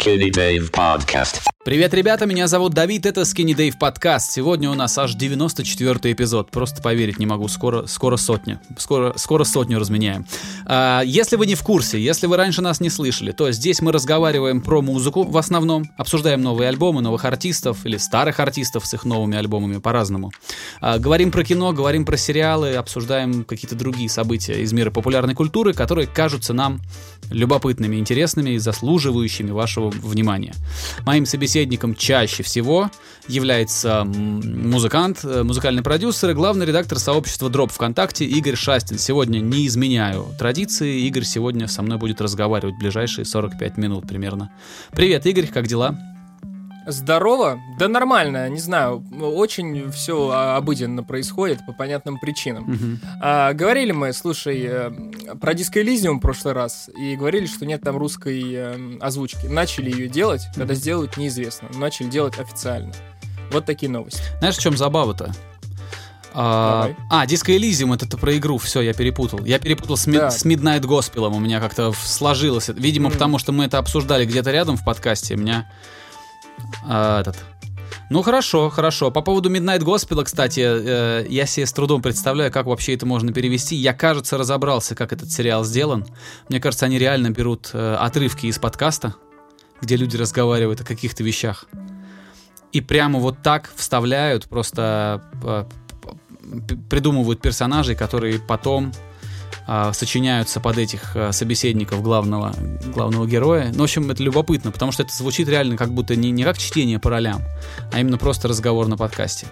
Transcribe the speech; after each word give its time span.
Skinny 0.00 0.30
Dave 0.30 0.72
Podcast. 0.72 1.59
Привет, 1.62 1.92
ребята, 1.92 2.24
меня 2.24 2.48
зовут 2.48 2.72
Давид, 2.72 3.04
это 3.04 3.20
Skinny 3.20 3.54
Dave 3.54 3.76
подкаст. 3.78 4.32
Сегодня 4.32 4.70
у 4.70 4.74
нас 4.74 4.96
аж 4.96 5.12
94 5.12 6.10
эпизод, 6.10 6.50
просто 6.50 6.80
поверить 6.80 7.18
не 7.18 7.26
могу, 7.26 7.48
скоро, 7.48 7.84
скоро 7.84 8.16
сотня, 8.16 8.62
скоро, 8.78 9.12
скоро 9.18 9.44
сотню 9.44 9.78
разменяем. 9.78 10.24
А, 10.64 11.02
если 11.04 11.36
вы 11.36 11.44
не 11.44 11.54
в 11.54 11.62
курсе, 11.62 12.02
если 12.02 12.28
вы 12.28 12.38
раньше 12.38 12.62
нас 12.62 12.80
не 12.80 12.88
слышали, 12.88 13.32
то 13.32 13.52
здесь 13.52 13.82
мы 13.82 13.92
разговариваем 13.92 14.62
про 14.62 14.80
музыку 14.80 15.24
в 15.24 15.36
основном, 15.36 15.84
обсуждаем 15.98 16.40
новые 16.40 16.70
альбомы, 16.70 17.02
новых 17.02 17.26
артистов 17.26 17.84
или 17.84 17.98
старых 17.98 18.40
артистов 18.40 18.86
с 18.86 18.94
их 18.94 19.04
новыми 19.04 19.36
альбомами 19.36 19.80
по-разному. 19.80 20.32
А, 20.80 20.98
говорим 20.98 21.30
про 21.30 21.44
кино, 21.44 21.74
говорим 21.74 22.06
про 22.06 22.16
сериалы, 22.16 22.72
обсуждаем 22.72 23.44
какие-то 23.44 23.74
другие 23.74 24.08
события 24.08 24.62
из 24.62 24.72
мира 24.72 24.90
популярной 24.90 25.34
культуры, 25.34 25.74
которые 25.74 26.06
кажутся 26.06 26.54
нам 26.54 26.80
любопытными, 27.30 27.96
интересными 27.96 28.52
и 28.52 28.58
заслуживающими 28.58 29.50
вашего 29.50 29.90
внимания. 29.90 30.54
Моим 31.04 31.26
собеседником 31.26 31.49
чаще 31.94 32.42
всего 32.42 32.90
является 33.28 34.04
музыкант, 34.04 35.20
э, 35.24 35.42
музыкальный 35.42 35.82
продюсер 35.82 36.30
и 36.30 36.34
главный 36.34 36.66
редактор 36.66 36.98
сообщества 36.98 37.50
Дроп 37.50 37.72
ВКонтакте 37.72 38.24
Игорь 38.24 38.56
Шастин. 38.56 38.98
Сегодня 38.98 39.40
не 39.40 39.66
изменяю 39.66 40.26
традиции, 40.38 41.00
Игорь 41.06 41.24
сегодня 41.24 41.66
со 41.66 41.82
мной 41.82 41.98
будет 41.98 42.20
разговаривать 42.20 42.76
ближайшие 42.78 43.24
45 43.24 43.76
минут 43.76 44.06
примерно. 44.08 44.50
Привет, 44.92 45.26
Игорь, 45.26 45.46
как 45.46 45.66
дела? 45.66 45.98
Здорово? 46.86 47.60
Да 47.78 47.88
нормально, 47.88 48.48
не 48.48 48.58
знаю, 48.58 49.04
очень 49.20 49.90
все 49.92 50.30
обыденно 50.30 51.02
происходит 51.02 51.64
по 51.66 51.72
понятным 51.72 52.18
причинам. 52.18 52.64
Мгм. 52.64 53.00
А, 53.20 53.52
говорили 53.52 53.92
мы, 53.92 54.12
слушай, 54.12 54.60
э, 54.66 54.90
про 55.40 55.52
Elysium 55.52 56.14
в 56.16 56.20
прошлый 56.20 56.54
раз, 56.54 56.88
и 56.96 57.16
говорили, 57.16 57.46
что 57.46 57.66
нет 57.66 57.82
там 57.82 57.96
русской 57.96 58.42
э, 58.54 58.98
озвучки. 59.00 59.46
Начали 59.46 59.90
ее 59.90 60.08
делать, 60.08 60.42
когда 60.54 60.74
сделают, 60.74 61.16
неизвестно. 61.16 61.68
Начали 61.74 62.08
делать 62.08 62.38
официально. 62.38 62.92
Вот 63.52 63.66
такие 63.66 63.90
новости. 63.90 64.22
Знаешь, 64.38 64.56
в 64.56 64.60
чем 64.62 64.76
забава-то? 64.76 65.32
А, 66.32 66.90
а, 67.10 67.26
Disco 67.26 67.56
Elysium, 67.56 67.94
это 67.94 68.16
про 68.16 68.36
игру, 68.36 68.58
все, 68.58 68.80
я 68.80 68.94
перепутал. 68.94 69.44
Я 69.44 69.58
перепутал 69.58 69.96
с, 69.96 70.04
Да. 70.04 70.30
с 70.30 70.44
Midnight 70.46 70.82
Gospel, 70.82 71.26
у 71.28 71.40
меня 71.40 71.60
как-то 71.60 71.92
сложилось. 71.92 72.68
Видимо, 72.68 73.06
М. 73.06 73.12
потому 73.12 73.38
что 73.38 73.52
мы 73.52 73.64
это 73.64 73.78
обсуждали 73.78 74.24
где-то 74.24 74.50
рядом 74.52 74.76
в 74.76 74.84
подкасте, 74.84 75.34
у 75.34 75.38
меня 75.38 75.68
а, 76.84 77.20
этот... 77.20 77.36
Ну 78.10 78.22
хорошо, 78.22 78.70
хорошо. 78.70 79.12
По 79.12 79.22
поводу 79.22 79.50
Midnight 79.50 79.80
Gospel, 79.80 80.24
кстати, 80.24 80.60
э, 80.60 81.26
я 81.28 81.46
себе 81.46 81.64
с 81.64 81.72
трудом 81.72 82.02
представляю, 82.02 82.50
как 82.50 82.66
вообще 82.66 82.94
это 82.94 83.06
можно 83.06 83.32
перевести. 83.32 83.76
Я, 83.76 83.92
кажется, 83.92 84.36
разобрался, 84.36 84.96
как 84.96 85.12
этот 85.12 85.30
сериал 85.30 85.64
сделан. 85.64 86.04
Мне 86.48 86.60
кажется, 86.60 86.86
они 86.86 86.98
реально 86.98 87.30
берут 87.30 87.70
э, 87.72 87.94
отрывки 87.94 88.46
из 88.46 88.58
подкаста, 88.58 89.14
где 89.80 89.94
люди 89.94 90.16
разговаривают 90.16 90.80
о 90.80 90.84
каких-то 90.84 91.22
вещах. 91.22 91.66
И 92.72 92.80
прямо 92.80 93.20
вот 93.20 93.42
так 93.42 93.70
вставляют, 93.76 94.46
просто 94.46 95.22
э, 95.44 95.64
придумывают 96.88 97.40
персонажей, 97.40 97.94
которые 97.94 98.40
потом 98.40 98.92
а, 99.66 99.92
сочиняются 99.92 100.60
под 100.60 100.78
этих 100.78 101.16
а, 101.16 101.32
собеседников 101.32 102.02
главного, 102.02 102.54
главного 102.86 103.26
героя. 103.26 103.70
Ну, 103.72 103.80
в 103.80 103.82
общем, 103.84 104.10
это 104.10 104.22
любопытно, 104.22 104.70
потому 104.70 104.92
что 104.92 105.02
это 105.02 105.12
звучит 105.14 105.48
реально 105.48 105.76
как 105.76 105.92
будто 105.92 106.16
не, 106.16 106.30
не 106.30 106.44
как 106.44 106.58
чтение 106.58 106.98
по 106.98 107.10
ролям, 107.10 107.42
а 107.92 108.00
именно 108.00 108.18
просто 108.18 108.48
разговор 108.48 108.88
на 108.88 108.96
подкасте. 108.96 109.46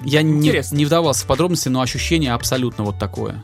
Я 0.00 0.22
не, 0.22 0.48
Интересно. 0.48 0.76
не 0.76 0.84
вдавался 0.84 1.24
в 1.24 1.26
подробности, 1.26 1.68
но 1.68 1.80
ощущение 1.80 2.32
абсолютно 2.32 2.84
вот 2.84 2.98
такое. 2.98 3.42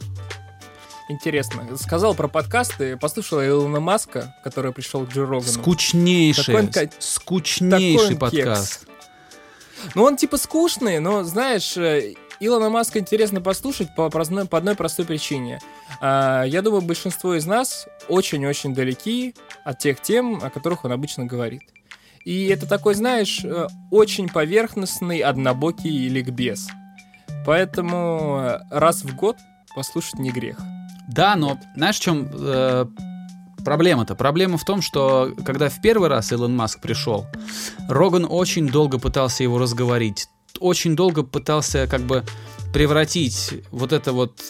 Интересно. 1.08 1.64
Сказал 1.78 2.14
про 2.14 2.28
подкасты, 2.28 2.98
послушал 2.98 3.42
Илона 3.42 3.80
Маска, 3.80 4.34
который 4.44 4.72
пришел 4.72 5.06
к 5.06 5.10
Джо 5.10 5.22
Рогану. 5.22 5.42
Скучнейший, 5.42 6.54
он 6.54 6.70
скучнейший 6.98 8.14
он 8.14 8.19
кекс. 8.19 8.20
подкаст. 8.20 8.88
Ну, 9.94 10.02
он 10.02 10.16
типа 10.16 10.36
скучный, 10.36 10.98
но, 10.98 11.22
знаешь, 11.22 11.76
э, 11.76 12.14
Илона 12.41 12.70
Маска 12.70 12.98
интересно 12.98 13.41
послушать 13.41 13.94
по, 13.94 14.10
по 14.10 14.59
одной 14.59 14.75
простой 14.75 15.04
причине. 15.04 15.60
А, 16.00 16.44
Я 16.44 16.62
думаю, 16.62 16.82
большинство 16.82 17.34
из 17.34 17.47
нас 17.47 17.87
очень-очень 18.09 18.75
далеки 18.75 19.34
от 19.65 19.78
тех 19.78 20.00
тем, 20.00 20.41
о 20.43 20.50
которых 20.50 20.84
он 20.84 20.93
обычно 20.93 21.27
говорит. 21.27 21.62
И 22.25 22.47
это 22.47 22.66
такой, 22.66 22.94
знаешь, 22.94 23.43
э, 23.43 23.69
очень 23.91 24.28
поверхностный, 24.28 25.21
однобокий 25.21 26.09
ликбез. 26.09 26.69
Поэтому 27.47 28.41
э, 28.41 28.59
раз 28.71 29.03
в 29.03 29.16
год 29.16 29.37
послушать 29.75 30.19
не 30.19 30.31
грех. 30.31 30.59
Да, 31.09 31.37
но 31.37 31.59
знаешь, 31.75 31.97
в 31.97 32.03
чем 32.03 32.28
э, 32.31 32.84
проблема-то? 33.65 34.15
Проблема 34.15 34.59
в 34.59 34.65
том, 34.65 34.82
что 34.82 35.32
когда 35.47 35.71
в 35.71 35.81
первый 35.81 36.10
раз 36.10 36.31
Илон 36.32 36.54
Маск 36.54 36.81
пришел, 36.81 37.27
Роган 37.88 38.27
очень 38.28 38.69
долго 38.69 38.98
пытался 38.98 39.43
его 39.43 39.59
разговорить, 39.59 40.28
очень 40.60 40.97
долго 40.97 41.22
пытался 41.22 41.86
как 41.86 42.03
бы 42.03 42.25
превратить 42.72 43.62
вот 43.70 43.92
это 43.92 44.12
вот 44.12 44.41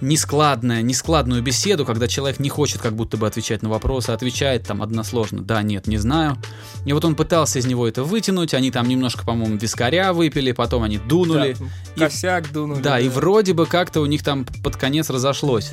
нескладное, 0.00 0.82
нескладную 0.82 1.42
беседу, 1.42 1.84
когда 1.84 2.06
человек 2.06 2.38
не 2.38 2.48
хочет 2.48 2.80
как 2.80 2.94
будто 2.94 3.16
бы 3.16 3.26
отвечать 3.26 3.62
на 3.62 3.68
вопросы, 3.68 4.10
отвечает 4.10 4.66
там 4.66 4.82
односложно, 4.82 5.42
да, 5.42 5.62
нет, 5.62 5.86
не 5.86 5.96
знаю. 5.96 6.36
И 6.84 6.92
вот 6.92 7.04
он 7.04 7.14
пытался 7.14 7.58
из 7.58 7.66
него 7.66 7.88
это 7.88 8.04
вытянуть, 8.04 8.54
они 8.54 8.70
там 8.70 8.88
немножко, 8.88 9.24
по-моему, 9.24 9.56
вискаря 9.56 10.12
выпили, 10.12 10.52
потом 10.52 10.82
они 10.82 10.98
дунули. 10.98 11.56
Да, 11.96 12.06
косяк 12.06 12.52
дунули. 12.52 12.82
Да, 12.82 13.00
и 13.00 13.08
вроде 13.08 13.54
бы 13.54 13.66
как-то 13.66 14.00
у 14.00 14.06
них 14.06 14.22
там 14.22 14.44
под 14.62 14.76
конец 14.76 15.10
разошлось. 15.10 15.72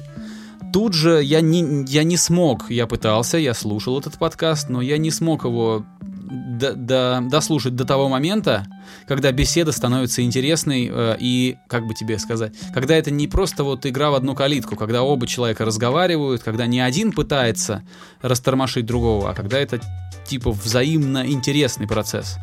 Тут 0.71 0.93
же 0.93 1.21
я 1.21 1.41
не, 1.41 1.85
я 1.87 2.03
не 2.03 2.15
смог, 2.15 2.71
я 2.71 2.87
пытался, 2.87 3.37
я 3.37 3.53
слушал 3.53 3.99
этот 3.99 4.17
подкаст, 4.17 4.69
но 4.69 4.81
я 4.81 4.97
не 4.97 5.11
смог 5.11 5.43
его 5.43 5.85
до- 6.31 6.73
до- 6.73 7.19
дослушать 7.29 7.75
до 7.75 7.85
того 7.85 8.07
момента, 8.07 8.65
когда 9.07 9.31
беседа 9.31 9.71
становится 9.71 10.21
интересной 10.23 10.89
э, 10.91 11.17
и, 11.19 11.57
как 11.67 11.85
бы 11.85 11.93
тебе 11.93 12.17
сказать, 12.19 12.53
когда 12.73 12.95
это 12.95 13.11
не 13.11 13.27
просто 13.27 13.63
вот 13.63 13.85
игра 13.85 14.09
в 14.11 14.15
одну 14.15 14.33
калитку, 14.33 14.75
когда 14.75 15.03
оба 15.03 15.27
человека 15.27 15.65
разговаривают, 15.65 16.41
когда 16.41 16.65
не 16.65 16.79
один 16.79 17.11
пытается 17.11 17.83
растормошить 18.21 18.85
другого, 18.85 19.29
а 19.29 19.33
когда 19.33 19.59
это 19.59 19.79
типа 20.25 20.51
взаимно 20.51 21.25
интересный 21.29 21.87
процесс. 21.87 22.37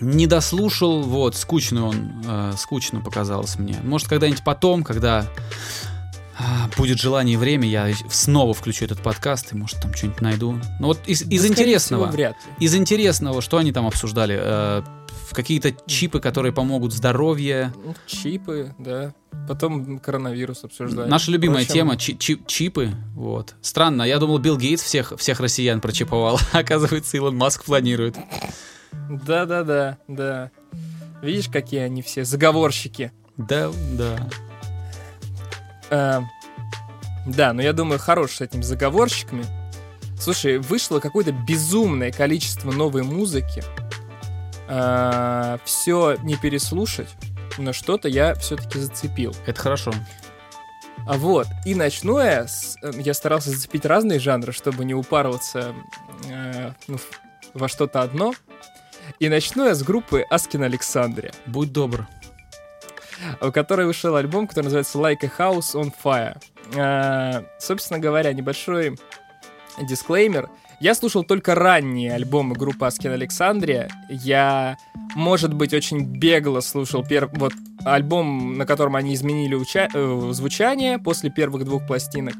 Не 0.00 0.26
дослушал, 0.26 1.02
вот, 1.02 1.36
скучно 1.36 1.86
он, 1.86 2.24
э, 2.26 2.52
скучно 2.56 3.00
показалось 3.00 3.58
мне. 3.58 3.76
Может, 3.84 4.08
когда-нибудь 4.08 4.42
потом, 4.42 4.82
когда 4.82 5.26
будет 6.76 6.98
желание 6.98 7.34
и 7.34 7.36
время, 7.36 7.68
я 7.68 7.92
снова 8.10 8.54
включу 8.54 8.84
этот 8.84 9.02
подкаст 9.02 9.52
и, 9.52 9.56
может, 9.56 9.80
там 9.80 9.94
что-нибудь 9.94 10.20
найду. 10.20 10.58
Ну 10.80 10.86
вот 10.88 11.00
из, 11.06 11.22
из 11.22 11.42
Да, 11.42 11.48
интересного, 11.48 12.04
всего, 12.06 12.12
вряд 12.16 12.36
ли. 12.58 12.64
из 12.66 12.74
интересного, 12.74 13.42
что 13.42 13.58
они 13.58 13.72
там 13.72 13.86
обсуждали? 13.86 14.38
Э, 14.40 14.82
какие-то 15.32 15.72
чипы, 15.86 16.20
которые 16.20 16.52
помогут 16.52 16.92
здоровье. 16.92 17.72
Ну, 17.84 17.94
Чипы, 18.06 18.74
да. 18.78 19.14
Потом 19.48 19.98
коронавирус 19.98 20.62
обсуждали. 20.64 21.08
Наша 21.08 21.30
любимая 21.30 21.64
Впрочем, 21.64 21.80
тема 21.80 21.96
чи- 21.96 22.16
чи- 22.18 22.42
чипы. 22.46 22.90
Вот. 23.14 23.54
Странно, 23.62 24.02
я 24.02 24.18
думал, 24.18 24.38
Билл 24.38 24.58
Гейтс 24.58 24.82
всех, 24.82 25.14
всех 25.16 25.40
россиян 25.40 25.80
прочиповал. 25.80 26.38
Оказывается, 26.52 27.16
Илон 27.16 27.36
Маск 27.36 27.64
планирует. 27.64 28.16
Да-да-да, 29.10 29.98
да. 30.08 30.50
Видишь, 31.22 31.48
какие 31.48 31.80
они 31.80 32.02
все 32.02 32.24
заговорщики. 32.24 33.12
Да, 33.36 33.70
да. 33.92 34.28
Э, 35.92 36.20
да, 37.26 37.52
но 37.52 37.62
я 37.62 37.72
думаю, 37.72 38.00
хорош 38.00 38.32
с 38.36 38.40
этими 38.40 38.62
заговорщиками. 38.62 39.44
Слушай, 40.18 40.58
вышло 40.58 40.98
какое-то 40.98 41.30
безумное 41.32 42.10
количество 42.10 42.72
новой 42.72 43.02
музыки. 43.04 43.62
все 45.64 46.16
не 46.22 46.36
переслушать, 46.36 47.08
но 47.58 47.72
что-то 47.72 48.08
я 48.08 48.34
все-таки 48.34 48.78
зацепил. 48.78 49.34
Это 49.46 49.60
хорошо. 49.60 49.92
А 51.06 51.14
вот, 51.18 51.46
и 51.66 51.74
начну 51.74 52.18
я, 52.20 52.46
с- 52.46 52.76
э, 52.82 52.92
я 52.96 53.12
старался 53.12 53.50
зацепить 53.50 53.84
разные 53.84 54.18
жанры, 54.20 54.52
чтобы 54.52 54.84
не 54.84 54.94
упарываться 54.94 55.74
э, 56.30 56.70
ну, 56.86 56.98
во 57.54 57.68
что-то 57.68 58.02
одно. 58.02 58.34
И 59.18 59.28
начну 59.28 59.66
я 59.66 59.74
с 59.74 59.82
группы 59.82 60.24
Аскин 60.30 60.62
Александрия. 60.62 61.32
Будь 61.46 61.72
добр. 61.72 62.06
У 63.40 63.52
которой 63.52 63.86
вышел 63.86 64.16
альбом, 64.16 64.46
который 64.46 64.64
называется 64.64 64.98
Like 64.98 65.24
a 65.24 65.30
House 65.38 65.74
on 65.74 65.92
Fire. 66.04 66.36
А, 66.76 67.44
собственно 67.58 67.98
говоря, 67.98 68.32
небольшой 68.32 68.98
дисклеймер. 69.80 70.48
Я 70.80 70.94
слушал 70.94 71.22
только 71.22 71.54
ранние 71.54 72.12
альбомы 72.12 72.56
группы 72.56 72.84
Аскин 72.86 73.12
Александрия. 73.12 73.88
Я, 74.08 74.76
может 75.14 75.54
быть, 75.54 75.72
очень 75.72 76.04
бегло 76.04 76.60
слушал 76.60 77.04
перв... 77.04 77.30
вот 77.34 77.52
альбом, 77.84 78.58
на 78.58 78.66
котором 78.66 78.96
они 78.96 79.14
изменили 79.14 79.54
уча- 79.54 79.88
э, 79.94 80.30
звучание 80.32 80.98
после 80.98 81.30
первых 81.30 81.64
двух 81.64 81.86
пластинок. 81.86 82.34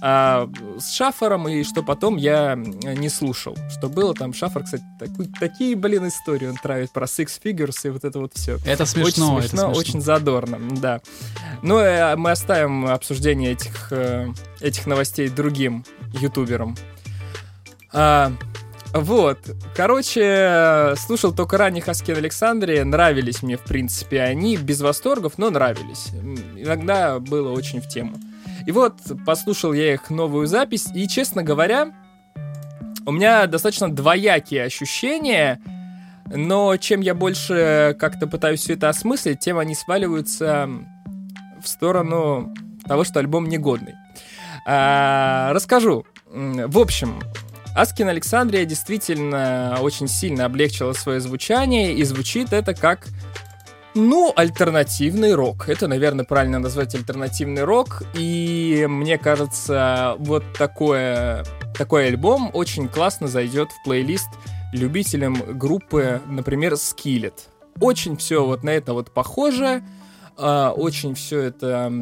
А 0.00 0.48
с 0.78 0.92
Шафером 0.92 1.48
и 1.48 1.64
что 1.64 1.82
потом 1.82 2.16
я 2.16 2.54
не 2.54 3.08
слушал. 3.08 3.56
Что 3.70 3.88
было 3.88 4.14
там, 4.14 4.32
Шафер, 4.32 4.62
кстати, 4.62 4.84
такой- 4.98 5.28
такие, 5.40 5.74
блин, 5.74 6.06
истории 6.06 6.46
он 6.46 6.54
травит 6.56 6.92
про 6.92 7.06
Six 7.06 7.40
Figures 7.42 7.80
и 7.84 7.90
вот 7.90 8.04
это 8.04 8.20
вот 8.20 8.32
все. 8.34 8.58
Это 8.64 8.86
смешно, 8.86 9.34
очень 9.34 9.46
это 9.46 9.48
смешно, 9.48 9.74
смешно. 9.74 9.80
очень 9.80 10.00
задорно, 10.00 10.58
да. 10.80 11.00
Ну, 11.62 11.78
э, 11.78 12.14
мы 12.16 12.30
оставим 12.30 12.86
обсуждение 12.86 13.52
этих, 13.52 13.88
э, 13.92 14.28
этих 14.60 14.86
новостей 14.86 15.28
другим 15.28 15.84
ютуберам. 16.12 16.76
А, 17.92 18.32
Вот. 18.94 19.38
Короче, 19.76 20.94
слушал 20.96 21.34
только 21.34 21.58
ранних 21.58 21.88
Аскин 21.88 22.16
Александрия. 22.16 22.84
Нравились 22.86 23.42
мне, 23.42 23.58
в 23.58 23.60
принципе, 23.62 24.22
они. 24.22 24.56
Без 24.56 24.80
восторгов, 24.80 25.34
но 25.36 25.50
нравились. 25.50 26.08
Иногда 26.56 27.18
было 27.18 27.52
очень 27.52 27.82
в 27.82 27.88
тему. 27.88 28.16
И 28.68 28.70
вот, 28.70 29.00
послушал 29.24 29.72
я 29.72 29.94
их 29.94 30.10
новую 30.10 30.46
запись. 30.46 30.88
И, 30.92 31.08
честно 31.08 31.42
говоря, 31.42 31.88
у 33.06 33.12
меня 33.12 33.46
достаточно 33.46 33.90
двоякие 33.90 34.62
ощущения. 34.62 35.58
Но 36.26 36.76
чем 36.76 37.00
я 37.00 37.14
больше 37.14 37.96
как-то 37.98 38.26
пытаюсь 38.26 38.60
все 38.60 38.74
это 38.74 38.90
осмыслить, 38.90 39.40
тем 39.40 39.56
они 39.56 39.74
сваливаются 39.74 40.68
в 41.62 41.66
сторону 41.66 42.52
того, 42.84 43.04
что 43.04 43.20
альбом 43.20 43.48
негодный. 43.48 43.94
А, 44.66 45.50
расскажу. 45.54 46.04
В 46.26 46.78
общем, 46.78 47.22
Аскин 47.74 48.08
Александрия 48.08 48.66
действительно 48.66 49.78
очень 49.80 50.08
сильно 50.08 50.44
облегчила 50.44 50.92
свое 50.92 51.20
звучание, 51.20 51.94
и 51.94 52.04
звучит 52.04 52.52
это 52.52 52.74
как 52.74 53.06
ну, 53.98 54.32
альтернативный 54.34 55.34
рок. 55.34 55.68
Это, 55.68 55.88
наверное, 55.88 56.24
правильно 56.24 56.58
назвать 56.58 56.94
альтернативный 56.94 57.64
рок. 57.64 58.02
И 58.14 58.86
мне 58.88 59.18
кажется, 59.18 60.14
вот 60.18 60.44
такое, 60.56 61.44
такой 61.76 62.06
альбом 62.06 62.50
очень 62.54 62.88
классно 62.88 63.28
зайдет 63.28 63.70
в 63.72 63.84
плейлист 63.84 64.28
любителям 64.72 65.34
группы, 65.58 66.20
например, 66.26 66.74
Skillet. 66.74 67.34
Очень 67.80 68.16
все 68.16 68.44
вот 68.44 68.62
на 68.62 68.70
это 68.70 68.92
вот 68.92 69.12
похоже. 69.12 69.82
А, 70.36 70.70
очень 70.70 71.14
все 71.14 71.40
это 71.40 71.92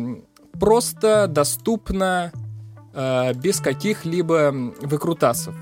просто, 0.59 1.27
доступно, 1.29 2.33
а, 2.93 3.33
без 3.33 3.61
каких-либо 3.61 4.53
выкрутасов. 4.83 5.55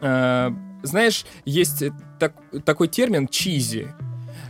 А, 0.00 0.52
знаешь, 0.82 1.24
есть 1.44 1.84
так, 2.18 2.34
такой 2.64 2.88
термин 2.88 3.28
чизи. 3.28 3.88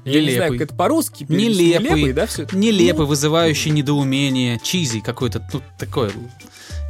Я 0.05 0.13
Нелепый. 0.15 0.27
не 0.31 0.37
знаю, 0.37 0.53
как 0.53 0.61
это 0.63 0.75
по-русски. 0.75 1.27
Нелепый, 1.29 1.91
Нелепый, 1.91 2.13
да, 2.13 2.27
все 2.27 2.47
Нелепый, 2.53 3.07
вызывающий 3.07 3.71
недоумение, 3.71 4.59
чизи 4.63 5.01
какой-то, 5.01 5.47
ну, 5.53 5.63
такое. 5.79 6.11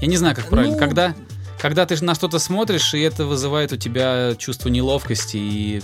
Я 0.00 0.06
не 0.08 0.16
знаю, 0.16 0.34
как 0.34 0.48
правильно. 0.48 0.74
Ну- 0.74 0.78
Когда, 0.78 1.14
когда 1.60 1.84
ты 1.86 2.02
на 2.04 2.14
что-то 2.14 2.38
смотришь, 2.38 2.94
и 2.94 3.00
это 3.00 3.26
вызывает 3.26 3.72
у 3.72 3.76
тебя 3.76 4.34
чувство 4.36 4.68
неловкости 4.68 5.36
и 5.36 5.82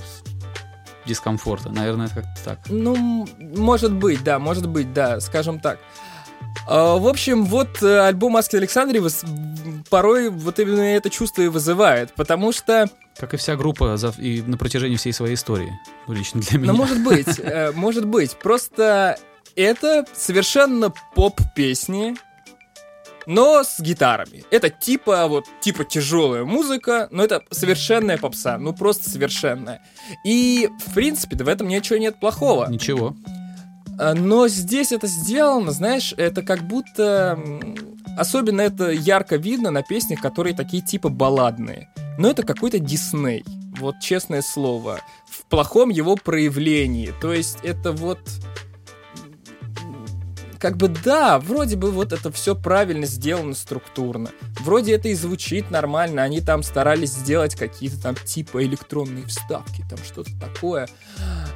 дискомфорта. 1.06 1.70
Наверное, 1.70 2.06
это 2.06 2.16
как-то 2.16 2.44
так. 2.44 2.58
Ну, 2.68 3.26
может 3.38 3.92
быть, 3.92 4.22
да, 4.22 4.38
может 4.38 4.68
быть, 4.68 4.92
да, 4.92 5.20
скажем 5.20 5.60
так. 5.60 5.78
А, 6.66 6.96
В 6.98 7.06
общем, 7.06 7.44
вот 7.44 7.82
э, 7.82 7.98
альбом 8.00 8.36
Аски 8.36 8.56
Александре 8.56 9.00
выс- 9.00 9.24
порой 9.90 10.28
вот 10.30 10.58
именно 10.58 10.80
это 10.80 11.08
чувство 11.10 11.42
и 11.42 11.48
вызывает, 11.48 12.12
потому 12.14 12.52
что, 12.52 12.88
Как 13.16 13.32
и 13.34 13.36
вся 13.36 13.56
группа 13.56 13.96
за- 13.96 14.14
и 14.18 14.42
на 14.42 14.56
протяжении 14.58 14.96
всей 14.96 15.12
своей 15.12 15.34
истории. 15.34 15.72
Ну, 16.06 16.14
Лично 16.14 16.40
для 16.40 16.58
меня. 16.58 16.72
ну, 16.72 16.78
может 16.78 17.02
быть, 17.02 17.38
э, 17.38 17.72
может 17.74 18.04
быть, 18.04 18.36
просто 18.36 19.18
это 19.56 20.04
совершенно 20.14 20.92
поп-песни, 21.14 22.16
но 23.26 23.62
с 23.62 23.78
гитарами. 23.80 24.44
Это 24.50 24.70
типа 24.70 25.26
вот, 25.26 25.44
типа 25.60 25.84
тяжелая 25.84 26.44
музыка, 26.44 27.08
но 27.10 27.22
это 27.24 27.42
совершенная 27.50 28.16
попса, 28.18 28.56
ну 28.58 28.72
просто 28.72 29.10
совершенная. 29.10 29.82
И, 30.24 30.68
в 30.86 30.94
принципе, 30.94 31.36
да 31.36 31.44
в 31.44 31.48
этом 31.48 31.68
ничего 31.68 31.98
нет 31.98 32.18
плохого. 32.20 32.68
Ничего. 32.70 33.14
А, 33.98 34.14
Но 34.14 34.48
здесь 34.48 34.92
это 34.92 35.06
сделано, 35.06 35.72
знаешь, 35.72 36.14
это 36.16 36.42
как 36.42 36.62
будто... 36.62 37.38
Особенно 38.16 38.62
это 38.62 38.90
ярко 38.90 39.36
видно 39.36 39.70
на 39.70 39.82
песнях, 39.82 40.20
которые 40.20 40.54
такие 40.54 40.82
типа 40.82 41.08
балладные. 41.08 41.88
Но 42.18 42.28
это 42.28 42.42
какой-то 42.42 42.78
Дисней. 42.78 43.44
Вот 43.78 44.00
честное 44.00 44.42
слово. 44.42 45.00
В 45.28 45.44
плохом 45.44 45.90
его 45.90 46.16
проявлении. 46.16 47.12
То 47.20 47.32
есть 47.32 47.58
это 47.62 47.92
вот... 47.92 48.18
Как 50.58 50.76
бы 50.76 50.88
да, 50.88 51.38
вроде 51.38 51.76
бы 51.76 51.90
вот 51.90 52.12
это 52.12 52.32
все 52.32 52.56
правильно 52.56 53.06
сделано 53.06 53.54
структурно. 53.54 54.30
Вроде 54.60 54.94
это 54.94 55.08
и 55.08 55.14
звучит 55.14 55.70
нормально. 55.70 56.22
Они 56.22 56.40
там 56.40 56.62
старались 56.62 57.12
сделать 57.12 57.54
какие-то 57.54 58.00
там 58.00 58.14
типа 58.16 58.64
электронные 58.64 59.24
вставки, 59.26 59.84
там 59.88 59.98
что-то 59.98 60.30
такое. 60.40 60.88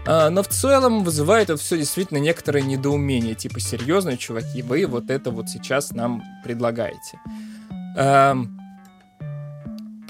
А, 0.07 0.31
но 0.31 0.43
в 0.43 0.49
целом 0.49 1.05
вызывает 1.05 1.51
это 1.51 1.61
все 1.61 1.77
действительно 1.77 2.19
некоторое 2.19 2.63
недоумение. 2.63 3.35
Типа, 3.35 3.61
серьезно, 3.61 4.17
чуваки, 4.17 4.63
вы 4.63 4.87
вот 4.87 5.11
это 5.11 5.31
вот 5.31 5.49
сейчас 5.49 5.91
нам 5.91 6.23
предлагаете. 6.45 7.19
Эм, 7.97 8.62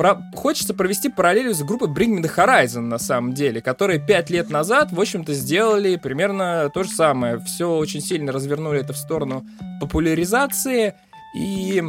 про- 0.02 0.20
Хочется 0.34 0.75
провести 0.75 1.08
параллель 1.08 1.54
с 1.54 1.62
группой 1.62 1.87
Bring 1.87 2.19
Me 2.19 2.22
The 2.22 2.34
Horizon, 2.34 2.81
на 2.81 2.99
самом 2.99 3.34
деле, 3.34 3.62
которые 3.62 4.04
пять 4.04 4.31
лет 4.31 4.50
назад, 4.50 4.90
в 4.90 5.00
общем-то, 5.00 5.32
сделали 5.32 5.94
примерно 5.94 6.69
то 6.75 6.82
же 6.82 6.90
самое. 6.90 7.38
Все 7.38 7.70
очень 7.70 8.00
сильно 8.00 8.32
развернули 8.32 8.81
это 8.81 8.94
в 8.94 8.96
сторону 8.96 9.46
популяризации, 9.81 10.94
и 11.37 11.84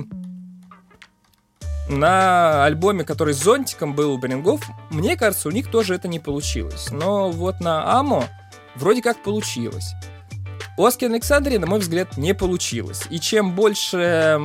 на 1.89 2.65
альбоме, 2.65 3.03
который 3.03 3.33
с 3.33 3.41
зонтиком 3.43 3.95
был 3.95 4.13
у 4.13 4.19
Брингов, 4.19 4.61
мне 4.91 5.17
кажется, 5.17 5.49
у 5.49 5.51
них 5.51 5.71
тоже 5.71 5.95
это 5.95 6.07
не 6.07 6.19
получилось. 6.19 6.91
Но 6.91 7.31
вот 7.31 7.61
на 7.61 7.97
Амо 7.97 8.25
вроде 8.75 9.01
как 9.01 9.23
получилось. 9.23 9.93
У 10.77 10.85
Аски 10.85 11.05
Александрии, 11.05 11.57
на 11.57 11.65
мой 11.65 11.79
взгляд, 11.79 12.15
не 12.17 12.35
получилось. 12.35 13.07
И 13.09 13.19
чем 13.19 13.55
больше 13.55 14.37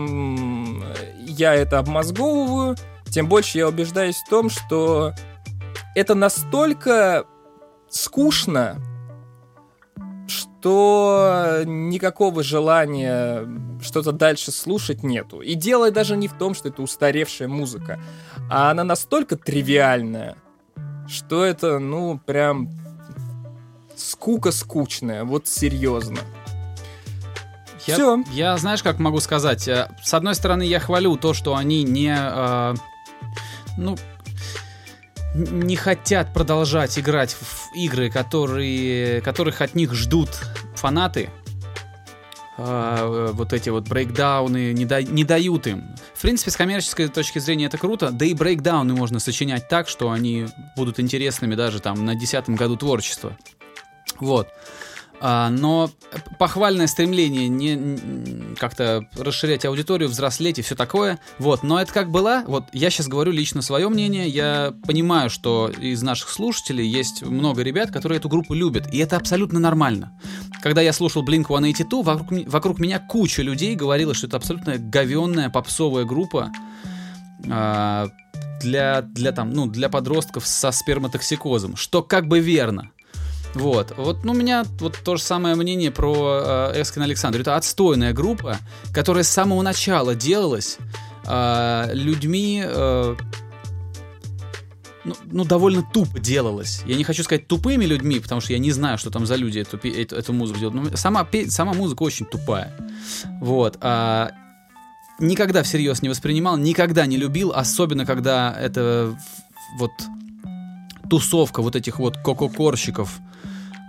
я 1.19 1.55
это 1.55 1.79
обмозговываю, 1.79 2.77
тем 3.11 3.29
больше 3.29 3.59
я 3.59 3.69
убеждаюсь 3.69 4.17
в 4.17 4.29
том, 4.29 4.51
что 4.51 5.13
это 5.95 6.15
настолько 6.15 7.25
скучно, 7.89 8.81
что 10.27 11.63
никакого 11.65 12.43
желания 12.43 13.47
что-то 13.83 14.13
дальше 14.13 14.51
слушать 14.53 15.03
нету. 15.03 15.41
И 15.41 15.55
дело 15.55 15.91
даже 15.91 16.17
не 16.17 16.29
в 16.29 16.35
том, 16.35 16.55
что 16.55 16.69
это 16.69 16.83
устаревшая 16.83 17.49
музыка, 17.49 18.01
а 18.51 18.71
она 18.71 18.85
настолько 18.85 19.37
тривиальная, 19.37 20.37
что 21.09 21.45
это, 21.45 21.79
ну, 21.79 22.19
прям 22.19 22.71
скука 23.97 24.53
скучная, 24.53 25.25
вот 25.25 25.49
серьезно. 25.49 26.19
Я, 27.87 27.95
Всё. 27.95 28.25
я, 28.33 28.57
знаешь, 28.59 28.83
как 28.83 28.99
могу 28.99 29.19
сказать? 29.19 29.67
Э, 29.67 29.89
С 30.03 30.13
одной 30.13 30.35
стороны, 30.35 30.63
я 30.63 30.79
хвалю 30.79 31.17
то, 31.17 31.33
что 31.33 31.57
они 31.57 31.85
не... 31.85 32.15
э, 32.15 32.75
ну, 33.77 33.97
не 35.35 35.77
хотят 35.77 36.33
продолжать 36.33 36.99
играть 36.99 37.35
в 37.35 37.75
игры, 37.75 38.11
которые, 38.11 39.21
которых 39.21 39.61
от 39.61 39.75
них 39.75 39.95
ждут 39.95 40.31
фанаты. 40.75 41.31
Э, 42.57 43.31
вот 43.33 43.53
эти 43.53 43.69
вот 43.69 43.89
брейкдауны 43.89 44.73
не, 44.73 44.85
да- 44.85 45.03
не 45.03 45.25
дают 45.25 45.67
им. 45.67 45.85
В 46.15 46.23
принципе, 46.23 46.51
с 46.51 46.57
коммерческой 46.57 47.09
точки 47.09 47.39
зрения 47.39 47.67
это 47.67 47.79
круто, 47.79 48.11
да 48.11 48.25
и 48.25 48.35
брейкдауны 48.35 48.95
можно 48.95 49.21
сочинять 49.21 49.69
так, 49.69 49.89
что 49.89 50.11
они 50.11 50.49
будут 50.77 50.99
интересными 50.99 51.55
даже 51.55 51.81
там 51.81 52.05
на 52.05 52.17
десятом 52.17 52.57
году 52.57 52.77
творчества. 52.77 53.37
Вот. 54.19 54.49
А, 55.21 55.51
но 55.51 55.91
похвальное 56.39 56.87
стремление 56.87 57.49
не 57.49 58.55
как-то 58.57 59.09
расширять 59.17 59.65
аудиторию, 59.65 60.09
взрослеть 60.09 60.59
и 60.59 60.63
все 60.63 60.75
такое. 60.75 61.19
Вот, 61.39 61.63
но 61.63 61.81
это 61.81 61.93
как 61.93 62.11
была. 62.11 62.45
Вот 62.47 62.65
я 62.73 62.91
сейчас 62.91 63.09
говорю 63.09 63.33
лично 63.33 63.63
свое 63.63 63.89
мнение. 63.89 64.29
Я 64.29 64.75
понимаю, 64.87 65.31
что 65.31 65.69
из 65.69 66.03
наших 66.03 66.29
слушателей 66.29 66.87
есть 66.87 67.23
много 67.23 67.63
ребят, 67.63 67.91
которые 67.91 68.19
эту 68.19 68.29
группу 68.29 68.55
любят, 68.55 68.93
и 68.93 68.99
это 68.99 69.17
абсолютно 69.17 69.59
нормально. 69.59 70.13
Когда 70.63 70.83
я 70.83 70.93
слушал 70.93 71.25
Blink-182, 71.25 72.03
вокруг, 72.03 72.47
вокруг 72.47 72.79
меня 72.79 72.99
куча 72.99 73.43
людей 73.43 73.75
говорила, 73.75 74.15
что 74.15 74.27
это 74.27 74.37
абсолютно 74.37 74.79
говенная 74.79 75.51
попсовая 75.51 76.05
группа 76.05 76.53
а, 77.51 78.09
для, 78.61 79.03
для, 79.03 79.33
там, 79.33 79.53
ну, 79.53 79.67
для 79.67 79.89
подростков 79.89 80.47
со 80.47 80.71
сперматоксикозом, 80.71 81.77
что 81.77 82.03
как 82.03 82.27
бы 82.29 82.41
верно. 82.41 82.91
Вот, 83.55 83.95
вот, 83.97 84.25
ну, 84.25 84.33
у 84.33 84.35
меня 84.35 84.65
вот 84.79 84.99
то 85.03 85.17
же 85.17 85.23
самое 85.23 85.55
мнение 85.55 85.91
про 85.91 86.73
э, 86.75 86.83
Эскин 86.83 87.03
Александру. 87.03 87.41
Это 87.41 87.57
отстойная 87.57 88.13
группа, 88.13 88.59
которая 88.93 89.25
с 89.25 89.29
самого 89.29 89.63
начала 89.63 90.15
делалась 90.15 90.79
э, 91.27 91.91
людьми, 91.93 92.63
э, 92.65 93.17
ну, 95.05 95.17
ну, 95.25 95.45
довольно 95.45 95.83
тупо 95.83 96.21
делалась. 96.21 96.83
Я 96.87 96.97
не 96.97 97.05
хочу 97.05 97.23
сказать 97.25 97.49
тупыми 97.49 97.85
людьми, 97.85 98.21
потому 98.21 98.41
что 98.41 98.53
я 98.53 98.59
не 98.59 98.71
знаю, 98.71 98.99
что 98.99 99.11
там 99.11 99.27
за 99.27 99.37
люди 99.37 99.61
эту, 99.61 99.79
эту, 99.79 100.17
эту 100.17 100.33
музыку 100.33 100.61
делают. 100.61 100.91
Но 100.91 100.97
сама, 100.97 101.27
сама 101.49 101.73
музыка 101.73 102.03
очень 102.03 102.27
тупая. 102.27 102.77
Вот. 103.41 103.79
а 103.81 104.31
никогда 105.19 105.63
всерьез 105.63 106.03
не 106.03 106.09
воспринимал, 106.09 106.57
никогда 106.57 107.07
не 107.07 107.17
любил, 107.17 107.53
особенно 107.53 108.07
когда 108.07 108.55
это 108.59 109.19
вот 109.79 109.91
тусовка 111.09 111.63
вот 111.63 111.77
этих 111.77 111.99
вот 111.99 112.17
кококорщиков 112.19 113.21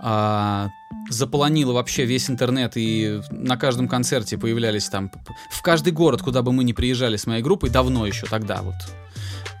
а, 0.02 0.70
заполонила 1.10 1.72
вообще 1.72 2.04
весь 2.04 2.30
интернет, 2.30 2.72
и 2.76 3.20
на 3.30 3.56
каждом 3.56 3.88
концерте 3.88 4.38
появлялись 4.38 4.88
там, 4.88 5.10
в 5.50 5.62
каждый 5.62 5.92
город, 5.92 6.22
куда 6.22 6.42
бы 6.42 6.52
мы 6.52 6.64
ни 6.64 6.72
приезжали 6.72 7.16
с 7.16 7.26
моей 7.26 7.42
группой, 7.42 7.70
давно 7.70 8.06
еще 8.06 8.26
тогда 8.26 8.62
вот, 8.62 8.76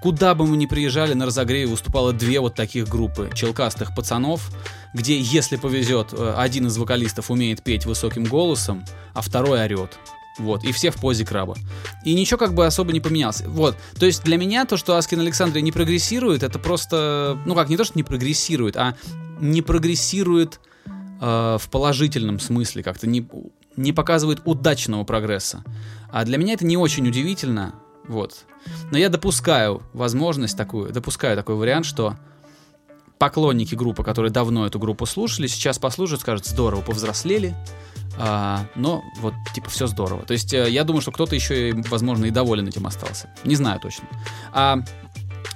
куда 0.00 0.34
бы 0.34 0.46
мы 0.46 0.56
ни 0.56 0.66
приезжали, 0.66 1.12
на 1.12 1.26
разогреве 1.26 1.66
выступало 1.66 2.12
две 2.12 2.40
вот 2.40 2.54
таких 2.54 2.88
группы 2.88 3.30
челкастых 3.34 3.94
пацанов, 3.94 4.50
где, 4.94 5.20
если 5.20 5.56
повезет, 5.56 6.12
э, 6.12 6.34
один 6.36 6.66
из 6.68 6.78
вокалистов 6.78 7.30
умеет 7.30 7.62
петь 7.62 7.84
высоким 7.84 8.24
голосом, 8.24 8.84
а 9.12 9.20
второй 9.20 9.62
орет. 9.62 9.98
Вот, 10.38 10.64
и 10.64 10.72
все 10.72 10.90
в 10.90 10.96
позе 10.96 11.24
краба. 11.24 11.56
И 12.04 12.14
ничего 12.14 12.38
как 12.38 12.54
бы 12.54 12.64
особо 12.64 12.92
не 12.92 13.00
поменялось. 13.00 13.42
Вот, 13.42 13.76
то 13.98 14.06
есть 14.06 14.22
для 14.24 14.36
меня 14.36 14.64
то, 14.64 14.76
что 14.76 14.96
Аскин 14.96 15.20
Александрия 15.20 15.62
не 15.62 15.72
прогрессирует, 15.72 16.42
это 16.42 16.58
просто, 16.58 17.38
ну 17.46 17.54
как, 17.54 17.68
не 17.68 17.76
то, 17.76 17.84
что 17.84 17.94
не 17.96 18.04
прогрессирует, 18.04 18.76
а 18.76 18.96
не 19.40 19.62
прогрессирует 19.62 20.60
э, 21.20 21.58
в 21.60 21.68
положительном 21.70 22.38
смысле, 22.38 22.82
как-то 22.82 23.06
не, 23.06 23.28
не 23.76 23.92
показывает 23.92 24.40
удачного 24.44 25.04
прогресса. 25.04 25.64
А 26.10 26.24
для 26.24 26.38
меня 26.38 26.54
это 26.54 26.64
не 26.64 26.76
очень 26.76 27.06
удивительно, 27.06 27.74
вот. 28.06 28.44
Но 28.90 28.98
я 28.98 29.08
допускаю 29.08 29.82
возможность 29.92 30.56
такую, 30.56 30.92
допускаю 30.92 31.36
такой 31.36 31.56
вариант, 31.56 31.86
что 31.86 32.16
поклонники 33.18 33.74
группы, 33.74 34.02
которые 34.02 34.32
давно 34.32 34.66
эту 34.66 34.78
группу 34.78 35.06
слушали, 35.06 35.46
сейчас 35.46 35.78
послушают, 35.78 36.22
скажут, 36.22 36.46
здорово, 36.46 36.80
повзрослели, 36.80 37.54
а, 38.22 38.66
но 38.74 39.02
вот, 39.16 39.32
типа, 39.54 39.70
все 39.70 39.86
здорово. 39.86 40.26
То 40.26 40.34
есть 40.34 40.52
э, 40.52 40.68
я 40.70 40.84
думаю, 40.84 41.00
что 41.00 41.10
кто-то 41.10 41.34
еще, 41.34 41.72
возможно, 41.88 42.26
и 42.26 42.30
доволен 42.30 42.68
этим 42.68 42.86
остался. 42.86 43.30
Не 43.44 43.54
знаю 43.54 43.80
точно. 43.80 44.04
А 44.52 44.80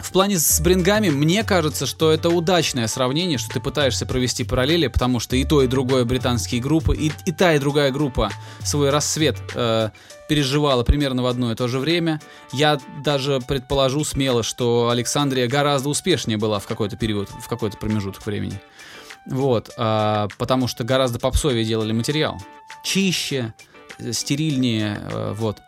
в 0.01 0.11
плане 0.13 0.39
с 0.39 0.61
брингами, 0.61 1.11
мне 1.11 1.45
кажется, 1.45 1.85
что 1.85 2.11
это 2.11 2.31
удачное 2.31 2.87
сравнение, 2.87 3.37
что 3.37 3.51
ты 3.51 3.61
пытаешься 3.61 4.07
провести 4.07 4.45
параллели, 4.45 4.87
потому 4.87 5.21
что 5.21 5.37
и 5.37 5.45
то, 5.45 5.63
и 5.63 5.67
другое 5.67 6.07
британские 6.07 6.63
группы, 6.63 6.97
и, 6.97 7.13
и 7.27 7.33
та, 7.33 7.55
и 7.55 7.59
другая 7.59 7.91
группа 7.91 8.31
свой 8.63 8.89
рассвет 8.89 9.37
э, 9.55 9.91
переживала 10.27 10.85
примерно 10.85 11.23
в 11.23 11.27
одно 11.27 11.53
и 11.53 11.55
то 11.55 11.69
же 11.69 11.79
время. 11.79 12.23
Я 12.51 12.81
даже 13.05 13.41
предположу 13.47 14.05
смело, 14.05 14.43
что 14.43 14.89
Александрия 14.89 15.49
гораздо 15.49 15.91
успешнее 15.91 16.39
была 16.39 16.61
в 16.61 16.67
какой-то 16.67 16.97
период, 16.97 17.29
в 17.29 17.47
какой-то 17.47 17.77
промежуток 17.77 18.25
времени. 18.25 18.59
Вот, 19.27 19.71
э, 19.77 20.29
потому 20.39 20.67
что 20.67 20.85
гораздо 20.85 21.19
попсовее 21.19 21.65
делали 21.65 21.93
материал. 21.93 22.41
Чище, 22.85 23.55
стерильнее, 24.13 25.01
э, 25.01 25.35
вот. 25.37 25.59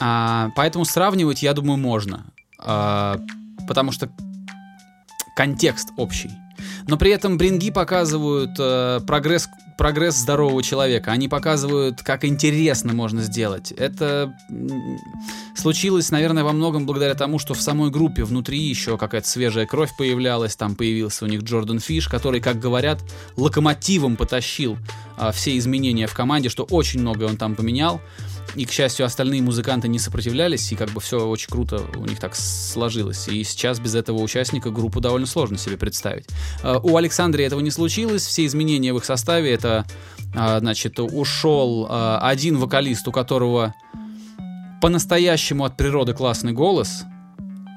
А, 0.00 0.50
поэтому 0.56 0.84
сравнивать, 0.84 1.42
я 1.42 1.54
думаю, 1.54 1.78
можно. 1.78 2.26
А, 2.58 3.18
потому 3.66 3.92
что 3.92 4.10
контекст 5.36 5.88
общий. 5.96 6.30
Но 6.86 6.96
при 6.96 7.10
этом 7.10 7.38
бринги 7.38 7.70
показывают 7.70 8.56
э, 8.58 9.00
прогресс, 9.06 9.48
прогресс 9.76 10.16
здорового 10.16 10.62
человека. 10.62 11.12
Они 11.12 11.28
показывают, 11.28 12.02
как 12.02 12.24
интересно 12.24 12.92
можно 12.92 13.22
сделать. 13.22 13.72
Это 13.72 14.34
случилось, 15.54 16.10
наверное, 16.10 16.44
во 16.44 16.52
многом 16.52 16.86
благодаря 16.86 17.14
тому, 17.14 17.38
что 17.38 17.54
в 17.54 17.60
самой 17.60 17.90
группе 17.90 18.24
внутри 18.24 18.58
еще 18.58 18.98
какая-то 18.98 19.28
свежая 19.28 19.66
кровь 19.66 19.90
появлялась. 19.96 20.56
Там 20.56 20.74
появился 20.74 21.24
у 21.24 21.28
них 21.28 21.42
Джордан 21.42 21.78
Фиш, 21.78 22.08
который, 22.08 22.40
как 22.40 22.58
говорят, 22.58 23.00
локомотивом 23.36 24.16
потащил 24.16 24.76
э, 25.16 25.30
все 25.32 25.56
изменения 25.58 26.06
в 26.06 26.14
команде, 26.14 26.48
что 26.48 26.64
очень 26.64 27.00
многое 27.00 27.28
он 27.28 27.36
там 27.36 27.54
поменял. 27.54 28.00
И, 28.54 28.66
к 28.66 28.70
счастью, 28.70 29.06
остальные 29.06 29.42
музыканты 29.42 29.88
не 29.88 29.98
сопротивлялись, 29.98 30.70
и 30.72 30.76
как 30.76 30.90
бы 30.90 31.00
все 31.00 31.26
очень 31.26 31.48
круто 31.48 31.82
у 31.96 32.04
них 32.04 32.18
так 32.18 32.36
сложилось. 32.36 33.28
И 33.28 33.42
сейчас 33.44 33.80
без 33.80 33.94
этого 33.94 34.18
участника 34.18 34.70
группу 34.70 35.00
довольно 35.00 35.26
сложно 35.26 35.56
себе 35.56 35.76
представить. 35.76 36.26
А, 36.62 36.78
у 36.78 36.96
Александрии 36.96 37.44
этого 37.44 37.60
не 37.60 37.70
случилось, 37.70 38.26
все 38.26 38.44
изменения 38.44 38.92
в 38.92 38.98
их 38.98 39.04
составе, 39.04 39.52
это, 39.52 39.86
а, 40.34 40.60
значит, 40.60 40.98
ушел 41.00 41.86
а, 41.88 42.18
один 42.22 42.58
вокалист, 42.58 43.08
у 43.08 43.12
которого 43.12 43.74
по-настоящему 44.82 45.64
от 45.64 45.76
природы 45.76 46.12
классный 46.12 46.52
голос, 46.52 47.04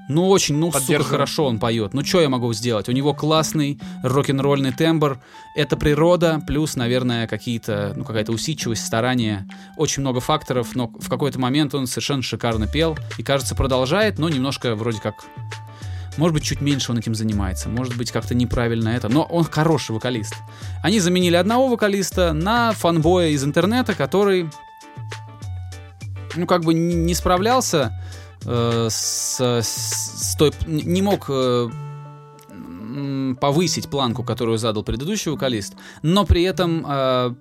ну, 0.07 0.29
очень, 0.29 0.55
ну, 0.57 0.71
сука, 0.71 1.03
хорошо 1.03 1.45
он 1.45 1.57
поет. 1.57 1.93
Ну, 1.93 2.05
что 2.05 2.21
я 2.21 2.29
могу 2.29 2.53
сделать? 2.53 2.87
У 2.87 2.91
него 2.91 3.13
классный 3.13 3.79
рок-н-ролльный 4.03 4.71
тембр. 4.71 5.19
Это 5.55 5.77
природа, 5.77 6.43
плюс, 6.45 6.75
наверное, 6.75 7.27
какие-то, 7.27 7.93
ну, 7.95 8.03
какая-то 8.03 8.31
усидчивость, 8.31 8.85
старание. 8.85 9.47
Очень 9.77 10.01
много 10.01 10.19
факторов, 10.19 10.75
но 10.75 10.87
в 10.87 11.09
какой-то 11.09 11.39
момент 11.39 11.73
он 11.73 11.87
совершенно 11.87 12.21
шикарно 12.21 12.67
пел. 12.67 12.97
И, 13.17 13.23
кажется, 13.23 13.55
продолжает, 13.55 14.19
но 14.19 14.29
немножко 14.29 14.75
вроде 14.75 15.01
как... 15.01 15.25
Может 16.17 16.33
быть, 16.35 16.43
чуть 16.43 16.61
меньше 16.61 16.91
он 16.91 16.99
этим 16.99 17.15
занимается. 17.15 17.67
Может 17.67 17.97
быть, 17.97 18.11
как-то 18.11 18.35
неправильно 18.35 18.89
это. 18.89 19.09
Но 19.09 19.23
он 19.23 19.43
хороший 19.43 19.91
вокалист. 19.91 20.35
Они 20.83 20.99
заменили 20.99 21.35
одного 21.35 21.67
вокалиста 21.67 22.31
на 22.31 22.73
фанбоя 22.73 23.29
из 23.29 23.43
интернета, 23.43 23.95
который, 23.95 24.49
ну, 26.35 26.45
как 26.45 26.63
бы 26.63 26.73
не 26.75 27.13
справлялся 27.15 27.91
э, 28.45 28.87
с, 28.89 29.39
с 29.41 30.35
той, 30.37 30.51
не 30.67 31.01
мог 31.01 31.29
э, 31.29 31.69
повысить 33.39 33.89
планку, 33.89 34.23
которую 34.23 34.57
задал 34.57 34.83
предыдущий 34.83 35.31
вокалист, 35.31 35.75
но 36.01 36.25
при 36.25 36.43
этом 36.43 36.85
э, 36.87 37.35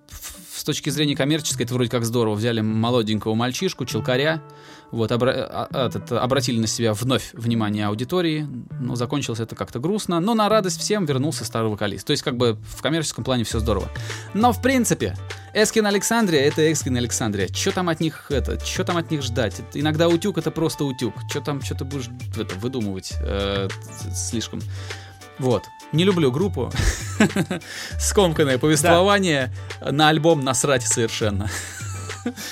с 0.55 0.65
точки 0.65 0.91
зрения 0.91 1.17
коммерческой 1.17 1.65
это 1.65 1.75
вроде 1.75 1.91
как 1.91 2.05
здорово. 2.05 2.35
Взяли 2.35 2.61
молоденького 2.61 3.35
мальчишку, 3.35 3.85
челкаря, 3.85 4.43
вот, 4.91 5.11
обра- 5.11 5.49
а, 5.51 5.69
а, 5.73 5.87
этот, 5.89 6.13
обратили 6.13 6.61
на 6.61 6.69
себя 6.69 6.95
вновь 6.95 7.31
внимание 7.33 7.87
аудитории, 7.87 8.47
но 8.79 8.95
закончилось 8.95 9.41
это 9.41 9.57
как-то 9.57 9.81
грустно, 9.81 10.21
но 10.21 10.35
на 10.35 10.49
радость 10.49 10.79
всем 10.79 11.05
вернулся 11.05 11.45
старый 11.45 11.71
вокалист. 11.71 12.07
То 12.07 12.13
есть 12.13 12.23
как 12.23 12.37
бы 12.37 12.57
в 12.63 12.81
коммерческом 12.81 13.25
плане 13.25 13.43
все 13.43 13.59
здорово. 13.59 13.89
Но 14.35 14.53
в 14.53 14.63
принципе, 14.63 15.17
Эскин 15.53 15.87
Александрия 15.87 16.43
это 16.43 16.71
Эскин 16.71 16.97
Александрия. 16.97 17.49
Что 17.49 17.73
там 17.73 17.89
от 17.89 17.99
них 17.99 18.27
это, 18.31 18.65
что 18.65 18.85
там 18.85 18.97
от 18.97 19.11
них 19.11 19.23
ждать? 19.23 19.59
Это, 19.59 19.81
иногда 19.81 20.09
утюг 20.09 20.39
это 20.39 20.53
просто 20.53 20.85
утюг. 20.85 21.15
Что 21.29 21.41
там, 21.41 21.61
что 21.63 21.75
ты 21.75 21.85
будешь 21.85 22.09
это, 22.37 22.55
выдумывать 22.61 23.15
э, 23.21 23.69
слишком. 24.15 24.61
Вот. 25.39 25.65
Не 25.93 26.05
люблю 26.05 26.31
группу. 26.31 26.71
Скомканное 27.99 28.59
повествование. 28.59 29.53
На 29.81 30.09
альбом 30.09 30.43
насрать 30.43 30.83
совершенно. 30.83 31.51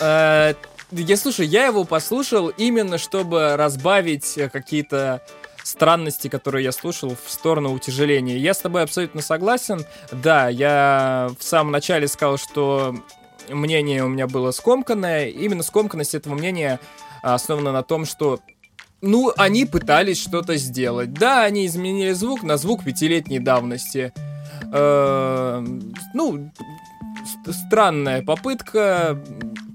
Э, 0.01 0.55
я 0.91 1.17
слушаю, 1.17 1.49
я 1.49 1.67
его 1.67 1.85
послушал 1.85 2.49
именно, 2.49 2.99
чтобы 2.99 3.57
разбавить 3.57 4.37
э, 4.37 4.49
какие-то 4.49 5.23
странности, 5.65 6.29
которые 6.29 6.65
я 6.65 6.73
слушал 6.73 7.17
в 7.25 7.31
сторону 7.31 7.73
утяжеления. 7.73 8.37
Я 8.37 8.55
с 8.55 8.59
тобой 8.59 8.83
абсолютно 8.83 9.23
согласен. 9.23 9.87
Да, 10.11 10.49
я 10.49 11.31
в 11.39 11.43
самом 11.43 11.73
начале 11.73 12.09
сказал, 12.09 12.37
что 12.37 12.95
мнение 13.49 14.05
у 14.05 14.09
меня 14.09 14.27
было 14.27 14.51
скомканное. 14.51 15.29
Именно 15.29 15.63
скомканность 15.63 16.15
этого 16.15 16.35
мнения 16.35 16.81
основана 17.23 17.73
на 17.73 17.83
том, 17.83 18.05
что 18.05 18.41
ну, 19.03 19.33
они 19.37 19.67
пытались 19.67 20.23
что-то 20.23 20.57
сделать. 20.57 21.13
Да, 21.13 21.43
они 21.43 21.67
изменили 21.67 22.13
звук 22.13 22.43
на 22.43 22.57
звук 22.57 22.85
пятилетней 22.85 23.41
давности. 23.41 24.13
Э, 24.73 25.65
ну, 26.15 26.53
странная 27.51 28.23
попытка. 28.23 29.21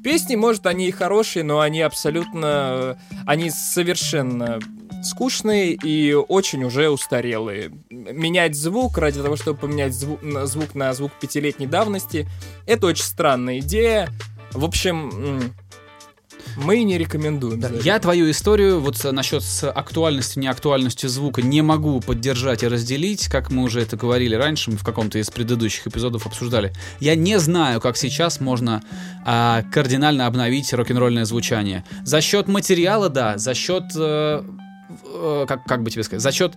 Песни, 0.03 0.35
может, 0.35 0.65
они 0.65 0.87
и 0.87 0.91
хорошие, 0.91 1.43
но 1.43 1.59
они 1.59 1.81
абсолютно... 1.81 2.97
Они 3.25 3.49
совершенно 3.49 4.59
скучные 5.03 5.73
и 5.73 6.13
очень 6.13 6.63
уже 6.63 6.89
устарелые. 6.89 7.71
Менять 7.89 8.55
звук 8.55 8.97
ради 8.97 9.21
того, 9.21 9.35
чтобы 9.35 9.59
поменять 9.59 9.93
звук, 9.93 10.19
звук 10.45 10.73
на 10.73 10.93
звук 10.93 11.11
пятилетней 11.19 11.67
давности, 11.67 12.27
это 12.65 12.87
очень 12.87 13.03
странная 13.03 13.59
идея. 13.59 14.09
В 14.53 14.63
общем, 14.65 15.53
мы 16.57 16.83
не 16.83 16.97
рекомендуем. 16.97 17.59
Да, 17.59 17.69
я 17.83 17.99
твою 17.99 18.29
историю 18.29 18.79
вот 18.79 19.03
насчет 19.03 19.43
с 19.43 19.69
актуальностью, 19.69 20.41
неактуальностью 20.41 21.09
звука 21.09 21.41
не 21.41 21.61
могу 21.61 22.01
поддержать 22.01 22.63
и 22.63 22.67
разделить, 22.67 23.27
как 23.27 23.51
мы 23.51 23.63
уже 23.63 23.81
это 23.81 23.95
говорили 23.95 24.35
раньше, 24.35 24.71
мы 24.71 24.77
в 24.77 24.83
каком-то 24.83 25.19
из 25.19 25.29
предыдущих 25.29 25.87
эпизодов 25.87 26.25
обсуждали. 26.25 26.73
Я 26.99 27.15
не 27.15 27.39
знаю, 27.39 27.79
как 27.79 27.95
сейчас 27.95 28.39
можно 28.39 28.81
а, 29.25 29.63
кардинально 29.71 30.25
обновить 30.25 30.73
рок-н-ролльное 30.73 31.25
звучание. 31.25 31.85
За 32.03 32.21
счет 32.21 32.47
материала, 32.47 33.09
да, 33.09 33.37
за 33.37 33.53
счет... 33.53 33.83
Э, 33.95 34.43
э, 35.05 35.45
как, 35.47 35.63
как 35.65 35.83
бы 35.83 35.91
тебе 35.91 36.03
сказать? 36.03 36.23
За 36.23 36.31
счет 36.31 36.53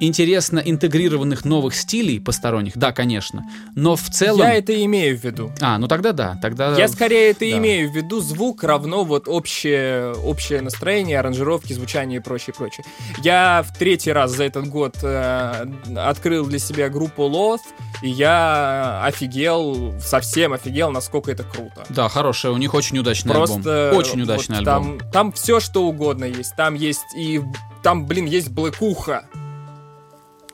интересно 0.00 0.58
интегрированных 0.58 1.44
новых 1.44 1.74
стилей 1.74 2.20
посторонних, 2.20 2.76
да, 2.76 2.92
конечно, 2.92 3.44
но 3.76 3.96
в 3.96 4.08
целом... 4.10 4.40
Я 4.40 4.54
это 4.54 4.84
имею 4.84 5.16
в 5.16 5.22
виду. 5.22 5.52
А, 5.60 5.78
ну 5.78 5.86
тогда 5.86 6.12
да, 6.12 6.38
тогда... 6.40 6.76
Я 6.76 6.88
скорее 6.88 7.30
это 7.30 7.40
да. 7.40 7.58
имею 7.58 7.90
в 7.90 7.94
виду, 7.94 8.20
звук 8.20 8.64
равно 8.64 9.04
вот 9.04 9.28
общее, 9.28 10.12
общее 10.14 10.62
настроение, 10.62 11.18
аранжировки, 11.20 11.72
звучание 11.72 12.20
и 12.20 12.22
прочее, 12.22 12.54
прочее. 12.56 12.84
Я 13.22 13.64
в 13.66 13.76
третий 13.76 14.12
раз 14.12 14.32
за 14.32 14.44
этот 14.44 14.68
год 14.68 14.96
э, 15.02 15.66
открыл 15.96 16.46
для 16.46 16.58
себя 16.58 16.88
группу 16.88 17.22
Loth, 17.24 17.60
и 18.02 18.08
я 18.08 19.04
офигел, 19.04 19.94
совсем 20.00 20.54
офигел, 20.54 20.90
насколько 20.90 21.30
это 21.30 21.44
круто. 21.44 21.84
Да, 21.90 22.08
хорошая, 22.08 22.52
у 22.52 22.56
них 22.56 22.72
очень 22.72 22.98
удачный 22.98 23.32
Просто 23.32 23.88
альбом. 23.88 23.98
Очень 23.98 24.22
удачный 24.22 24.58
вот 24.60 24.68
альбом. 24.68 24.98
Там, 24.98 25.10
там 25.10 25.32
все 25.32 25.60
что 25.60 25.84
угодно 25.86 26.24
есть. 26.24 26.56
Там 26.56 26.74
есть 26.74 27.14
и... 27.14 27.42
Там, 27.82 28.06
блин, 28.06 28.26
есть 28.26 28.50
блэкуха 28.50 29.24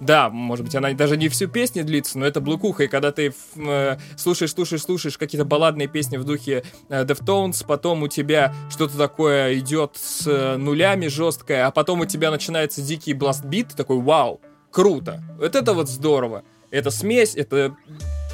Да, 0.00 0.28
может 0.28 0.64
быть, 0.64 0.74
она 0.74 0.92
даже 0.92 1.16
не 1.16 1.28
всю 1.28 1.48
песню 1.48 1.84
длится, 1.84 2.18
но 2.18 2.26
это 2.26 2.40
блокуха, 2.40 2.84
и 2.84 2.88
когда 2.88 3.12
ты 3.12 3.34
э, 3.56 3.96
слушаешь, 4.16 4.52
слушаешь, 4.52 4.82
слушаешь 4.82 5.16
какие-то 5.16 5.44
балладные 5.44 5.88
песни 5.88 6.18
в 6.18 6.24
духе 6.24 6.64
э, 6.88 7.04
Deftones, 7.04 7.64
потом 7.66 8.02
у 8.02 8.08
тебя 8.08 8.54
что-то 8.70 8.98
такое 8.98 9.58
идет 9.58 9.92
с 9.96 10.26
э, 10.26 10.56
нулями 10.56 11.06
жесткое, 11.06 11.66
а 11.66 11.70
потом 11.70 12.00
у 12.00 12.04
тебя 12.04 12.30
начинается 12.30 12.82
дикий 12.82 13.14
бластбит, 13.14 13.68
ты 13.68 13.76
такой, 13.76 13.98
вау, 14.00 14.40
круто, 14.70 15.22
вот 15.38 15.54
это 15.54 15.72
вот 15.72 15.88
здорово. 15.88 16.42
Это 16.70 16.90
смесь, 16.90 17.34
это 17.34 17.74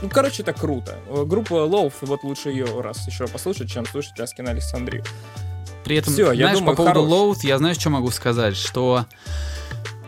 ну, 0.01 0.09
короче, 0.09 0.43
это 0.43 0.53
круто. 0.53 0.99
Группа 1.27 1.55
Love, 1.55 1.93
вот 2.01 2.25
лучше 2.25 2.49
ее 2.49 2.81
раз 2.81 3.07
еще 3.07 3.29
послушать, 3.29 3.71
чем 3.71 3.87
слушать 3.87 4.19
Аскина 4.19 4.51
Александрию. 4.51 5.05
При 5.85 5.97
этом, 5.97 6.13
Все, 6.13 6.25
знаешь, 6.25 6.41
я 6.41 6.53
думаю, 6.53 6.77
по 6.77 6.83
поводу 6.83 7.09
хорош. 7.09 7.39
Я 7.45 7.59
знаешь, 7.59 7.77
что 7.79 7.91
могу 7.91 8.11
сказать, 8.11 8.57
что 8.57 9.07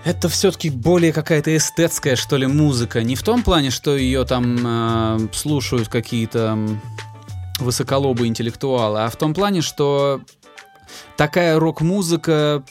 это 0.04 0.28
все-таки 0.28 0.68
более 0.70 1.12
какая-то 1.12 1.56
эстетская, 1.56 2.16
что 2.16 2.37
ли, 2.37 2.46
музыка. 2.46 3.02
Не 3.02 3.16
в 3.16 3.23
том 3.23 3.42
плане, 3.42 3.70
что 3.70 3.96
ее 3.96 4.25
там 4.25 4.58
э, 4.64 5.28
слушают 5.32 5.88
какие-то 5.88 6.58
высоколобые 7.58 8.28
интеллектуалы, 8.28 9.04
а 9.04 9.11
в 9.11 9.16
том 9.16 9.32
плане, 9.32 9.62
что 9.62 10.20
такая 11.16 11.58
рок-музыка 11.58 12.62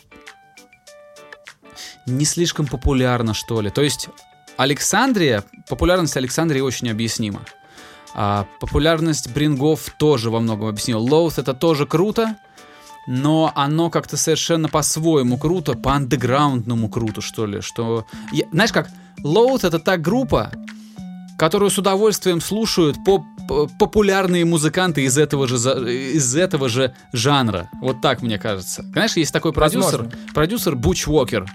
не 2.05 2.25
слишком 2.25 2.67
популярна, 2.67 3.33
что 3.33 3.61
ли. 3.61 3.69
То 3.71 3.81
есть 3.81 4.09
Александрия, 4.57 5.43
популярность 5.67 6.15
Александрии 6.17 6.61
очень 6.61 6.89
объяснима. 6.91 7.41
А 8.13 8.45
популярность 8.59 9.33
Брингов 9.33 9.89
тоже 9.97 10.29
во 10.29 10.39
многом 10.39 10.67
объяснила. 10.67 10.99
Лоуth 10.99 11.41
это 11.41 11.55
тоже 11.55 11.87
круто, 11.87 12.35
но 13.07 13.51
оно 13.55 13.89
как-то 13.89 14.17
совершенно 14.17 14.69
по-своему 14.69 15.37
круто, 15.37 15.73
по-андеграундному 15.73 16.89
круто, 16.89 17.21
что 17.21 17.45
ли. 17.45 17.61
Что... 17.61 18.05
Я, 18.31 18.45
знаешь 18.51 18.71
как, 18.71 18.89
Лоуд 19.23 19.63
это 19.63 19.79
та 19.79 19.97
группа, 19.97 20.51
которую 21.37 21.69
с 21.69 21.77
удовольствием 21.77 22.41
слушают 22.41 22.97
поп 23.05 23.23
популярные 23.77 24.45
музыканты 24.45 25.03
из 25.03 25.17
этого 25.17 25.49
же 25.49 25.57
из 25.57 26.33
этого 26.33 26.69
же 26.69 26.95
жанра. 27.11 27.69
Вот 27.81 27.99
так 27.99 28.21
мне 28.21 28.39
кажется. 28.39 28.83
Знаешь, 28.83 29.17
есть 29.17 29.33
такой 29.33 29.51
продюсер, 29.51 30.03
Возможно. 30.03 30.33
продюсер 30.33 30.75
Буч 30.77 31.07
Уокер. 31.07 31.45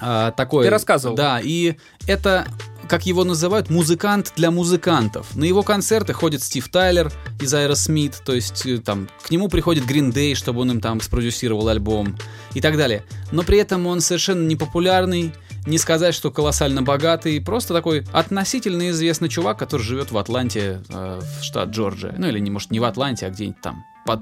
А, 0.00 0.30
такой. 0.30 0.64
Ты 0.64 0.70
рассказывал. 0.70 1.14
Да, 1.14 1.38
и 1.42 1.76
это 2.06 2.46
как 2.88 3.06
его 3.06 3.24
называют, 3.24 3.70
музыкант 3.70 4.32
для 4.36 4.50
музыкантов. 4.50 5.34
На 5.36 5.44
его 5.44 5.62
концерты 5.62 6.12
ходит 6.12 6.42
Стив 6.42 6.68
Тайлер 6.68 7.12
из 7.40 7.52
Aerosmith, 7.52 8.16
то 8.24 8.34
есть 8.34 8.64
э, 8.66 8.78
там 8.78 9.08
к 9.22 9.30
нему 9.30 9.48
приходит 9.48 9.84
Green 9.84 10.12
Day, 10.12 10.34
чтобы 10.34 10.60
он 10.60 10.70
им 10.72 10.80
там 10.80 11.00
спродюсировал 11.00 11.68
альбом 11.68 12.16
и 12.54 12.60
так 12.60 12.76
далее. 12.76 13.04
Но 13.32 13.42
при 13.42 13.58
этом 13.58 13.86
он 13.86 14.00
совершенно 14.00 14.46
непопулярный, 14.46 15.32
не 15.66 15.78
сказать, 15.78 16.14
что 16.14 16.30
колоссально 16.30 16.82
богатый, 16.82 17.40
просто 17.40 17.74
такой 17.74 18.04
относительно 18.12 18.90
известный 18.90 19.28
чувак, 19.28 19.58
который 19.58 19.82
живет 19.82 20.12
в 20.12 20.18
Атланте, 20.18 20.82
э, 20.88 21.20
в 21.20 21.44
штат 21.44 21.70
Джорджия. 21.70 22.14
Ну 22.16 22.28
или, 22.28 22.38
не, 22.38 22.50
может, 22.50 22.70
не 22.70 22.80
в 22.80 22.84
Атланте, 22.84 23.26
а 23.26 23.30
где-нибудь 23.30 23.60
там, 23.60 23.84
под, 24.04 24.20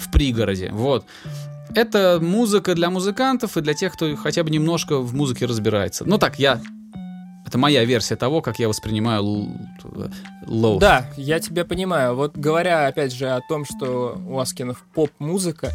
в 0.00 0.10
пригороде. 0.12 0.70
Вот. 0.72 1.04
Это 1.74 2.18
музыка 2.20 2.74
для 2.74 2.90
музыкантов 2.90 3.56
и 3.56 3.60
для 3.60 3.74
тех, 3.74 3.92
кто 3.92 4.16
хотя 4.16 4.42
бы 4.42 4.50
немножко 4.50 4.98
в 4.98 5.14
музыке 5.14 5.46
разбирается. 5.46 6.04
Ну 6.04 6.18
так, 6.18 6.40
я 6.40 6.60
это 7.50 7.58
моя 7.58 7.84
версия 7.84 8.14
того, 8.14 8.42
как 8.42 8.60
я 8.60 8.68
воспринимаю 8.68 9.24
лоу. 10.46 10.78
Да, 10.78 11.10
я 11.16 11.40
тебя 11.40 11.64
понимаю. 11.64 12.14
Вот 12.14 12.36
говоря, 12.36 12.86
опять 12.86 13.12
же, 13.12 13.28
о 13.28 13.40
том, 13.40 13.64
что 13.64 14.16
у 14.28 14.38
Asking 14.38 14.73
ов 14.73 14.84
поп-музыка, 14.94 15.72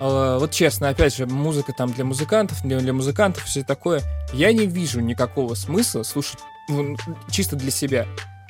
э, 0.00 0.36
вот 0.40 0.50
честно, 0.50 0.88
опять 0.88 1.14
же, 1.14 1.26
музыка 1.26 1.74
там 1.76 1.92
для 1.92 2.06
музыкантов, 2.06 2.62
для, 2.62 2.78
для 2.78 2.94
музыкантов, 2.94 3.44
все 3.44 3.62
такое, 3.62 4.00
я 4.32 4.50
не 4.54 4.66
вижу 4.66 5.00
никакого 5.00 5.54
смысла 5.54 6.04
слушать 6.04 6.38
ну, 6.70 6.96
чисто 7.30 7.54
для 7.54 7.70
себя. 7.70 8.06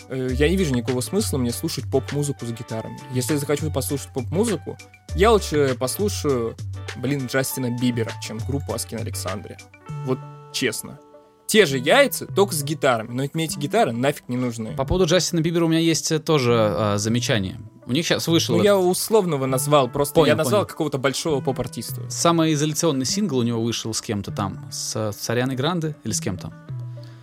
Э, 0.09 0.29
я 0.31 0.49
не 0.49 0.57
вижу 0.57 0.73
никакого 0.77 1.01
смысла 1.01 1.39
мне 1.39 1.51
слушать 1.51 1.91
поп-музыку 1.91 2.47
с 2.47 2.53
гитарами. 2.53 3.01
Если 3.13 3.33
я 3.33 3.41
захочу 3.41 3.69
послушать 3.73 4.11
поп-музыку, 4.15 4.79
я 5.17 5.33
лучше 5.33 5.75
послушаю, 5.77 6.55
блин, 6.95 7.27
Джастина 7.27 7.77
Бибера, 7.81 8.13
чем 8.23 8.39
группу 8.39 8.73
Asking 8.73 8.99
Alexandria. 8.99 9.59
Вот 10.07 10.21
честно 10.53 11.01
те 11.47 11.67
же 11.67 11.79
яйца, 11.79 12.27
только 12.27 12.55
с 12.55 12.63
гитарами. 12.63 13.09
Но 13.11 13.23
ведь 13.23 13.35
мне 13.35 13.45
эти 13.45 13.59
гитары 13.59 13.93
нафиг 13.93 14.29
не 14.29 14.37
нужны. 14.37 14.75
По 14.77 14.85
поводу 14.85 15.07
Джастина 15.07 15.41
Бибера 15.41 15.65
у 15.65 15.69
меня 15.69 15.81
есть 15.81 16.11
э, 16.11 16.19
тоже 16.19 16.53
э, 16.55 16.99
замечание. 16.99 17.61
У 17.87 17.93
них 17.93 18.07
сейчас 18.07 18.27
вышел... 18.29 18.57
Ну, 18.57 18.63
я 18.63 18.79
условного 18.79 19.47
назвал, 19.47 19.89
просто 19.89 20.15
понял, 20.15 20.29
я 20.29 20.37
назвал 20.37 20.63
понял. 20.63 20.69
какого-то 20.69 20.99
большого 20.99 21.41
поп-артиста. 21.41 22.09
Самый 22.09 22.55
изоляционный 22.55 23.05
сингл 23.05 23.39
у 23.39 23.43
него 23.43 23.63
вышел 23.63 23.93
с 23.93 24.01
кем-то 24.01 24.33
там, 24.33 24.69
с, 24.73 25.13
с 25.13 25.31
Арианой 25.31 25.55
Гранде 25.55 25.95
или 26.03 26.13
с 26.13 26.21
кем-то? 26.21 26.53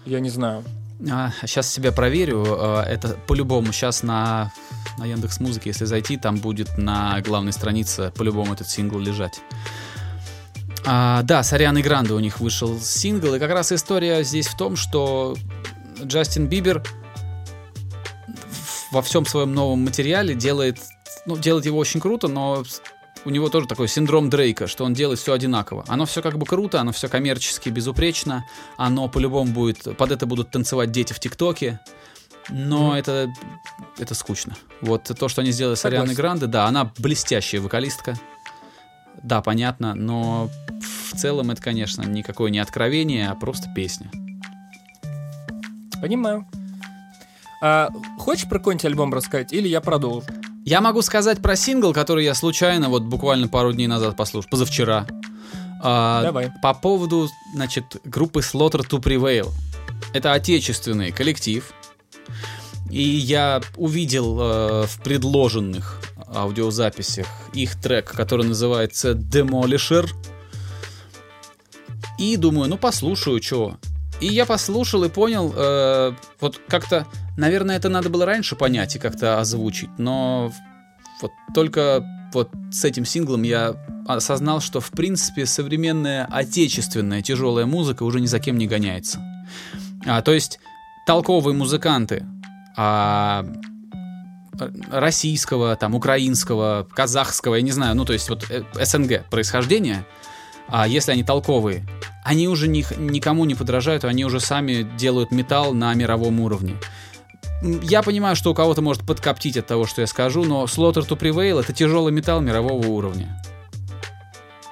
Я 0.06 0.20
не 0.20 0.30
знаю. 0.30 0.64
А, 1.10 1.32
сейчас 1.46 1.68
себя 1.68 1.92
проверю. 1.92 2.46
А, 2.48 2.84
это 2.84 3.18
по-любому 3.28 3.72
сейчас 3.72 4.04
на, 4.04 4.54
на 4.98 5.06
Яндекс 5.06 5.40
Музыке, 5.40 5.72
если 5.72 5.86
зайти, 5.86 6.18
там 6.18 6.38
будет 6.38 6.78
на 6.78 7.20
главной 7.22 7.54
странице 7.54 8.12
по-любому 8.16 8.54
этот 8.54 8.70
сингл 8.70 9.00
лежать. 9.00 9.42
А, 10.86 11.22
да, 11.24 11.44
с 11.44 11.54
Арианой 11.54 11.82
Гранде 11.82 12.14
у 12.14 12.20
них 12.20 12.40
вышел 12.40 12.80
сингл, 12.80 13.36
и 13.36 13.40
как 13.40 13.52
раз 13.52 13.72
история 13.72 14.24
здесь 14.24 14.48
в 14.48 14.58
том, 14.58 14.76
что 14.76 15.36
Джастин 16.02 16.48
Бибер 16.48 16.84
во 18.92 19.02
всем 19.02 19.26
своем 19.26 19.54
новом 19.54 19.84
материале 19.84 20.34
делает, 20.34 20.80
ну, 21.26 21.38
делает 21.38 21.66
его 21.66 21.78
очень 21.78 22.00
круто, 22.00 22.28
но 22.28 22.64
у 23.24 23.30
него 23.30 23.50
тоже 23.50 23.68
такой 23.68 23.88
синдром 23.88 24.30
Дрейка, 24.30 24.68
что 24.68 24.84
он 24.84 24.94
делает 24.94 25.20
все 25.20 25.34
одинаково. 25.34 25.86
Оно 25.88 26.06
все 26.06 26.22
как 26.22 26.38
бы 26.38 26.46
круто, 26.46 26.82
оно 26.82 26.92
все 26.92 27.08
коммерчески 27.08 27.70
безупречно, 27.70 28.46
оно 28.78 29.08
по-любому 29.08 29.52
будет, 29.52 29.96
под 29.98 30.12
это 30.12 30.26
будут 30.26 30.52
танцевать 30.52 30.92
дети 30.92 31.14
в 31.14 31.20
ТикТоке, 31.20 31.80
но 32.50 32.96
mm-hmm. 32.96 33.00
это, 33.00 33.34
это 34.00 34.16
скучно. 34.16 34.56
Вот 34.82 35.04
то, 35.04 35.28
что 35.30 35.42
они 35.42 35.52
сделали 35.52 35.76
с 35.76 35.86
Арианой 35.86 36.16
Гранде, 36.16 36.48
да, 36.48 36.66
она 36.66 36.92
блестящая 36.98 37.62
вокалистка, 37.62 38.18
да, 39.24 39.42
понятно, 39.42 39.94
но 39.94 40.50
в 41.12 41.18
целом 41.18 41.52
это, 41.52 41.62
конечно, 41.62 42.04
никакое 42.04 42.52
не 42.52 42.60
откровение, 42.60 43.30
а 43.30 43.36
просто 43.36 43.70
песня. 43.74 44.10
Понимаю. 46.02 46.48
А, 47.62 47.90
хочешь 48.18 48.50
про 48.50 48.58
какой-нибудь 48.58 48.86
альбом 48.86 49.14
рассказать, 49.14 49.54
или 49.54 49.68
я 49.68 49.82
продолжу? 49.82 50.26
Я 50.66 50.82
могу 50.82 51.02
сказать 51.02 51.42
про 51.42 51.56
сингл, 51.56 51.94
который 51.94 52.24
я 52.24 52.34
случайно 52.34 52.90
вот 52.90 53.04
буквально 53.04 53.48
пару 53.48 53.74
дней 53.74 53.88
назад 53.88 54.16
послушал, 54.16 54.50
позавчера. 54.50 55.06
А, 55.84 56.24
Давай. 56.24 56.52
По 56.62 56.74
поводу, 56.74 57.30
значит, 57.54 57.98
группы 58.04 58.40
Slaughter 58.42 58.88
to 58.88 59.02
Prevail. 59.02 59.50
Это 60.14 60.34
отечественный 60.34 61.12
коллектив. 61.12 61.72
И 62.90 63.02
я 63.02 63.62
увидел 63.78 64.38
э, 64.40 64.86
в 64.86 65.02
предложенных 65.02 66.02
аудиозаписях 66.34 67.28
их 67.54 67.80
трек, 67.80 68.12
который 68.12 68.46
называется 68.46 69.12
Demolisher. 69.12 70.10
И 72.18 72.38
думаю, 72.38 72.70
ну 72.70 72.78
послушаю, 72.78 73.42
что. 73.42 73.78
И 74.20 74.28
я 74.28 74.46
послушал 74.46 75.04
и 75.04 75.10
понял, 75.10 75.52
э, 75.56 76.14
вот 76.40 76.62
как-то, 76.68 77.08
наверное, 77.38 77.78
это 77.78 77.90
надо 77.90 78.10
было 78.10 78.26
раньше 78.26 78.56
понять 78.56 78.96
и 78.96 79.00
как-то 79.00 79.40
озвучить, 79.40 79.90
но 79.98 80.52
вот 81.22 81.32
только 81.56 82.06
вот 82.34 82.50
с 82.72 82.86
этим 82.86 83.04
синглом 83.06 83.42
я 83.44 83.76
осознал, 84.08 84.62
что 84.62 84.80
в 84.80 84.92
принципе 84.92 85.46
современная 85.46 86.26
отечественная 86.26 87.22
тяжелая 87.22 87.66
музыка 87.66 88.04
уже 88.04 88.22
ни 88.22 88.28
за 88.28 88.40
кем 88.40 88.58
не 88.58 88.68
гоняется. 88.68 89.20
А, 90.06 90.22
то 90.22 90.32
есть 90.32 90.60
толковые 91.06 91.56
музыканты, 91.56 92.26
а 92.78 93.46
российского, 94.90 95.76
там, 95.76 95.96
украинского, 95.96 96.88
казахского, 96.94 97.56
я 97.56 97.62
не 97.62 97.72
знаю, 97.72 97.96
ну, 97.96 98.06
то 98.06 98.14
есть 98.14 98.30
вот 98.30 98.46
э, 98.50 98.64
СНГ 98.84 99.26
происхождения, 99.30 100.06
а 100.68 100.88
если 100.88 101.12
они 101.12 101.24
толковые, 101.24 101.86
они 102.24 102.48
уже 102.48 102.68
ни, 102.68 102.86
никому 102.98 103.46
не 103.46 103.56
подражают, 103.56 104.06
они 104.06 104.26
уже 104.26 104.40
сами 104.40 104.84
делают 104.98 105.32
металл 105.32 105.74
на 105.74 105.94
мировом 105.94 106.40
уровне. 106.40 106.76
Я 107.84 108.02
понимаю, 108.02 108.36
что 108.36 108.52
у 108.52 108.56
кого-то 108.56 108.82
может 108.82 109.06
подкоптить 109.06 109.58
от 109.58 109.68
того, 109.68 109.86
что 109.86 110.02
я 110.02 110.08
скажу, 110.08 110.44
но 110.44 110.64
Slaughter 110.66 111.08
to 111.08 111.18
Prevail— 111.18 111.60
это 111.62 111.74
тяжелый 111.74 112.12
металл 112.12 112.42
мирового 112.42 112.88
уровня. 112.88 113.42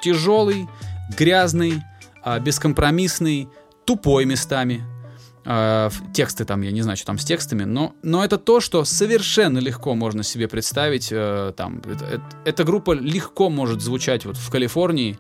Тяжелый, 0.02 0.68
грязный, 1.16 1.84
а, 2.24 2.40
бескомпромиссный, 2.40 3.50
тупой 3.86 4.26
местами— 4.26 4.84
э, 5.46 5.90
тексты 6.14 6.46
там, 6.46 6.62
я 6.62 6.72
не 6.72 6.82
знаю, 6.82 6.98
что 6.98 7.08
там 7.08 7.18
с 7.18 7.26
текстами, 7.26 7.64
но, 7.64 7.94
но 8.04 8.24
это 8.24 8.38
то, 8.38 8.60
что 8.60 8.84
совершенно 8.86 9.60
легко 9.60 9.96
можно 9.96 10.24
себе 10.24 10.48
представить. 10.48 11.10
Э, 11.12 11.54
там, 11.56 11.82
это, 11.86 12.06
это, 12.06 12.24
эта 12.46 12.64
группа 12.64 12.94
легко 12.94 13.50
может 13.50 13.82
звучать 13.82 14.26
вот 14.26 14.38
в 14.38 14.50
Калифорнии, 14.50 15.18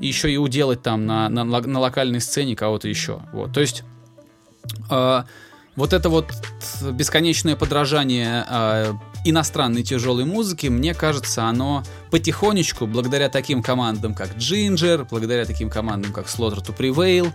и 0.00 0.06
еще 0.06 0.32
и 0.32 0.36
уделать 0.36 0.82
там 0.82 1.06
на, 1.06 1.28
на, 1.28 1.44
на 1.44 1.80
локальной 1.80 2.20
сцене 2.20 2.56
кого-то 2.56 2.88
еще. 2.88 3.20
Вот, 3.32 3.52
то 3.52 3.60
есть... 3.60 3.84
Э, 4.90 5.22
вот 5.74 5.94
это 5.94 6.10
вот 6.10 6.26
бесконечное 6.82 7.56
подражание 7.56 8.44
э, 8.48 8.92
иностранной 9.24 9.82
тяжелой 9.82 10.24
музыки, 10.24 10.66
мне 10.66 10.92
кажется, 10.92 11.44
оно 11.44 11.82
потихонечку, 12.10 12.86
благодаря 12.86 13.30
таким 13.30 13.62
командам, 13.62 14.14
как 14.14 14.36
Ginger, 14.36 15.06
благодаря 15.08 15.46
таким 15.46 15.70
командам, 15.70 16.12
как 16.12 16.26
Slaughter 16.26 16.62
to 16.62 16.76
Prevail, 16.76 17.32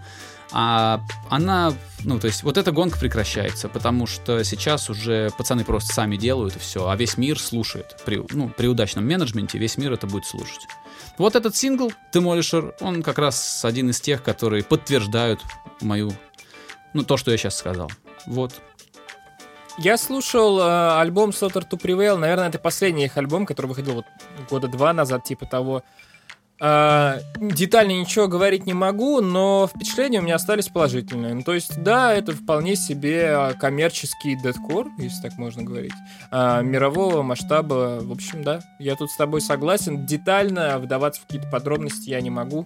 А 0.51 1.01
она, 1.29 1.73
ну, 2.03 2.19
то 2.19 2.27
есть 2.27 2.43
вот 2.43 2.57
эта 2.57 2.71
гонка 2.71 2.97
прекращается, 2.97 3.67
потому 3.67 4.07
что 4.07 4.43
сейчас 4.43 4.89
уже 4.89 5.29
пацаны 5.37 5.65
просто 5.65 5.93
сами 5.93 6.15
делают 6.15 6.55
и 6.55 6.59
все, 6.59 6.87
а 6.87 6.95
весь 6.95 7.17
мир 7.17 7.39
слушает. 7.39 7.97
При, 8.05 8.23
ну, 8.31 8.49
при 8.49 8.67
удачном 8.67 9.05
менеджменте 9.05 9.57
весь 9.57 9.77
мир 9.77 9.93
это 9.93 10.07
будет 10.07 10.25
слушать. 10.25 10.67
Вот 11.17 11.35
этот 11.35 11.55
сингл 11.55 11.91
Demolisher, 12.13 12.75
он 12.79 13.03
как 13.03 13.17
раз 13.17 13.65
один 13.65 13.89
из 13.89 13.99
тех, 13.99 14.23
которые 14.23 14.63
подтверждают 14.63 15.41
мою, 15.81 16.13
ну, 16.93 17.03
то, 17.03 17.17
что 17.17 17.31
я 17.31 17.37
сейчас 17.37 17.57
сказал. 17.57 17.91
Вот. 18.25 18.53
Я 19.77 19.97
слушал 19.97 20.59
э, 20.59 20.99
альбом 20.99 21.29
Slaughter 21.29 21.67
to 21.67 21.79
Prevail, 21.79 22.17
наверное, 22.17 22.49
это 22.49 22.57
последний 22.57 23.05
их 23.05 23.17
альбом, 23.17 23.45
который 23.45 23.67
выходил 23.67 23.95
вот 23.95 24.05
года 24.49 24.67
два 24.67 24.91
назад, 24.91 25.23
типа 25.23 25.45
того. 25.45 25.83
Детально 26.59 27.91
ничего 27.91 28.27
говорить 28.27 28.65
не 28.65 28.73
могу, 28.73 29.21
но 29.21 29.69
впечатления 29.73 30.19
у 30.19 30.23
меня 30.23 30.35
остались 30.35 30.67
положительные. 30.69 31.33
Ну, 31.35 31.43
то 31.43 31.53
есть, 31.53 31.81
да, 31.83 32.13
это 32.13 32.33
вполне 32.33 32.75
себе 32.75 33.55
коммерческий 33.59 34.35
дедкор, 34.35 34.87
если 34.97 35.21
так 35.21 35.37
можно 35.37 35.63
говорить, 35.63 35.93
э, 36.31 36.61
мирового 36.63 37.21
масштаба. 37.21 37.99
В 38.01 38.11
общем, 38.11 38.43
да, 38.43 38.61
я 38.79 38.95
тут 38.95 39.11
с 39.11 39.17
тобой 39.17 39.41
согласен. 39.41 40.05
Детально 40.05 40.79
вдаваться 40.79 41.21
в 41.21 41.25
какие-то 41.25 41.47
подробности 41.49 42.09
я 42.09 42.21
не 42.21 42.29
могу. 42.31 42.65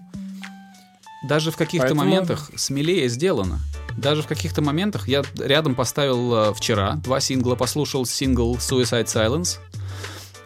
Даже 1.28 1.52
в 1.52 1.58
каких-то 1.58 1.88
Поэтому- 1.90 2.04
моментах 2.04 2.50
смелее 2.56 3.08
сделано. 3.10 3.60
Даже 3.98 4.22
в 4.24 4.28
каких-то 4.28 4.62
моментах 4.62 5.08
я 5.10 5.22
рядом 5.38 5.76
поставил 5.76 6.34
э, 6.34 6.54
вчера 6.54 6.94
два 6.94 7.20
сингла, 7.20 7.56
послушал 7.56 8.06
сингл 8.06 8.56
Suicide 8.56 9.06
Silence, 9.06 9.60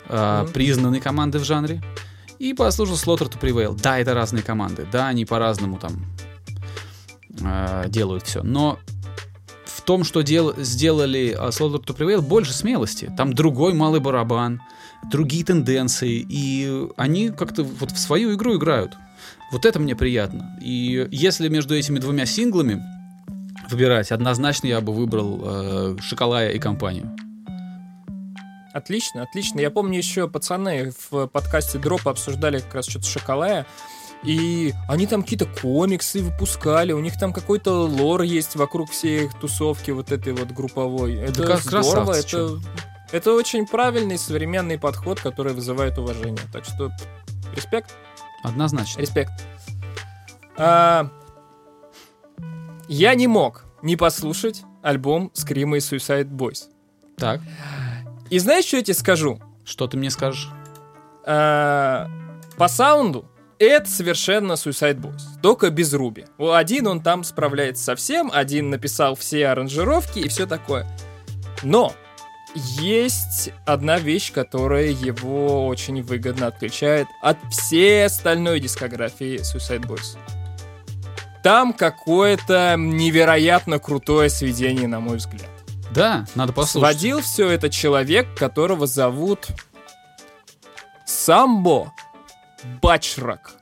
э, 0.10 0.42
Мгм. 0.44 0.52
признанной 0.52 1.00
команды 1.00 1.38
в 1.40 1.44
жанре, 1.46 1.82
и 2.40 2.54
послушал 2.54 2.96
Slaughter 2.96 3.30
to 3.30 3.40
Prevail. 3.40 3.80
Да, 3.82 4.00
это 4.00 4.14
разные 4.14 4.44
команды, 4.44 4.88
да, 4.92 5.08
они 5.08 5.26
по-разному 5.26 5.78
там 5.78 6.06
э, 7.42 7.86
делают 7.88 8.24
все, 8.24 8.44
но 8.44 8.80
в 9.66 9.82
том, 9.82 10.04
что 10.04 10.22
дел- 10.22 10.56
сделали 10.58 11.36
э, 11.38 11.50
Slaughter 11.50 11.84
to 11.84 11.96
Prevail, 11.96 12.22
больше 12.22 12.54
смелости. 12.54 13.12
Там 13.18 13.34
другой 13.34 13.74
малый 13.74 14.00
барабан, 14.00 14.62
другие 15.12 15.44
тенденции, 15.44 16.26
и 16.28 16.88
они 16.98 17.30
как-то 17.30 17.64
вот 17.64 17.92
в 17.92 17.98
свою 17.98 18.34
игру 18.36 18.56
играют. 18.56 18.96
Вот 19.52 19.66
это 19.66 19.80
мне 19.80 19.96
приятно. 19.96 20.58
И 20.62 21.08
если 21.12 21.50
между 21.50 21.76
этими 21.76 22.00
двумя 22.00 22.26
синглами 22.26 22.82
выбирать, 23.70 24.12
однозначно 24.12 24.68
я 24.68 24.82
бы 24.82 24.94
выбрал 24.94 25.42
э, 25.44 25.98
Шоколая 26.02 26.50
и 26.52 26.60
компанию. 26.60 27.16
Отлично, 28.76 29.24
отлично. 29.24 29.62
Я 29.62 29.72
помню 29.72 29.98
еще 29.98 30.28
пацаны 30.28 30.92
в 31.10 31.28
подкасте 31.28 31.80
Дропа 31.80 32.12
обсуждали 32.12 32.60
как 32.60 32.76
раз 32.76 32.90
что-то 32.90 33.06
шоколая. 33.06 33.66
И 34.22 34.74
они 34.90 35.08
там 35.08 35.24
какие-то 35.24 35.46
комиксы 35.46 36.22
выпускали, 36.22 36.92
у 36.92 37.00
них 37.00 37.18
там 37.18 37.32
какой-то 37.32 37.86
лор 37.86 38.24
есть 38.24 38.58
вокруг 38.58 38.92
всей 38.92 39.26
их 39.26 39.40
тусовки 39.40 39.92
вот 39.92 40.12
этой 40.12 40.34
вот 40.34 40.52
групповой. 40.52 41.16
Это 41.16 41.48
как 41.48 41.62
здорово, 41.62 42.16
это, 42.16 42.60
это 43.14 43.32
очень 43.32 43.66
правильный 43.66 44.18
современный 44.18 44.78
подход, 44.78 45.22
который 45.22 45.54
вызывает 45.54 45.98
уважение. 45.98 46.44
Так 46.52 46.66
что 46.66 46.92
респект, 47.56 47.96
Однозначно. 48.44 49.00
респект. 49.00 49.32
А, 50.58 51.10
я 52.90 53.16
не 53.16 53.28
мог 53.28 53.64
не 53.82 53.96
послушать 53.96 54.64
альбом 54.82 55.32
Скрима 55.34 55.78
и 55.78 55.80
Suicide 55.80 56.30
Boys. 56.30 56.64
Так, 57.16 57.40
И 58.30 58.40
знаешь, 58.40 58.66
что 58.66 58.78
я 58.78 58.84
тебе 58.84 58.96
скажу? 58.96 59.40
что 59.66 59.88
ты 59.88 59.98
мне 59.98 60.10
скажешь? 60.10 60.50
А, 61.26 62.08
по 62.58 62.68
саунду 62.68 63.26
это 63.58 63.90
совершенно 63.90 64.54
Suicide 64.54 65.00
Boys, 65.00 65.22
только 65.42 65.70
без 65.70 65.94
Руби. 65.94 66.26
Один 66.38 66.88
он 66.88 67.02
там 67.02 67.24
справляется 67.24 67.84
со 67.84 67.96
всем, 67.96 68.30
один 68.34 68.70
написал 68.70 69.16
все 69.16 69.48
аранжировки 69.48 70.20
и 70.20 70.30
все 70.30 70.46
такое. 70.46 70.88
Но 71.64 71.94
есть 72.54 73.52
одна 73.66 73.98
вещь, 73.98 74.32
которая 74.32 74.88
его 74.88 75.68
очень 75.68 76.02
выгодно 76.02 76.48
отличает 76.48 77.08
от 77.22 77.38
всей 77.50 78.06
остальной 78.06 78.60
дискографии 78.60 79.40
Suicide 79.40 79.88
Boys. 79.88 80.18
Там 81.44 81.74
какое-то 81.74 82.76
невероятно 82.78 83.80
крутое 83.80 84.30
сведение, 84.30 84.88
на 84.88 85.00
мой 85.00 85.18
взгляд. 85.18 85.50
Да, 85.96 86.26
надо 86.36 86.52
послушать. 86.52 86.92
Сводил 86.92 87.22
все 87.22 87.50
это 87.50 87.70
человек, 87.70 88.36
которого 88.38 88.86
зовут 88.86 89.48
Самбо 91.06 91.94
Бачрак. 92.82 93.56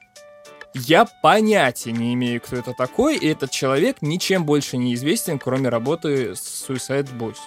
Я 0.74 1.06
понятия 1.22 1.92
не 1.92 2.16
имею, 2.16 2.42
кто 2.42 2.56
это 2.56 2.74
такой, 2.74 3.18
и 3.18 3.28
этот 3.28 3.52
человек 3.52 3.98
ничем 4.02 4.44
больше 4.44 4.78
не 4.78 4.96
известен, 4.96 5.38
кроме 5.38 5.70
работы 5.70 6.36
с 6.36 6.68
Suicide 6.68 7.16
Boys. 7.16 7.38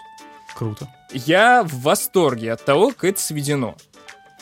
Круто. 0.55 0.89
Я 1.13 1.65
в 1.65 1.81
восторге 1.81 2.53
от 2.53 2.65
того, 2.65 2.91
как 2.91 3.05
это 3.05 3.21
сведено. 3.21 3.75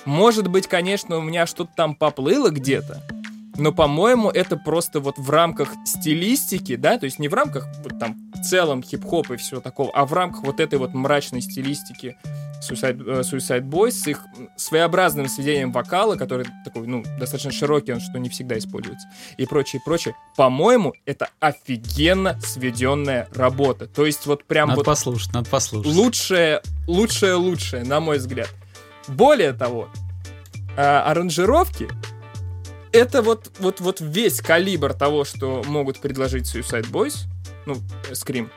Может 0.05 0.49
быть, 0.49 0.67
конечно, 0.67 1.17
у 1.17 1.23
меня 1.23 1.47
что-то 1.47 1.73
там 1.75 1.95
поплыло 1.95 2.51
где-то, 2.51 3.03
но, 3.57 3.73
по-моему, 3.73 4.29
это 4.31 4.59
просто 4.59 5.01
вот 5.01 5.17
в 5.17 5.31
рамках 5.31 5.71
стилистики, 5.87 6.77
да, 6.77 6.99
то 6.99 7.07
есть 7.07 7.19
не 7.19 7.29
в 7.29 7.35
рамках 7.35 7.67
вот 7.83 7.99
там 7.99 8.17
целом 8.45 8.83
хип-хоп 8.83 9.31
и 9.31 9.37
всего 9.37 9.61
такого, 9.61 9.91
а 9.93 10.05
в 10.07 10.13
рамках 10.13 10.45
вот 10.45 10.61
этой 10.61 10.79
вот 10.79 10.95
мрачной 10.95 11.41
стилистики 11.41 12.17
Suicide, 12.61 13.03
э, 13.07 13.21
Suicide 13.21 13.63
Boys 13.63 13.93
с 13.93 14.07
их 14.07 14.25
своеобразным 14.57 15.29
сведением 15.29 15.73
вокала, 15.73 16.17
который 16.17 16.47
такой, 16.65 16.87
ну, 16.87 17.03
достаточно 17.19 17.53
широкий, 17.53 17.93
он 17.93 18.01
что 18.01 18.19
не 18.19 18.29
всегда 18.29 18.57
используется, 18.59 19.09
и 19.37 19.47
прочее, 19.47 19.83
прочее. 19.85 20.15
По-моему, 20.37 20.95
это 21.05 21.29
офигенно 21.41 22.39
сведенная 22.41 23.29
работа. 23.35 23.87
То 23.87 24.07
есть 24.07 24.27
вот 24.27 24.45
прям 24.45 24.69
Надо 24.69 24.81
вот 24.81 24.87
послушать, 24.87 25.33
надо 25.33 25.51
послушать. 25.51 25.93
лучшее, 25.93 26.63
лучшее, 26.87 27.35
лучшее, 27.35 27.85
на 27.85 28.01
мой 28.01 28.19
взгляд. 28.19 28.51
Более 29.09 29.53
того, 29.53 29.89
а, 30.77 31.05
аранжировки 31.11 31.89
это 32.95 33.23
вот, 33.23 33.51
вот, 33.59 33.81
вот 33.81 34.01
весь 34.01 34.41
калибр 34.41 34.95
того, 34.95 35.25
что 35.25 35.63
могут 35.67 35.99
предложить 35.99 36.45
Suicide 36.45 36.91
Boys, 36.91 37.27
ну, 37.67 37.77
Scream, 38.13 38.49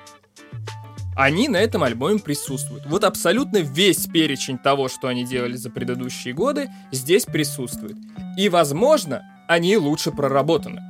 они 1.16 1.50
на 1.50 1.58
этом 1.58 1.84
альбоме 1.84 2.20
присутствуют. 2.20 2.86
Вот 2.86 3.04
абсолютно 3.04 3.58
весь 3.58 4.06
перечень 4.06 4.60
того, 4.60 4.88
что 4.88 5.08
они 5.08 5.26
делали 5.26 5.56
за 5.56 5.72
предыдущие 5.72 6.34
годы, 6.34 6.70
здесь 6.92 7.26
присутствует. 7.26 7.98
И, 8.38 8.50
возможно, 8.50 9.24
они 9.48 9.78
лучше 9.78 10.12
проработаны. 10.12 10.82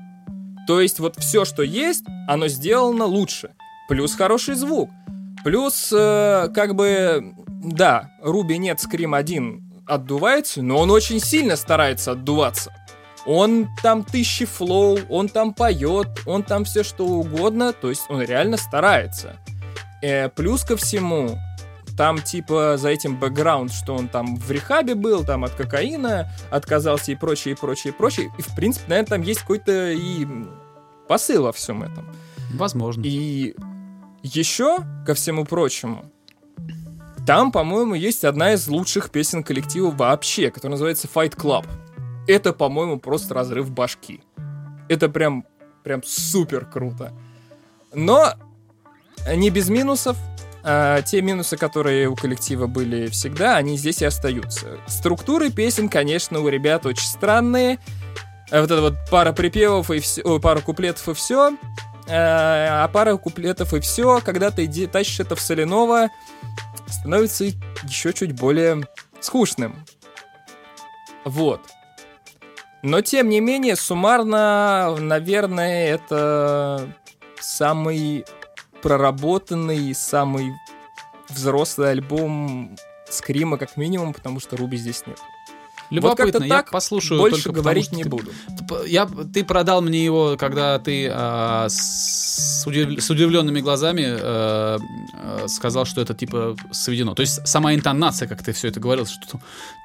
То 0.68 0.82
есть 0.82 1.00
вот 1.00 1.16
все, 1.18 1.46
что 1.46 1.64
есть, 1.64 2.04
оно 2.28 2.50
сделано 2.50 3.06
лучше. 3.06 3.52
Плюс 3.88 4.16
хороший 4.16 4.56
звук. 4.56 4.90
Плюс, 5.46 5.94
э, 5.94 6.50
как 6.54 6.76
бы, 6.76 7.34
да, 7.48 8.12
Руби 8.22 8.58
нет, 8.58 8.82
Скрим 8.82 9.14
1 9.14 9.86
отдувается, 9.88 10.62
но 10.62 10.78
он 10.78 10.92
очень 10.92 11.22
сильно 11.22 11.56
старается 11.56 12.12
отдуваться. 12.12 12.74
Он 13.28 13.68
там 13.84 14.06
тысячи 14.06 14.46
флоу, 14.46 15.00
он 15.10 15.28
там 15.28 15.54
поет, 15.54 16.08
он 16.26 16.44
там 16.44 16.64
все 16.64 16.84
что 16.84 17.06
угодно, 17.06 17.74
то 17.74 17.90
есть 17.90 18.04
он 18.10 18.22
реально 18.22 18.56
старается. 18.56 19.36
Э, 20.02 20.30
плюс 20.30 20.64
ко 20.64 20.78
всему, 20.78 21.38
там 21.98 22.22
типа 22.22 22.78
за 22.78 22.90
этим 22.90 23.20
бэкграунд, 23.20 23.74
что 23.74 23.96
он 23.96 24.08
там 24.08 24.38
в 24.38 24.50
рехабе 24.50 24.96
был, 24.96 25.26
там 25.26 25.44
от 25.44 25.56
кокаина 25.56 26.32
отказался 26.52 27.12
и 27.12 27.16
прочее, 27.16 27.56
и 27.56 27.58
прочее, 27.58 27.92
и 27.92 27.96
прочее. 27.98 28.32
И 28.38 28.42
в 28.42 28.56
принципе, 28.56 28.86
наверное, 28.88 29.10
там 29.10 29.22
есть 29.24 29.42
какой-то 29.42 29.92
и 29.92 30.26
посыл 31.10 31.44
во 31.44 31.52
всем 31.52 31.84
этом. 31.84 32.08
Возможно. 32.54 33.02
И 33.04 33.56
еще, 34.24 34.78
ко 35.06 35.14
всему 35.16 35.44
прочему, 35.44 36.06
там, 37.26 37.52
по-моему, 37.52 37.94
есть 37.94 38.24
одна 38.24 38.54
из 38.54 38.68
лучших 38.70 39.10
песен 39.10 39.44
коллектива 39.44 39.92
вообще, 39.92 40.50
которая 40.50 40.76
называется 40.76 41.10
Fight 41.14 41.36
Club. 41.36 41.66
Это, 42.28 42.54
по-моему, 42.54 43.00
просто 43.00 43.34
разрыв 43.34 43.72
башки. 43.72 44.22
Это 44.90 45.10
прям, 45.10 45.46
прям 45.84 46.04
супер 46.04 46.66
круто. 46.66 47.14
Но 47.94 48.34
не 49.34 49.50
без 49.50 49.70
минусов. 49.70 50.18
А, 50.64 51.02
те 51.02 51.22
минусы, 51.22 51.56
которые 51.56 52.10
у 52.10 52.16
коллектива 52.16 52.68
были 52.68 53.08
всегда, 53.08 53.56
они 53.56 53.78
здесь 53.78 54.02
и 54.02 54.06
остаются. 54.06 54.78
Структуры 54.88 55.50
песен, 55.50 55.88
конечно, 55.88 56.42
у 56.42 56.50
ребят 56.50 56.86
очень 56.86 57.08
странные. 57.08 57.80
А 58.52 58.62
Вот 58.62 58.72
это 58.72 58.82
вот 58.82 58.96
пара 59.10 59.32
припевов 59.32 59.92
и 59.92 60.00
все, 60.00 60.40
пара 60.40 60.60
куплетов 60.60 61.08
и 61.10 61.14
все. 61.14 61.58
А 62.10 62.88
пара 62.90 63.16
куплетов 63.18 63.74
и 63.74 63.80
все, 63.80 64.22
когда 64.24 64.52
ты 64.52 64.66
иди, 64.66 64.88
тащишь 64.88 65.22
это 65.22 65.36
в 65.36 65.42
соляного, 65.42 66.10
становится 66.88 67.46
еще 67.84 68.14
чуть 68.14 68.34
более 68.34 68.88
скучным. 69.20 69.76
Вот. 71.26 71.62
Но, 72.84 73.02
тем 73.02 73.30
не 73.30 73.40
менее, 73.40 73.76
суммарно, 73.76 74.96
наверное, 75.00 75.88
это 75.96 76.94
самый 77.40 78.26
проработанный, 78.82 79.94
самый 79.94 80.54
взрослый 81.30 81.92
альбом 81.92 82.76
Скрима, 83.10 83.58
как 83.58 83.78
минимум, 83.78 84.14
потому 84.14 84.40
что 84.40 84.58
Руби 84.58 84.78
здесь 84.78 85.04
нет. 85.08 85.20
Любопытно, 85.90 86.44
я 86.44 86.50
так, 86.50 86.72
послушаю. 86.72 87.20
Больше 87.20 87.44
только 87.44 87.50
потому, 87.50 87.64
говорить 87.64 87.86
что 87.86 87.96
не 87.96 88.04
ты- 88.04 88.10
буду. 88.10 88.32
Я, 88.86 89.06
ты 89.06 89.46
продал 89.46 89.82
мне 89.82 90.04
его, 90.04 90.36
когда 90.38 90.80
ты 90.80 91.10
а, 91.10 91.68
с, 91.70 92.66
удив- 92.68 93.00
с 93.00 93.10
удивленными 93.10 93.62
глазами 93.62 94.04
э, 94.06 94.78
э, 95.14 95.48
сказал, 95.48 95.86
что 95.86 96.02
это 96.02 96.14
типа 96.14 96.58
сведено. 96.72 97.16
То 97.16 97.22
есть 97.22 97.48
сама 97.48 97.74
интонация, 97.74 98.28
как 98.28 98.44
ты 98.44 98.52
все 98.52 98.68
это 98.68 98.82
говорил, 98.82 99.06
что 99.06 99.40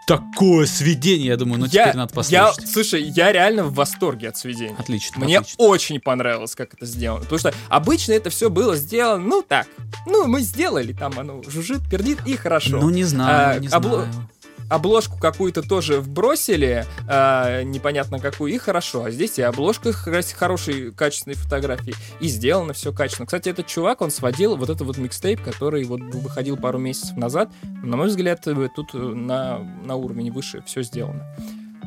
такое 0.06 0.66
сведение, 0.66 1.28
я 1.28 1.36
думаю, 1.36 1.60
ну 1.60 1.66
я, 1.66 1.84
теперь 1.86 1.96
надо 1.96 2.12
я, 2.28 2.44
послушать. 2.46 2.70
слушай, 2.72 3.02
я 3.02 3.32
реально 3.32 3.64
в 3.64 3.74
восторге 3.74 4.28
от 4.28 4.36
сведения. 4.36 4.74
Отлично. 4.78 5.24
Мне 5.24 5.38
отлично. 5.38 5.64
очень 5.64 6.00
понравилось, 6.00 6.54
как 6.54 6.74
это 6.74 6.86
сделано. 6.86 7.20
Потому 7.22 7.38
что 7.38 7.54
обычно 7.68 8.12
это 8.12 8.30
все 8.30 8.50
было 8.50 8.76
сделано, 8.76 9.24
ну 9.24 9.42
так. 9.42 9.66
Ну, 10.06 10.26
мы 10.26 10.40
сделали, 10.40 10.92
там 10.92 11.18
оно 11.18 11.42
жужжит, 11.46 11.88
пердит 11.90 12.18
и 12.26 12.36
хорошо. 12.36 12.78
Ну 12.80 12.90
не 12.90 13.04
знаю, 13.04 13.56
А, 13.56 13.58
не 13.60 13.68
обло- 13.68 14.04
знаю. 14.04 14.28
Обложку 14.72 15.18
какую-то 15.18 15.62
тоже 15.62 16.00
вбросили, 16.00 16.86
а, 17.06 17.62
непонятно 17.62 18.18
какую, 18.18 18.52
и 18.52 18.58
хорошо. 18.58 19.04
А 19.04 19.10
здесь 19.10 19.38
и 19.38 19.42
обложка 19.42 19.92
хорошей, 19.92 20.92
качественной 20.92 21.36
фотографии, 21.36 21.94
и 22.20 22.28
сделано 22.28 22.72
все 22.72 22.92
качественно. 22.92 23.26
Кстати, 23.26 23.50
этот 23.50 23.66
чувак, 23.66 24.00
он 24.00 24.10
сводил 24.10 24.56
вот 24.56 24.70
этот 24.70 24.86
вот 24.86 24.96
микстейп, 24.96 25.42
который 25.42 25.84
вот 25.84 26.00
выходил 26.00 26.56
пару 26.56 26.78
месяцев 26.78 27.16
назад. 27.16 27.52
На 27.62 27.96
мой 27.96 28.08
взгляд, 28.08 28.46
э, 28.46 28.68
тут 28.74 28.94
э, 28.94 28.98
на, 28.98 29.58
на 29.58 29.96
уровень 29.96 30.32
выше 30.32 30.62
все 30.66 30.82
сделано. 30.82 31.26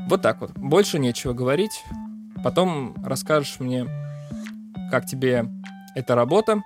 Вот 0.08 0.22
так 0.22 0.42
вот. 0.42 0.52
Больше 0.52 1.00
нечего 1.00 1.34
говорить. 1.34 1.84
Потом 2.44 2.96
расскажешь 3.04 3.60
мне, 3.60 3.88
как 4.92 5.08
тебе 5.08 5.46
эта 5.96 6.14
работа. 6.14 6.62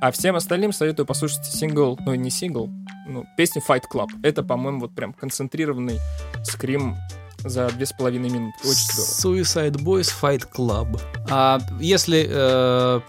А 0.00 0.10
всем 0.12 0.36
остальным 0.36 0.72
советую 0.72 1.06
послушать 1.06 1.44
сингл, 1.44 1.98
ну 2.06 2.14
не 2.14 2.30
сингл, 2.30 2.70
ну, 3.08 3.26
песню 3.36 3.62
Fight 3.66 3.84
Club. 3.92 4.08
Это, 4.22 4.42
по-моему, 4.42 4.80
вот 4.80 4.94
прям 4.94 5.12
концентрированный 5.12 5.98
скрим 6.44 6.96
за 7.44 7.68
две 7.70 7.86
с 7.86 7.92
половиной 7.92 8.30
минуты. 8.30 8.58
Очень 8.60 8.92
здорово. 8.92 9.40
Suicide 9.40 9.76
Boys 9.76 10.12
Fight 10.20 10.46
Club. 10.54 11.00
А 11.30 11.60
если... 11.80 12.26
э, 12.28 13.00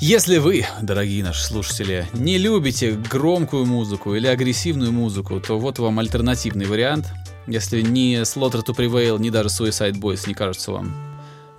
если 0.00 0.38
вы, 0.38 0.66
дорогие 0.82 1.22
наши 1.22 1.42
слушатели, 1.42 2.06
не 2.12 2.36
любите 2.36 2.92
громкую 2.92 3.64
музыку 3.64 4.14
или 4.14 4.26
агрессивную 4.26 4.92
музыку, 4.92 5.40
то 5.40 5.58
вот 5.58 5.78
вам 5.78 5.98
альтернативный 5.98 6.66
вариант. 6.66 7.12
Если 7.46 7.80
ни 7.80 8.20
Slaughter 8.22 8.64
to 8.64 8.76
Prevail, 8.76 9.18
ни 9.18 9.30
даже 9.30 9.48
Suicide 9.48 9.94
Boys 9.94 10.26
не 10.26 10.34
кажутся 10.34 10.72
вам 10.72 10.94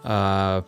а, 0.04 0.64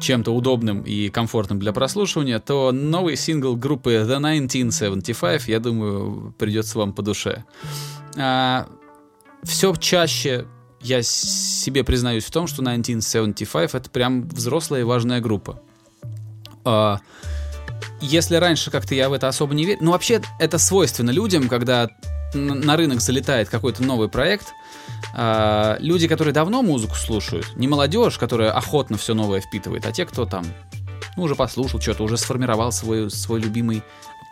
чем-то 0.00 0.34
удобным 0.34 0.82
и 0.82 1.08
комфортным 1.08 1.58
для 1.58 1.72
прослушивания, 1.72 2.38
то 2.38 2.72
новый 2.72 3.16
сингл 3.16 3.56
группы 3.56 3.92
The 3.92 4.16
1975, 4.16 5.48
я 5.48 5.60
думаю, 5.60 6.34
придется 6.38 6.78
вам 6.78 6.92
по 6.92 7.02
душе. 7.02 7.44
все 8.14 9.74
чаще 9.76 10.46
я 10.80 11.02
себе 11.02 11.84
признаюсь 11.84 12.24
в 12.24 12.30
том, 12.30 12.46
что 12.46 12.62
1975 12.62 13.74
это 13.74 13.90
прям 13.90 14.28
взрослая 14.28 14.80
и 14.80 14.84
важная 14.84 15.20
группа. 15.20 15.62
А, 16.64 16.98
если 18.00 18.36
раньше 18.36 18.70
как-то 18.70 18.94
я 18.94 19.08
в 19.08 19.12
это 19.12 19.28
особо 19.28 19.54
не 19.54 19.64
верил, 19.64 19.78
ну 19.82 19.90
вообще 19.92 20.20
это 20.40 20.58
свойственно 20.58 21.10
людям, 21.10 21.48
когда 21.48 21.88
на 22.34 22.76
рынок 22.76 23.00
залетает 23.00 23.48
какой-то 23.48 23.82
новый 23.82 24.08
проект, 24.08 24.52
а, 25.14 25.76
люди, 25.80 26.08
которые 26.08 26.32
давно 26.32 26.62
музыку 26.62 26.94
слушают, 26.94 27.56
не 27.56 27.68
молодежь, 27.68 28.18
которая 28.18 28.50
охотно 28.52 28.96
все 28.96 29.14
новое 29.14 29.40
впитывает, 29.40 29.86
а 29.86 29.92
те, 29.92 30.06
кто 30.06 30.26
там 30.26 30.44
ну, 31.16 31.24
уже 31.24 31.34
послушал 31.34 31.80
что-то, 31.80 32.04
уже 32.04 32.16
сформировал 32.16 32.72
свой, 32.72 33.10
свой 33.10 33.40
любимый 33.40 33.82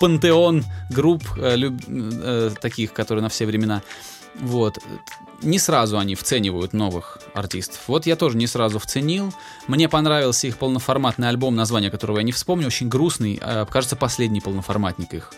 пантеон 0.00 0.64
групп 0.90 1.22
э, 1.36 1.56
люб- 1.56 1.82
э, 1.88 2.50
таких, 2.60 2.92
которые 2.94 3.22
на 3.22 3.28
все 3.28 3.44
времена. 3.44 3.82
Вот. 4.38 4.78
Не 5.42 5.58
сразу 5.58 5.98
они 5.98 6.14
вценивают 6.14 6.72
новых 6.72 7.18
артистов. 7.34 7.80
Вот 7.86 8.06
я 8.06 8.16
тоже 8.16 8.38
не 8.38 8.46
сразу 8.46 8.78
вценил. 8.78 9.34
Мне 9.66 9.88
понравился 9.88 10.46
их 10.46 10.56
полноформатный 10.56 11.28
альбом, 11.28 11.54
название 11.56 11.90
которого 11.90 12.18
я 12.18 12.22
не 12.22 12.32
вспомню, 12.32 12.68
очень 12.68 12.88
грустный. 12.88 13.38
э, 13.42 13.66
Кажется, 13.70 13.96
последний 13.96 14.40
полноформатник 14.40 15.12
их. 15.12 15.32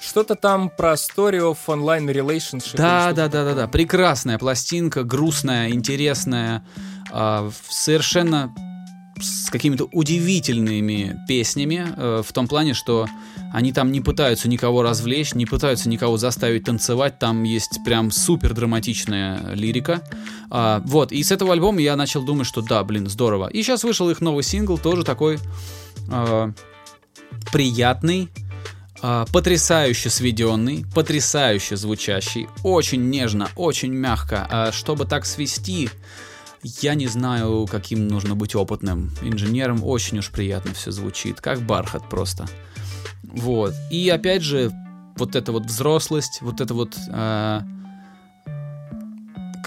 Что-то 0.00 0.34
там 0.36 0.70
про 0.70 0.94
Story 0.94 1.38
of 1.40 1.58
Online 1.66 2.06
Relationship. 2.12 2.76
Да, 2.76 3.12
да, 3.12 3.28
да, 3.28 3.44
да, 3.44 3.54
да. 3.54 3.68
Прекрасная 3.68 4.38
пластинка, 4.38 5.02
грустная, 5.02 5.70
интересная, 5.70 6.64
в- 7.12 7.52
совершенно 7.68 8.54
с 9.20 9.50
какими-то 9.50 9.88
удивительными 9.90 11.18
песнями, 11.26 11.86
э, 11.96 12.22
в 12.24 12.32
том 12.32 12.46
плане, 12.46 12.72
что 12.74 13.06
они 13.52 13.72
там 13.72 13.90
не 13.90 14.00
пытаются 14.00 14.48
никого 14.48 14.82
развлечь, 14.82 15.34
не 15.34 15.44
пытаются 15.44 15.88
никого 15.88 16.16
заставить 16.18 16.64
танцевать, 16.64 17.18
там 17.18 17.42
есть 17.42 17.80
прям 17.84 18.12
супер 18.12 18.54
драматичная 18.54 19.54
лирика. 19.54 20.02
А, 20.50 20.80
вот, 20.84 21.10
и 21.10 21.20
с 21.22 21.32
этого 21.32 21.52
альбома 21.52 21.80
я 21.80 21.96
начал 21.96 22.22
думать, 22.22 22.46
что 22.46 22.60
да, 22.62 22.84
блин, 22.84 23.08
здорово. 23.08 23.48
И 23.48 23.62
сейчас 23.64 23.82
вышел 23.82 24.08
их 24.08 24.20
новый 24.20 24.44
сингл, 24.44 24.78
тоже 24.78 25.02
такой 25.02 25.38
а, 26.10 26.52
приятный, 27.52 28.28
потрясающе 29.00 30.10
сведенный, 30.10 30.84
потрясающе 30.94 31.76
звучащий, 31.76 32.48
очень 32.62 33.10
нежно, 33.10 33.48
очень 33.56 33.92
мягко. 33.92 34.46
А 34.50 34.72
чтобы 34.72 35.04
так 35.04 35.26
свести, 35.26 35.90
я 36.62 36.94
не 36.94 37.06
знаю, 37.06 37.66
каким 37.70 38.08
нужно 38.08 38.34
быть 38.34 38.54
опытным 38.54 39.12
инженером. 39.22 39.84
Очень 39.84 40.18
уж 40.18 40.30
приятно 40.30 40.74
все 40.74 40.90
звучит, 40.90 41.40
как 41.40 41.60
бархат 41.60 42.08
просто. 42.08 42.46
Вот. 43.22 43.74
И 43.90 44.08
опять 44.08 44.42
же, 44.42 44.72
вот 45.16 45.36
эта 45.36 45.52
вот 45.52 45.66
взрослость, 45.66 46.38
вот 46.40 46.60
это 46.60 46.74
вот... 46.74 46.96
а, 47.10 47.62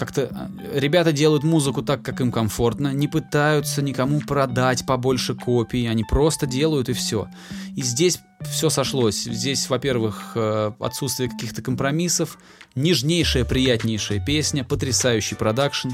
как-то 0.04 0.28
а, 0.32 0.50
ребята 0.74 1.12
делают 1.12 1.44
музыку 1.44 1.80
так, 1.80 2.02
как 2.02 2.20
им 2.20 2.32
комфортно, 2.32 2.92
не 2.92 3.06
пытаются 3.06 3.82
никому 3.82 4.20
продать 4.20 4.84
побольше 4.84 5.36
копий, 5.36 5.86
они 5.86 6.02
просто 6.02 6.44
делают 6.44 6.88
и 6.88 6.92
все. 6.92 7.28
И 7.76 7.82
здесь 7.82 8.18
все 8.50 8.68
сошлось. 8.68 9.22
Здесь, 9.22 9.70
во-первых, 9.70 10.32
э, 10.34 10.72
отсутствие 10.80 11.30
каких-то 11.30 11.62
компромиссов, 11.62 12.38
нежнейшая, 12.74 13.44
приятнейшая 13.44 14.18
песня, 14.18 14.64
потрясающий 14.64 15.36
продакшн. 15.36 15.90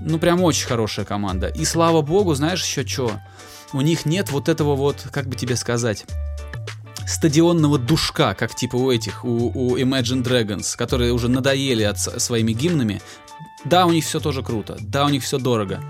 Ну, 0.00 0.18
прям 0.18 0.42
очень 0.42 0.66
хорошая 0.66 1.06
команда. 1.06 1.46
И 1.46 1.64
слава 1.64 2.02
богу, 2.02 2.34
знаешь 2.34 2.64
еще 2.64 2.84
что? 2.84 3.12
У 3.72 3.80
них 3.80 4.06
нет 4.06 4.32
вот 4.32 4.48
этого 4.48 4.74
вот, 4.74 5.06
как 5.12 5.28
бы 5.28 5.36
тебе 5.36 5.54
сказать, 5.54 6.04
стадионного 7.10 7.78
душка, 7.78 8.34
как 8.34 8.54
типа 8.54 8.76
у 8.76 8.90
этих, 8.90 9.24
у, 9.24 9.50
у 9.52 9.76
Imagine 9.76 10.22
Dragons, 10.22 10.76
которые 10.76 11.12
уже 11.12 11.28
надоели 11.28 11.82
от, 11.82 11.98
своими 11.98 12.52
гимнами. 12.52 13.02
Да, 13.64 13.86
у 13.86 13.92
них 13.92 14.04
все 14.04 14.20
тоже 14.20 14.42
круто, 14.42 14.76
да, 14.80 15.04
у 15.04 15.08
них 15.08 15.22
все 15.22 15.38
дорого. 15.38 15.80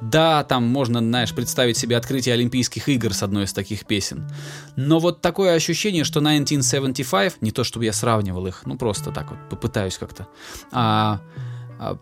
Да, 0.00 0.44
там 0.44 0.64
можно, 0.64 1.00
знаешь, 1.00 1.34
представить 1.34 1.76
себе 1.76 1.96
открытие 1.96 2.34
Олимпийских 2.34 2.88
игр 2.88 3.12
с 3.12 3.22
одной 3.22 3.44
из 3.44 3.52
таких 3.52 3.84
песен. 3.84 4.30
Но 4.76 5.00
вот 5.00 5.20
такое 5.20 5.54
ощущение, 5.54 6.04
что 6.04 6.20
1975, 6.20 7.42
не 7.42 7.50
то 7.50 7.64
чтобы 7.64 7.84
я 7.84 7.92
сравнивал 7.92 8.46
их, 8.46 8.62
ну 8.64 8.78
просто 8.78 9.10
так 9.10 9.30
вот 9.30 9.38
попытаюсь 9.50 9.98
как-то, 9.98 10.28
а, 10.70 11.20
а, 11.80 11.98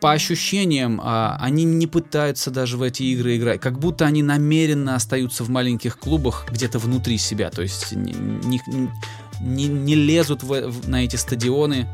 по 0.00 0.12
ощущениям, 0.12 1.00
а, 1.02 1.38
они 1.40 1.64
не 1.64 1.86
пытаются 1.86 2.50
даже 2.50 2.76
в 2.76 2.82
эти 2.82 3.02
игры 3.04 3.36
играть, 3.36 3.60
как 3.60 3.78
будто 3.78 4.04
они 4.04 4.22
намеренно 4.22 4.94
остаются 4.96 5.44
в 5.44 5.48
маленьких 5.50 5.98
клубах 5.98 6.46
где-то 6.50 6.78
внутри 6.78 7.16
себя, 7.18 7.50
то 7.50 7.62
есть 7.62 7.92
не, 7.92 8.12
не, 8.12 8.60
не- 9.40 9.66
не 9.68 9.94
лезут 9.94 10.42
в- 10.42 10.68
в- 10.68 10.88
на 10.88 11.04
эти 11.04 11.16
стадионы, 11.16 11.88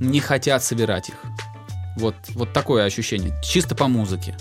не 0.00 0.20
хотят 0.20 0.64
собирать 0.64 1.10
их. 1.10 1.16
Вот, 1.96 2.14
вот 2.30 2.52
такое 2.52 2.84
ощущение, 2.84 3.34
чисто 3.42 3.74
по 3.74 3.88
музыке. 3.88 4.36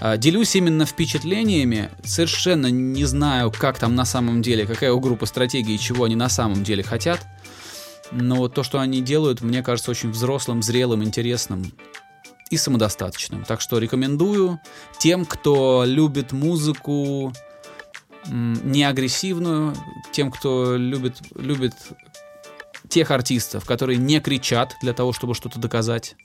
А, 0.00 0.16
Делюсь 0.16 0.54
именно 0.56 0.86
впечатлениями, 0.86 1.90
совершенно 2.04 2.68
не 2.68 3.04
знаю, 3.04 3.50
как 3.52 3.78
там 3.78 3.94
на 3.94 4.04
самом 4.06 4.40
деле, 4.40 4.66
какая 4.66 4.92
у 4.92 5.00
группы 5.00 5.26
стратегии, 5.26 5.74
и 5.74 5.78
чего 5.78 6.04
они 6.04 6.16
на 6.16 6.28
самом 6.30 6.64
деле 6.64 6.82
хотят. 6.82 7.26
Но 8.12 8.48
то, 8.48 8.62
что 8.62 8.78
они 8.78 9.02
делают, 9.02 9.40
мне 9.42 9.62
кажется 9.62 9.90
очень 9.90 10.10
взрослым, 10.10 10.62
зрелым, 10.62 11.02
интересным 11.02 11.72
и 12.50 12.56
самодостаточным. 12.56 13.44
Так 13.44 13.60
что 13.60 13.78
рекомендую 13.78 14.60
тем, 14.98 15.24
кто 15.24 15.84
любит 15.84 16.32
музыку 16.32 17.32
не 18.28 18.84
агрессивную, 18.84 19.74
тем, 20.12 20.30
кто 20.30 20.76
любит, 20.76 21.18
любит 21.34 21.74
тех 22.88 23.10
артистов, 23.10 23.64
которые 23.64 23.98
не 23.98 24.20
кричат 24.20 24.74
для 24.82 24.92
того, 24.92 25.12
чтобы 25.12 25.34
что-то 25.34 25.58
доказать. 25.58 26.16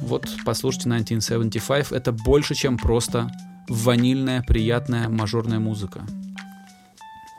Вот, 0.00 0.28
послушайте 0.44 0.88
1975. 0.88 1.92
Это 1.92 2.12
больше, 2.12 2.54
чем 2.54 2.78
просто 2.78 3.30
ванильная, 3.68 4.42
приятная 4.42 5.08
мажорная 5.08 5.58
музыка. 5.58 6.06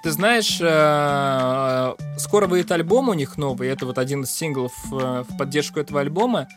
Ты 0.03 0.11
знаешь, 0.11 0.59
э, 0.61 1.95
скоро 2.17 2.47
выйдет 2.47 2.71
альбом 2.71 3.09
у 3.09 3.13
них 3.13 3.37
новый, 3.37 3.67
это 3.67 3.85
вот 3.85 3.97
один 3.97 4.23
из 4.23 4.31
синглов 4.31 4.71
э, 4.91 5.23
в 5.27 5.37
поддержку 5.37 5.79
этого 5.79 6.01
альбома, 6.01 6.47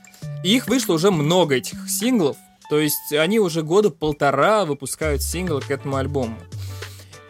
и 0.44 0.54
их 0.54 0.68
вышло 0.68 0.94
уже 0.94 1.10
много 1.10 1.56
этих 1.56 1.88
синглов, 1.88 2.36
то 2.68 2.78
есть 2.78 3.12
они 3.12 3.40
уже 3.40 3.62
года 3.62 3.90
полтора 3.90 4.64
выпускают 4.64 5.22
синглы 5.22 5.60
к 5.62 5.70
этому 5.70 5.96
альбому. 5.96 6.36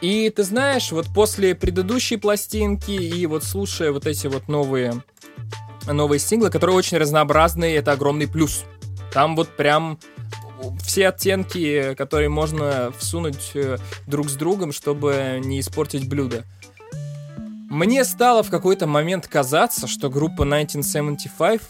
И 0.01 0.31
ты 0.31 0.43
знаешь, 0.45 0.93
вот 0.93 1.07
после 1.15 1.55
предыдущей 1.55 2.17
пластинки 2.17 2.91
и 2.91 3.27
вот 3.27 3.45
слушая 3.45 3.93
вот 3.93 4.07
эти 4.07 4.27
вот 4.27 4.49
новые 4.49 5.03
новые 5.87 6.19
синглы, 6.19 6.51
которые 6.51 6.77
очень 6.77 6.99
разнообразные, 6.99 7.77
это 7.77 7.93
огромный 7.93 8.29
плюс. 8.29 8.65
Там 9.13 9.37
вот 9.37 9.57
прям 9.57 9.99
все 10.83 11.09
оттенки, 11.09 11.95
которые 11.95 12.29
можно 12.29 12.93
всунуть 12.99 13.53
э, 13.55 13.79
друг 14.07 14.29
с 14.29 14.35
другом, 14.35 14.73
чтобы 14.73 15.41
не 15.43 15.61
испортить 15.61 16.09
блюдо. 16.09 16.45
Мне 17.69 18.05
стало 18.05 18.43
в 18.43 18.51
какой-то 18.51 18.87
момент 18.87 19.29
казаться, 19.29 19.87
что 19.87 20.11
группа 20.11 20.43
1975, 20.43 21.61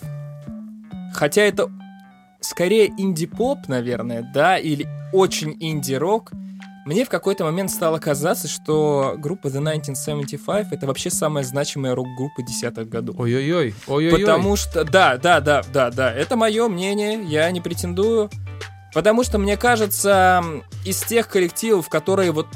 хотя 1.13 1.43
это 1.43 1.71
скорее 2.41 2.89
инди-поп, 2.97 3.69
наверное, 3.69 4.29
да, 4.35 4.57
или 4.57 4.89
очень 5.13 5.57
инди-рок, 5.61 6.33
мне 6.87 7.05
в 7.05 7.11
какой-то 7.11 7.45
момент 7.45 7.71
стало 7.71 7.99
казаться, 7.99 8.49
что 8.49 9.15
группа 9.19 9.49
The 9.49 9.59
1975 9.59 10.73
это 10.73 10.87
вообще 10.87 11.11
самая 11.11 11.45
значимая 11.45 11.95
рок-группа 11.95 12.43
десятых 12.43 12.89
годов. 12.89 13.17
Ой-ой-ой, 13.19 13.75
ой-ой-ой. 13.87 14.19
Потому 14.19 14.57
что, 14.57 14.85
да, 14.85 15.19
да, 15.19 15.41
да, 15.41 15.63
да, 15.73 15.91
да, 15.91 16.13
это 16.13 16.37
мое 16.37 16.69
мнение, 16.69 17.23
я 17.23 17.51
не 17.51 17.61
претендую. 17.61 18.31
Потому 18.93 19.23
что, 19.23 19.39
мне 19.39 19.57
кажется, 19.57 20.43
из 20.85 21.03
тех 21.03 21.29
коллективов, 21.29 21.89
которые 21.89 22.33
вот 22.33 22.49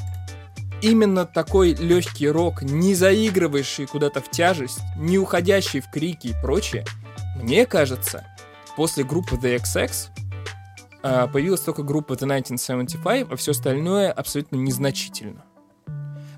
именно 0.81 1.25
такой 1.25 1.73
легкий 1.73 2.27
рок, 2.27 2.61
не 2.61 2.93
заигрывающий 2.93 3.85
куда-то 3.87 4.21
в 4.21 4.29
тяжесть, 4.29 4.79
не 4.97 5.17
уходящий 5.17 5.79
в 5.79 5.89
крики 5.89 6.27
и 6.27 6.35
прочее, 6.41 6.85
мне 7.35 7.65
кажется, 7.65 8.25
после 8.75 9.03
группы 9.03 9.35
The 9.35 9.57
XX 9.57 9.91
а, 11.03 11.27
появилась 11.27 11.61
только 11.61 11.83
группа 11.83 12.13
The 12.13 12.25
1975, 12.25 13.27
а 13.31 13.35
все 13.35 13.51
остальное 13.51 14.11
абсолютно 14.11 14.57
незначительно. 14.57 15.45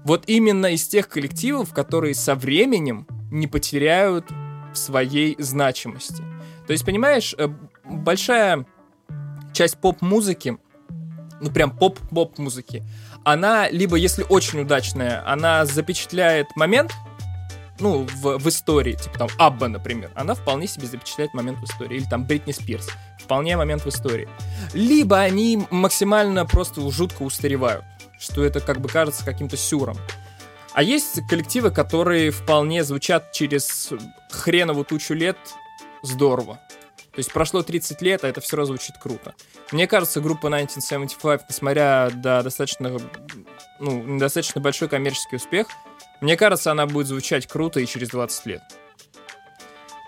Вот 0.03 0.23
именно 0.27 0.67
из 0.67 0.87
тех 0.87 1.09
коллективов, 1.09 1.73
которые 1.73 2.13
со 2.13 2.35
временем 2.35 3.07
не 3.31 3.47
потеряют 3.47 4.27
своей 4.73 5.35
значимости. 5.39 6.23
То 6.65 6.73
есть, 6.73 6.85
понимаешь, 6.85 7.33
э, 7.37 7.47
большая 7.85 8.65
часть 9.53 9.77
поп-музыки, 9.77 10.57
ну 11.41 11.51
прям 11.51 11.71
поп-поп-музыки, 11.71 12.83
она 13.23 13.69
либо, 13.69 13.97
если 13.97 14.23
очень 14.23 14.61
удачная, 14.61 15.23
она 15.29 15.65
запечатляет 15.65 16.47
момент, 16.55 16.93
ну, 17.79 18.07
в, 18.21 18.37
в 18.37 18.47
истории, 18.47 18.93
типа 18.93 19.19
там 19.19 19.27
Абба, 19.37 19.67
например, 19.67 20.11
она 20.15 20.33
вполне 20.33 20.67
себе 20.67 20.87
запечатляет 20.87 21.33
момент 21.33 21.59
в 21.59 21.65
истории, 21.65 21.97
или 21.97 22.05
там 22.05 22.25
Бритни 22.25 22.51
Спирс, 22.51 22.89
вполне 23.19 23.57
момент 23.57 23.83
в 23.83 23.89
истории. 23.89 24.27
Либо 24.73 25.19
они 25.19 25.65
максимально 25.69 26.45
просто 26.45 26.89
жутко 26.89 27.23
устаревают, 27.23 27.85
что 28.19 28.43
это 28.43 28.61
как 28.61 28.81
бы 28.81 28.89
кажется 28.89 29.23
каким-то 29.23 29.57
сюром. 29.57 29.97
А 30.73 30.83
есть 30.83 31.27
коллективы, 31.27 31.71
которые 31.71 32.31
вполне 32.31 32.83
звучат 32.83 33.31
через 33.31 33.89
хреновую 34.29 34.85
тучу 34.85 35.13
лет 35.13 35.37
здорово. 36.03 36.59
То 37.17 37.21
есть 37.21 37.33
прошло 37.33 37.63
30 37.63 37.99
лет, 38.03 38.23
а 38.23 38.27
это 38.27 38.41
все 38.41 38.57
равно 38.57 38.75
звучит 38.75 38.99
круто. 38.99 39.33
Мне 39.71 39.87
кажется, 39.87 40.21
группа 40.21 40.49
1975, 40.49 41.49
несмотря 41.49 42.11
на 42.13 42.43
достаточно, 42.43 42.95
ну, 43.79 44.19
достаточно 44.19 44.61
большой 44.61 44.87
коммерческий 44.87 45.37
успех, 45.37 45.65
мне 46.21 46.37
кажется, 46.37 46.71
она 46.71 46.85
будет 46.85 47.07
звучать 47.07 47.47
круто 47.47 47.79
и 47.79 47.87
через 47.87 48.09
20 48.09 48.45
лет. 48.45 48.61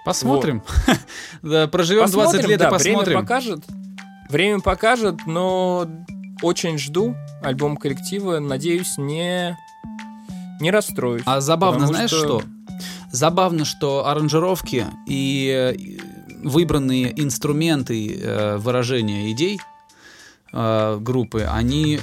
Посмотрим. 0.05 0.61
да, 1.41 1.67
проживем 1.67 2.03
посмотрим, 2.03 2.31
20 2.31 2.47
лет 2.47 2.59
да, 2.59 2.67
и 2.67 2.69
посмотрим. 2.69 3.05
Время 3.05 3.21
покажет. 3.21 3.63
Время 4.29 4.59
покажет, 4.59 5.15
но 5.25 5.89
очень 6.43 6.77
жду 6.77 7.15
альбом 7.41 7.77
коллектива. 7.77 8.37
Надеюсь, 8.37 8.99
не, 8.99 9.57
не 10.59 10.69
расстроюсь. 10.69 11.23
А 11.25 11.41
забавно, 11.41 11.87
знаешь 11.87 12.11
что? 12.11 12.41
что? 12.41 12.43
Забавно, 13.11 13.65
что 13.65 14.05
аранжировки 14.05 14.85
и 15.07 15.97
выбранные 16.43 17.13
инструменты 17.19 18.19
э, 18.21 18.57
выражения 18.57 19.31
идей 19.31 19.59
э, 20.51 20.97
группы, 20.99 21.47
они 21.49 21.99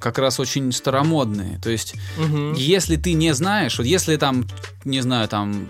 как 0.00 0.18
раз 0.18 0.38
очень 0.38 0.70
старомодные. 0.72 1.58
То 1.62 1.70
есть, 1.70 1.94
угу. 2.18 2.52
если 2.54 2.96
ты 2.96 3.14
не 3.14 3.32
знаешь, 3.32 3.78
вот 3.78 3.86
если 3.86 4.16
там, 4.16 4.44
не 4.84 5.00
знаю, 5.00 5.28
там 5.28 5.66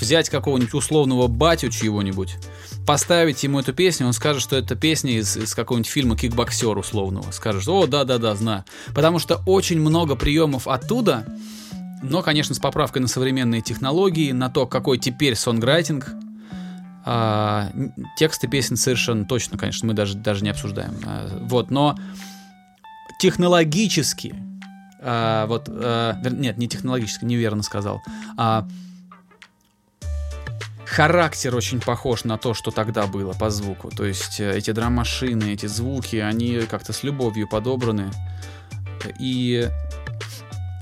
взять 0.00 0.28
какого-нибудь 0.28 0.74
условного 0.74 1.28
батю 1.28 1.70
чьего-нибудь, 1.70 2.36
поставить 2.86 3.42
ему 3.44 3.60
эту 3.60 3.72
песню, 3.72 4.08
он 4.08 4.12
скажет, 4.12 4.42
что 4.42 4.56
это 4.56 4.74
песня 4.74 5.16
из, 5.16 5.36
из 5.36 5.54
какого-нибудь 5.54 5.88
фильма 5.90 6.16
«Кикбоксер» 6.16 6.76
условного. 6.76 7.30
Скажет, 7.30 7.68
о, 7.68 7.86
да-да-да, 7.86 8.34
знаю. 8.34 8.64
Потому 8.94 9.20
что 9.20 9.40
очень 9.46 9.80
много 9.80 10.16
приемов 10.16 10.66
оттуда, 10.66 11.24
но, 12.02 12.22
конечно, 12.22 12.56
с 12.56 12.58
поправкой 12.58 13.00
на 13.02 13.08
современные 13.08 13.62
технологии, 13.62 14.32
на 14.32 14.50
то, 14.50 14.66
какой 14.66 14.98
теперь 14.98 15.36
сонграйтинг, 15.36 16.12
а, 17.04 17.70
тексты 18.16 18.48
песен 18.48 18.76
совершенно 18.76 19.24
точно, 19.24 19.58
конечно, 19.58 19.86
мы 19.86 19.94
даже, 19.94 20.16
даже 20.16 20.44
не 20.44 20.50
обсуждаем. 20.50 20.94
А, 21.04 21.28
вот, 21.42 21.70
но 21.70 21.96
технологически, 23.18 24.34
а, 25.00 25.46
вот, 25.46 25.68
а, 25.68 26.16
нет, 26.22 26.58
не 26.58 26.68
технологически, 26.68 27.24
неверно 27.24 27.62
сказал, 27.62 28.02
а, 28.36 28.66
характер 30.92 31.56
очень 31.56 31.80
похож 31.80 32.24
на 32.24 32.36
то, 32.36 32.52
что 32.54 32.70
тогда 32.70 33.06
было 33.06 33.32
по 33.32 33.50
звуку. 33.50 33.90
То 33.90 34.04
есть 34.04 34.40
э, 34.40 34.58
эти 34.58 34.72
драм-машины, 34.72 35.54
эти 35.54 35.64
звуки, 35.64 36.16
они 36.16 36.60
как-то 36.68 36.92
с 36.92 37.02
любовью 37.02 37.48
подобраны. 37.48 38.10
И 39.18 39.68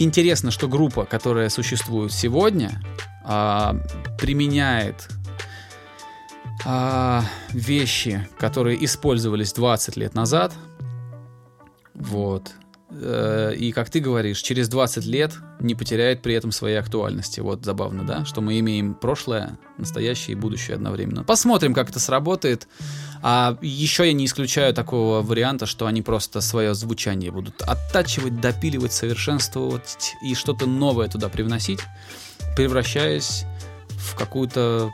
интересно, 0.01 0.51
что 0.51 0.67
группа, 0.67 1.05
которая 1.05 1.49
существует 1.49 2.13
сегодня, 2.13 2.83
а, 3.23 3.77
применяет 4.19 5.09
а, 6.65 7.25
вещи, 7.53 8.29
которые 8.39 8.85
использовались 8.85 9.53
20 9.53 9.97
лет 9.97 10.15
назад. 10.15 10.53
Вот. 11.95 12.53
Э, 12.93 13.55
и, 13.57 13.73
как 13.73 13.91
ты 13.91 14.01
говоришь, 14.01 14.41
через 14.41 14.69
20 14.69 15.05
лет 15.07 15.35
не 15.61 15.75
потеряет 15.75 16.23
при 16.23 16.35
этом 16.35 16.51
своей 16.53 16.77
актуальности. 16.77 17.41
Вот 17.41 17.65
забавно, 17.65 18.05
да? 18.05 18.25
Что 18.25 18.41
мы 18.41 18.59
имеем 18.59 18.95
прошлое, 18.95 19.59
настоящее 19.79 20.37
и 20.37 20.41
будущее 20.41 20.75
одновременно. 20.75 21.23
Посмотрим, 21.25 21.73
как 21.73 21.91
это 21.91 22.01
сработает. 22.01 22.69
А 23.23 23.57
еще 23.61 24.07
я 24.07 24.13
не 24.13 24.25
исключаю 24.25 24.75
такого 24.75 25.23
варианта, 25.23 25.67
что 25.67 25.87
они 25.87 26.03
просто 26.03 26.41
свое 26.41 26.75
звучание 26.75 27.31
будут 27.31 27.63
оттачивать, 27.63 28.41
допиливать, 28.41 28.93
совершенствовать 28.93 30.15
и 30.23 30.35
что-то 30.35 30.67
новое 30.67 31.09
туда 31.09 31.29
привносить, 31.29 31.81
превращаясь 32.57 33.45
в 33.89 34.17
какую-то 34.17 34.91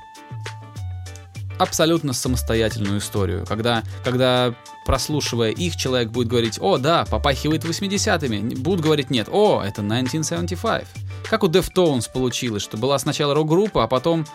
абсолютно 1.59 2.13
самостоятельную 2.13 2.99
историю, 2.99 3.47
когда, 3.47 3.83
когда 4.05 4.55
прослушивая 4.85 5.51
их, 5.51 5.77
человек 5.77 6.11
будет 6.11 6.29
говорить, 6.29 6.59
о, 6.61 6.79
да, 6.79 7.05
попахивает 7.05 7.65
80-ми, 7.65 8.57
будут 8.57 8.81
говорить, 8.81 9.11
нет, 9.11 9.29
о, 9.31 9.63
это 9.63 9.81
1975. 9.83 10.87
Как 11.29 11.43
у 11.43 11.49
Deftones 11.49 12.11
получилось, 12.13 12.63
что 12.63 12.77
была 12.77 12.99
сначала 12.99 13.35
рок-группа, 13.35 13.85
а 13.85 13.89
потом 13.89 14.27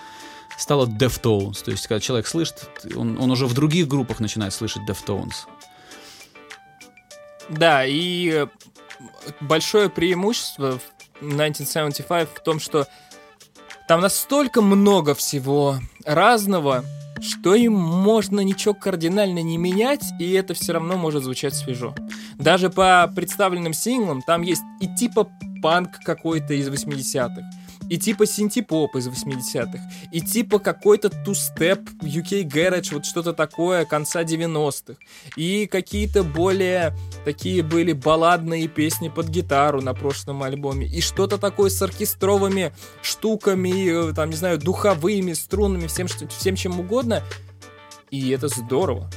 стала 0.58 0.86
Deftones. 0.86 1.64
То 1.64 1.72
есть, 1.72 1.88
когда 1.88 2.00
человек 2.00 2.28
слышит, 2.28 2.70
он, 2.96 3.20
он 3.20 3.32
уже 3.32 3.46
в 3.46 3.54
других 3.54 3.88
группах 3.88 4.20
начинает 4.20 4.54
слышать 4.54 4.84
Deftones. 4.88 5.48
Да, 7.50 7.84
и 7.86 8.48
большое 9.40 9.90
преимущество 9.90 10.80
в 10.80 11.22
1975 11.22 12.30
в 12.34 12.44
том, 12.44 12.60
что 12.60 12.88
там 13.88 14.02
настолько 14.02 14.62
много 14.62 15.16
всего 15.16 15.80
разного, 16.06 16.86
что 17.22 17.56
им 17.56 17.74
можно 17.74 18.42
ничего 18.42 18.74
кардинально 18.74 19.42
не 19.42 19.58
менять, 19.58 20.04
и 20.20 20.32
это 20.32 20.54
все 20.54 20.74
равно 20.74 20.98
может 20.98 21.24
звучать 21.24 21.54
свежо. 21.54 21.96
Даже 22.38 22.70
по 22.70 23.12
представленным 23.16 23.74
синглам 23.74 24.22
там 24.22 24.42
есть 24.42 24.64
и 24.80 24.88
типа 24.88 25.30
панк 25.62 26.00
какой-то 26.04 26.54
из 26.54 26.68
80-х, 26.68 27.42
и 27.92 27.98
типа 27.98 28.26
синтепоп 28.26 28.96
из 28.96 29.10
80-х, 29.10 29.78
и 30.14 30.22
типа 30.22 30.60
какой-то 30.60 31.10
тустеп, 31.10 31.82
UK 32.02 32.44
Garage, 32.44 32.94
вот 32.94 33.04
что-то 33.06 33.34
такое 33.34 33.84
конца 33.84 34.24
90-х, 34.24 34.98
и 35.36 35.68
какие-то 35.68 36.24
более 36.24 36.96
такие 37.26 37.64
были 37.64 37.92
балладные 37.92 38.70
песни 38.70 39.10
под 39.10 39.28
гитару 39.28 39.82
на 39.82 39.94
прошлом 39.94 40.42
альбоме, 40.42 40.88
и 40.88 41.02
что-то 41.02 41.38
такое 41.38 41.70
с 41.70 41.82
оркестровыми 41.82 42.72
штуками, 43.02 44.12
э, 44.12 44.14
там, 44.14 44.30
не 44.30 44.38
знаю, 44.38 44.58
духовыми, 44.58 45.34
струнами, 45.34 45.88
всем, 45.88 46.08
всем 46.08 46.56
чем 46.56 46.80
угодно, 46.80 47.22
и 48.10 48.30
это 48.30 48.48
здорово. 48.48 49.12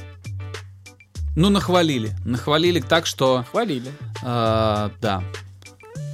Ну, 1.37 1.49
нахвалили. 1.49 2.13
Нахвалили 2.25 2.81
так, 2.81 3.05
что... 3.05 3.45
Хвалили. 3.51 3.89
Э, 4.21 4.89
да 4.99 5.23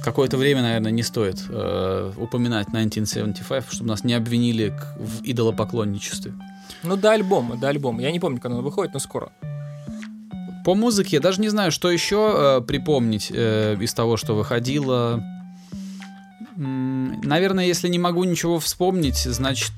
какое-то 0.02 0.36
время, 0.36 0.62
наверное, 0.62 0.90
не 0.90 1.02
стоит 1.02 1.42
э, 1.48 2.12
упоминать 2.16 2.68
1975, 2.68 3.64
чтобы 3.70 3.90
нас 3.90 4.04
не 4.04 4.14
обвинили 4.14 4.74
в 4.98 5.22
идолопоклонничестве. 5.24 6.34
Ну, 6.82 6.96
до 6.96 7.12
альбома, 7.12 7.56
до 7.56 7.68
альбома. 7.68 8.02
Я 8.02 8.10
не 8.10 8.20
помню, 8.20 8.40
когда 8.40 8.58
он 8.58 8.64
выходит, 8.64 8.94
но 8.94 9.00
скоро. 9.00 9.30
По 10.64 10.74
музыке 10.74 11.16
я 11.16 11.20
даже 11.20 11.40
не 11.40 11.48
знаю, 11.48 11.72
что 11.72 11.90
еще 11.90 12.32
э, 12.34 12.60
припомнить 12.62 13.30
э, 13.34 13.76
из 13.80 13.94
того, 13.94 14.16
что 14.16 14.34
выходило. 14.34 15.22
наверное, 16.56 17.66
если 17.66 17.88
не 17.88 17.98
могу 17.98 18.24
ничего 18.24 18.58
вспомнить, 18.58 19.18
значит, 19.18 19.72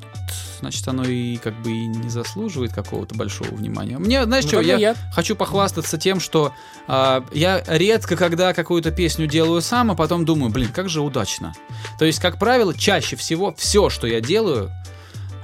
значит, 0.61 0.87
оно 0.89 1.05
и 1.05 1.37
как 1.37 1.61
бы 1.63 1.71
и 1.71 1.87
не 1.87 2.09
заслуживает 2.09 2.73
какого-то 2.73 3.15
большого 3.15 3.49
внимания. 3.49 3.99
Мне, 3.99 4.25
знаешь 4.25 4.45
Ну, 4.45 4.51
что, 4.51 4.61
я, 4.61 4.77
я- 4.77 4.97
хочу 5.13 5.37
похвастаться 5.37 5.99
тем, 5.99 6.21
что 6.21 6.53
а, 6.87 7.25
я 7.33 7.63
редко, 7.67 8.17
когда 8.17 8.53
какую-то 8.55 8.91
песню 8.91 9.27
делаю 9.27 9.63
сам, 9.63 9.91
а 9.91 9.95
потом 9.95 10.25
думаю, 10.25 10.51
блин, 10.53 10.69
как 10.73 10.89
же 10.89 11.01
удачно. 11.01 11.55
То 11.99 12.05
есть, 12.05 12.21
как 12.21 12.39
правило, 12.39 12.75
чаще 12.75 13.17
всего 13.17 13.55
все, 13.57 13.91
что 13.91 14.07
я 14.07 14.21
делаю, 14.21 14.71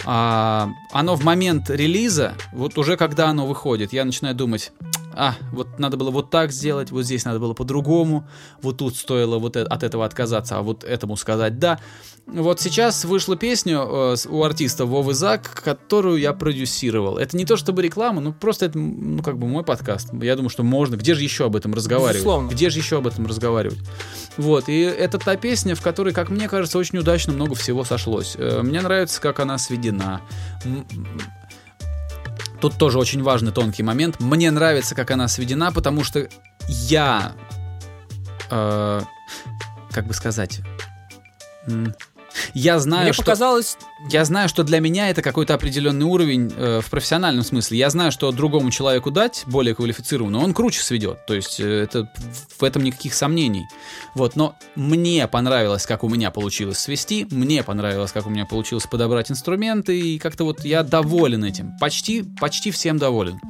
а, 0.06 0.68
оно 0.92 1.14
в 1.16 1.24
момент 1.24 1.68
релиза, 1.70 2.34
вот 2.52 2.78
уже 2.78 2.96
когда 2.96 3.28
оно 3.28 3.46
выходит, 3.46 3.92
я 3.92 4.04
начинаю 4.04 4.34
думать, 4.34 4.72
а, 5.14 5.34
вот 5.52 5.78
надо 5.78 5.96
было 5.96 6.10
вот 6.10 6.30
так 6.30 6.52
сделать, 6.52 6.90
вот 6.90 7.02
здесь 7.02 7.24
надо 7.24 7.38
было 7.38 7.54
по-другому, 7.54 8.28
вот 8.62 8.78
тут 8.78 8.96
стоило 8.96 9.38
вот 9.38 9.56
э- 9.56 9.62
от 9.62 9.82
этого 9.82 10.04
отказаться, 10.04 10.58
а 10.58 10.62
вот 10.62 10.84
этому 10.84 11.16
сказать 11.16 11.58
да. 11.58 11.78
Вот 12.26 12.60
сейчас 12.60 13.04
вышла 13.04 13.34
песня 13.36 13.78
э, 13.82 14.16
у 14.28 14.44
артиста 14.44 14.86
Вовы 14.86 15.14
Зак, 15.14 15.62
которую 15.64 16.18
я 16.18 16.32
продюсировал. 16.32 17.18
Это 17.18 17.36
не 17.36 17.44
то 17.44 17.56
чтобы 17.56 17.82
реклама, 17.82 18.20
ну 18.20 18.32
просто 18.32 18.66
это, 18.66 18.78
ну 18.78 19.22
как 19.22 19.36
бы 19.36 19.48
мой 19.48 19.64
подкаст. 19.64 20.10
Я 20.12 20.36
думаю, 20.36 20.50
что 20.50 20.62
можно. 20.62 20.96
Где 20.96 21.14
же 21.14 21.22
еще 21.22 21.46
об 21.46 21.56
этом 21.56 21.74
разговаривать? 21.74 22.16
Безусловно. 22.16 22.50
Где 22.50 22.70
же 22.70 22.78
еще 22.78 22.98
об 22.98 23.06
этом 23.08 23.26
разговаривать? 23.26 23.78
Вот, 24.36 24.68
и 24.68 24.80
это 24.80 25.18
та 25.18 25.36
песня, 25.36 25.74
в 25.74 25.82
которой, 25.82 26.12
как 26.12 26.30
мне 26.30 26.48
кажется, 26.48 26.78
очень 26.78 26.98
удачно 26.98 27.32
много 27.32 27.54
всего 27.56 27.84
сошлось. 27.84 28.36
Э, 28.38 28.62
Мне 28.62 28.80
нравится, 28.80 29.20
как 29.20 29.40
она 29.40 29.58
сведена. 29.58 30.20
Тут 32.60 32.76
тоже 32.76 32.98
очень 32.98 33.22
важный 33.22 33.52
тонкий 33.52 33.82
момент. 33.82 34.20
Мне 34.20 34.50
нравится, 34.50 34.94
как 34.94 35.10
она 35.10 35.28
сведена, 35.28 35.72
потому 35.72 36.04
что 36.04 36.28
я, 36.68 37.32
э, 38.50 39.00
как 39.90 40.06
бы 40.06 40.14
сказать, 40.14 40.60
я 42.54 42.78
знаю, 42.78 43.04
Мне 43.04 43.12
что 43.12 43.22
показалось, 43.22 43.76
я 44.08 44.24
знаю, 44.24 44.48
что 44.48 44.62
для 44.62 44.80
меня 44.80 45.10
это 45.10 45.22
какой-то 45.22 45.54
определенный 45.54 46.06
уровень 46.06 46.52
э, 46.56 46.80
в 46.80 46.90
профессиональном 46.90 47.44
смысле. 47.44 47.78
Я 47.78 47.90
знаю, 47.90 48.12
что 48.12 48.30
другому 48.32 48.70
человеку 48.70 49.10
дать, 49.10 49.44
более 49.46 49.74
квалифицированному, 49.74 50.44
он 50.44 50.54
круче 50.54 50.80
сведет. 50.82 51.26
То 51.26 51.34
есть 51.34 51.60
э, 51.60 51.82
это, 51.82 52.10
в 52.58 52.64
этом 52.64 52.82
никаких 52.82 53.14
сомнений. 53.14 53.66
Вот, 54.14 54.36
но 54.36 54.56
мне 54.74 55.26
понравилось, 55.28 55.86
как 55.86 56.04
у 56.04 56.08
меня 56.08 56.30
получилось 56.30 56.78
свести, 56.78 57.26
мне 57.30 57.62
понравилось, 57.62 58.12
как 58.12 58.26
у 58.26 58.30
меня 58.30 58.46
получилось 58.46 58.86
подобрать 58.86 59.30
инструменты, 59.30 59.98
и 59.98 60.18
как-то 60.18 60.44
вот 60.44 60.64
я 60.64 60.82
доволен 60.82 61.44
этим. 61.44 61.76
Почти, 61.78 62.24
почти 62.40 62.70
всем 62.70 62.98
доволен. 62.98 63.40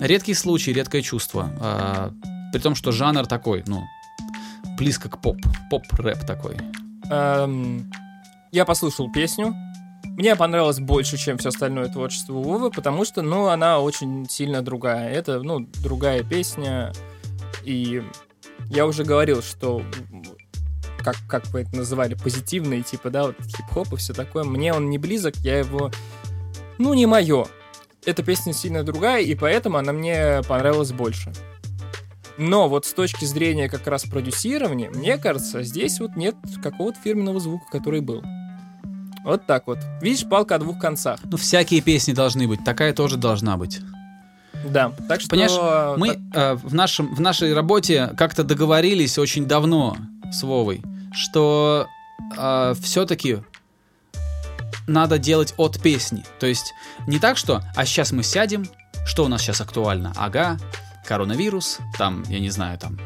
Редкий 0.00 0.34
случай, 0.34 0.72
редкое 0.72 1.02
чувство. 1.02 1.50
А, 1.60 2.12
при 2.52 2.60
том, 2.60 2.74
что 2.74 2.92
жанр 2.92 3.26
такой, 3.26 3.64
ну, 3.66 3.84
близко 4.78 5.08
к 5.08 5.20
поп, 5.20 5.38
поп-рэп 5.70 6.26
такой. 6.26 6.56
эм, 7.10 7.90
я 8.56 8.64
послушал 8.64 9.12
песню. 9.12 9.54
Мне 10.16 10.34
понравилось 10.34 10.80
больше, 10.80 11.18
чем 11.18 11.36
все 11.36 11.50
остальное 11.50 11.88
творчество 11.88 12.32
Вовы, 12.32 12.70
потому 12.70 13.04
что, 13.04 13.20
ну, 13.20 13.48
она 13.48 13.80
очень 13.80 14.26
сильно 14.30 14.62
другая. 14.62 15.10
Это, 15.10 15.42
ну, 15.42 15.68
другая 15.82 16.22
песня. 16.22 16.90
И 17.64 18.02
я 18.70 18.86
уже 18.86 19.04
говорил, 19.04 19.42
что 19.42 19.82
как, 21.00 21.16
как 21.28 21.46
вы 21.48 21.60
это 21.60 21.76
называли, 21.76 22.14
позитивный, 22.14 22.82
типа, 22.82 23.10
да, 23.10 23.24
вот 23.24 23.36
хип-хоп 23.42 23.92
и 23.92 23.96
все 23.96 24.14
такое. 24.14 24.44
Мне 24.44 24.72
он 24.72 24.88
не 24.88 24.96
близок, 24.96 25.36
я 25.36 25.58
его, 25.58 25.90
ну, 26.78 26.94
не 26.94 27.04
мое. 27.04 27.46
Эта 28.06 28.22
песня 28.22 28.54
сильно 28.54 28.82
другая, 28.84 29.20
и 29.20 29.34
поэтому 29.34 29.76
она 29.76 29.92
мне 29.92 30.40
понравилась 30.48 30.92
больше. 30.92 31.30
Но 32.38 32.70
вот 32.70 32.86
с 32.86 32.94
точки 32.94 33.26
зрения 33.26 33.68
как 33.68 33.86
раз 33.86 34.04
продюсирования, 34.04 34.88
мне 34.88 35.18
кажется, 35.18 35.62
здесь 35.62 36.00
вот 36.00 36.16
нет 36.16 36.36
какого-то 36.62 36.98
фирменного 37.04 37.38
звука, 37.38 37.66
который 37.70 38.00
был. 38.00 38.22
Вот 39.26 39.44
так 39.44 39.66
вот. 39.66 39.78
Видишь, 40.00 40.26
палка 40.26 40.54
о 40.54 40.58
двух 40.58 40.78
концах. 40.78 41.18
Ну, 41.24 41.36
всякие 41.36 41.80
песни 41.80 42.12
должны 42.12 42.46
быть, 42.46 42.64
такая 42.64 42.94
тоже 42.94 43.16
должна 43.16 43.56
быть. 43.56 43.80
Да, 44.64 44.92
так 45.08 45.20
что... 45.20 45.30
Понимаешь, 45.30 45.98
мы 45.98 46.20
э, 46.32 46.54
в, 46.54 46.72
нашем, 46.74 47.12
в 47.12 47.20
нашей 47.20 47.52
работе 47.52 48.14
как-то 48.16 48.44
договорились 48.44 49.18
очень 49.18 49.46
давно 49.46 49.96
с 50.32 50.42
Вовой, 50.44 50.80
что 51.12 51.88
все-таки 52.80 53.38
надо 54.86 55.18
делать 55.18 55.54
от 55.56 55.82
песни. 55.82 56.24
То 56.38 56.46
есть 56.46 56.72
не 57.06 57.18
так, 57.18 57.36
что 57.36 57.62
«а 57.74 57.84
сейчас 57.84 58.12
мы 58.12 58.22
сядем, 58.22 58.66
что 59.06 59.24
у 59.24 59.28
нас 59.28 59.42
сейчас 59.42 59.60
актуально? 59.60 60.12
Ага, 60.16 60.56
коронавирус, 61.04 61.78
там, 61.98 62.24
я 62.28 62.38
не 62.38 62.50
знаю, 62.50 62.78
там...» 62.78 62.98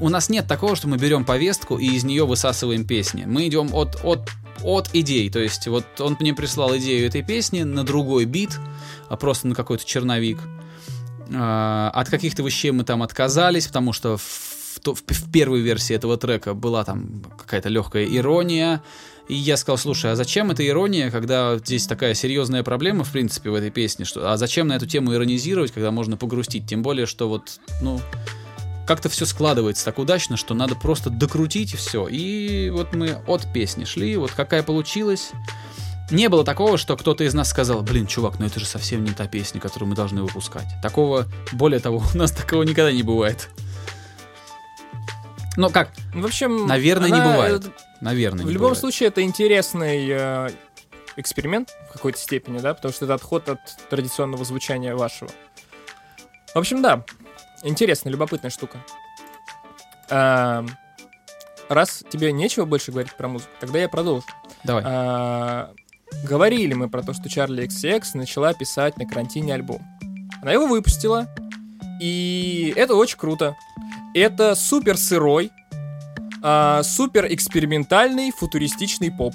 У 0.00 0.08
нас 0.08 0.30
нет 0.30 0.46
такого, 0.46 0.76
что 0.76 0.88
мы 0.88 0.96
берем 0.96 1.26
повестку 1.26 1.76
и 1.76 1.86
из 1.86 2.04
нее 2.04 2.24
высасываем 2.24 2.86
песни. 2.86 3.24
Мы 3.26 3.46
идем 3.46 3.74
от, 3.74 4.00
от, 4.02 4.30
от 4.64 4.88
идей. 4.94 5.28
То 5.28 5.40
есть 5.40 5.68
вот 5.68 5.84
он 6.00 6.16
мне 6.18 6.32
прислал 6.32 6.74
идею 6.78 7.06
этой 7.06 7.22
песни 7.22 7.62
на 7.62 7.84
другой 7.84 8.24
бит, 8.24 8.58
а 9.10 9.16
просто 9.16 9.46
на 9.46 9.54
какой-то 9.54 9.84
черновик. 9.84 10.38
А, 11.34 11.90
От 11.94 12.08
каких-то 12.08 12.42
вещей 12.42 12.70
мы 12.70 12.84
там 12.84 13.02
отказались, 13.02 13.66
потому 13.66 13.92
что 13.92 14.16
в, 14.16 14.22
в 14.22 14.80
в 14.82 15.32
первой 15.32 15.60
версии 15.60 15.94
этого 15.94 16.16
трека 16.16 16.54
была 16.54 16.84
там 16.84 17.22
какая-то 17.36 17.68
легкая 17.68 18.06
ирония. 18.06 18.82
И 19.28 19.34
я 19.34 19.56
сказал, 19.56 19.76
слушай, 19.78 20.10
а 20.10 20.16
зачем 20.16 20.50
эта 20.50 20.66
ирония, 20.66 21.10
когда 21.10 21.58
здесь 21.58 21.86
такая 21.86 22.14
серьезная 22.14 22.62
проблема, 22.62 23.04
в 23.04 23.12
принципе, 23.12 23.50
в 23.50 23.54
этой 23.54 23.70
песне? 23.70 24.04
Что, 24.04 24.32
а 24.32 24.36
зачем 24.36 24.66
на 24.66 24.72
эту 24.72 24.86
тему 24.86 25.14
иронизировать, 25.14 25.70
когда 25.70 25.90
можно 25.90 26.16
погрустить? 26.16 26.66
Тем 26.66 26.82
более, 26.82 27.06
что 27.06 27.28
вот, 27.28 27.60
ну, 27.80 28.00
как-то 28.90 29.08
все 29.08 29.24
складывается 29.24 29.84
так 29.84 30.00
удачно, 30.00 30.36
что 30.36 30.52
надо 30.52 30.74
просто 30.74 31.10
докрутить 31.10 31.76
все. 31.76 32.08
И 32.08 32.70
вот 32.70 32.92
мы 32.92 33.22
от 33.28 33.52
песни 33.52 33.84
шли, 33.84 34.16
вот 34.16 34.32
какая 34.32 34.64
получилась. 34.64 35.30
Не 36.10 36.28
было 36.28 36.44
такого, 36.44 36.76
что 36.76 36.96
кто-то 36.96 37.22
из 37.22 37.32
нас 37.32 37.48
сказал, 37.48 37.82
блин, 37.82 38.08
чувак, 38.08 38.40
ну 38.40 38.46
это 38.46 38.58
же 38.58 38.66
совсем 38.66 39.04
не 39.04 39.12
та 39.12 39.28
песня, 39.28 39.60
которую 39.60 39.90
мы 39.90 39.94
должны 39.94 40.22
выпускать. 40.24 40.66
Такого, 40.82 41.28
более 41.52 41.78
того, 41.78 42.02
у 42.14 42.18
нас 42.18 42.32
такого 42.32 42.64
никогда 42.64 42.90
не 42.90 43.04
бывает. 43.04 43.48
Ну 45.56 45.70
как, 45.70 45.92
В 46.12 46.24
общем... 46.24 46.66
наверное, 46.66 47.10
не 47.10 47.20
она, 47.20 47.30
бывает. 47.32 47.66
э, 47.66 47.70
Наверное, 48.00 48.42
В 48.42 48.48
не 48.48 48.54
любом 48.54 48.70
бывает. 48.70 48.80
случае, 48.80 49.10
это 49.10 49.22
интересный 49.22 50.08
э, 50.10 50.50
эксперимент 51.16 51.68
в 51.90 51.92
какой-то 51.92 52.18
степени, 52.18 52.58
да, 52.58 52.74
потому 52.74 52.92
что 52.92 53.04
это 53.04 53.14
отход 53.14 53.48
от 53.48 53.60
традиционного 53.88 54.44
звучания 54.44 54.96
вашего. 54.96 55.30
В 56.52 56.58
общем, 56.58 56.82
да, 56.82 57.04
интересная, 57.62 58.12
любопытная 58.12 58.50
штука. 58.50 58.78
Эм, 60.10 60.68
раз 61.68 62.04
тебе 62.10 62.32
нечего 62.32 62.64
больше 62.64 62.90
говорить 62.90 63.16
про 63.16 63.28
музыку, 63.28 63.50
тогда 63.60 63.78
я 63.78 63.88
продолжу. 63.88 64.26
Давай. 64.64 64.82
А, 64.86 65.72
говорили 66.24 66.74
мы 66.74 66.88
про 66.88 67.02
то, 67.02 67.12
что 67.12 67.28
Чарли 67.28 67.66
XX 67.66 68.02
начала 68.14 68.52
писать 68.54 68.96
на 68.98 69.06
карантине 69.06 69.54
альбом. 69.54 69.80
Она 70.42 70.52
его 70.52 70.66
выпустила, 70.66 71.28
и 72.00 72.72
это 72.76 72.94
очень 72.94 73.18
круто. 73.18 73.56
Это 74.14 74.54
супер 74.54 74.96
сырой, 74.96 75.50
а, 76.42 76.82
супер 76.82 77.26
экспериментальный 77.32 78.32
футуристичный 78.32 79.10
поп. 79.10 79.34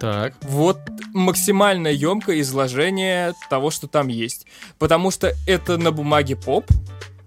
Так. 0.00 0.34
Вот 0.42 0.78
максимально 1.12 1.88
емкое 1.88 2.40
изложение 2.40 3.34
того, 3.50 3.70
что 3.70 3.86
там 3.86 4.08
есть. 4.08 4.46
Потому 4.78 5.10
что 5.10 5.34
это 5.46 5.76
на 5.76 5.92
бумаге 5.92 6.36
поп, 6.36 6.66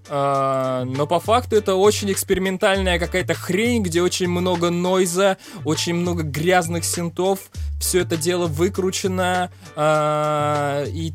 а, 0.10 0.84
но 0.86 1.08
по 1.08 1.20
факту 1.20 1.56
это 1.56 1.76
очень 1.76 2.12
экспериментальная 2.12 2.99
какая-то 2.99 3.34
хрень, 3.34 3.84
где 3.84 4.01
очень 4.01 4.28
много 4.28 4.70
нойза, 4.70 5.38
очень 5.66 5.95
много 5.95 6.24
грязных 6.24 6.84
синтов, 6.84 7.39
все 7.80 8.01
это 8.01 8.18
дело 8.18 8.47
выкручено, 8.47 9.51
а, 9.76 10.84
и 10.86 11.14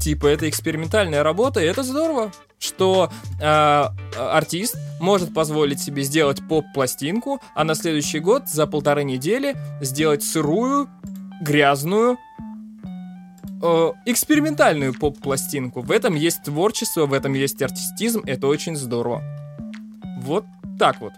типа 0.00 0.26
это 0.26 0.48
экспериментальная 0.48 1.22
работа, 1.22 1.60
и 1.60 1.64
это 1.64 1.82
здорово, 1.82 2.32
что 2.58 3.10
а, 3.40 3.94
артист 4.16 4.76
может 5.00 5.32
позволить 5.32 5.80
себе 5.80 6.02
сделать 6.02 6.40
поп-пластинку, 6.48 7.40
а 7.54 7.64
на 7.64 7.74
следующий 7.74 8.18
год 8.18 8.48
за 8.48 8.66
полторы 8.66 9.04
недели 9.04 9.56
сделать 9.80 10.22
сырую, 10.22 10.88
грязную, 11.40 12.18
э, 13.62 13.92
экспериментальную 14.06 14.94
поп-пластинку. 14.94 15.80
В 15.80 15.90
этом 15.90 16.14
есть 16.14 16.42
творчество, 16.44 17.06
в 17.06 17.12
этом 17.12 17.34
есть 17.34 17.60
артистизм, 17.62 18.22
это 18.26 18.46
очень 18.46 18.76
здорово. 18.76 19.22
Вот 20.20 20.44
так 20.78 21.00
вот. 21.00 21.12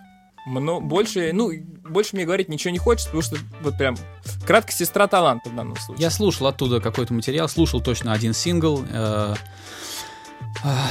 Мно, 0.47 0.80
больше, 0.80 1.30
ну, 1.32 1.51
больше 1.88 2.16
мне 2.16 2.26
говорить 2.26 2.49
ничего 2.49 2.70
не 2.70 2.78
хочется, 2.78 3.09
потому 3.09 3.22
что 3.22 3.36
вот 3.62 3.78
прям 3.78 3.97
кратко 4.47 4.72
сестра 4.72 5.07
таланта 5.07 5.49
в 5.49 5.57
данном 5.57 5.76
случае. 5.76 6.03
Я 6.03 6.11
слушал 6.11 6.47
оттуда 6.47 6.80
какой-то 6.80 7.14
материал, 7.14 7.49
слушал 7.49 7.80
точно 7.80 8.12
один 8.12 8.34
сингл. 8.34 8.84
э, 8.90 9.34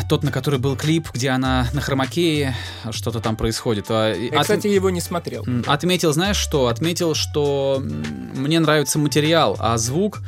тот, 0.10 0.24
на 0.24 0.32
который 0.32 0.60
был 0.60 0.76
клип, 0.76 1.08
где 1.14 1.30
она 1.30 1.68
на 1.74 1.82
хромакее, 1.82 2.56
что-то 2.92 3.20
там 3.20 3.36
происходит. 3.36 3.86
А, 3.90 4.14
Я, 4.14 4.36
от- 4.38 4.42
кстати, 4.44 4.68
его 4.68 4.90
не 4.90 5.02
смотрел. 5.02 5.46
Отметил, 5.66 6.14
знаешь 6.14 6.38
что? 6.38 6.68
Отметил, 6.68 7.16
что 7.16 7.82
мне 8.36 8.60
нравится 8.60 9.00
материал, 9.00 9.56
а 9.60 9.78
звук, 9.78 10.22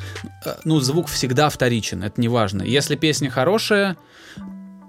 э, 0.45 0.55
ну, 0.63 0.79
звук 0.79 1.07
всегда 1.07 1.49
вторичен, 1.49 2.03
это 2.03 2.19
не 2.21 2.27
важно. 2.27 2.63
Если 2.63 2.95
песня 2.95 3.29
хорошая, 3.29 3.97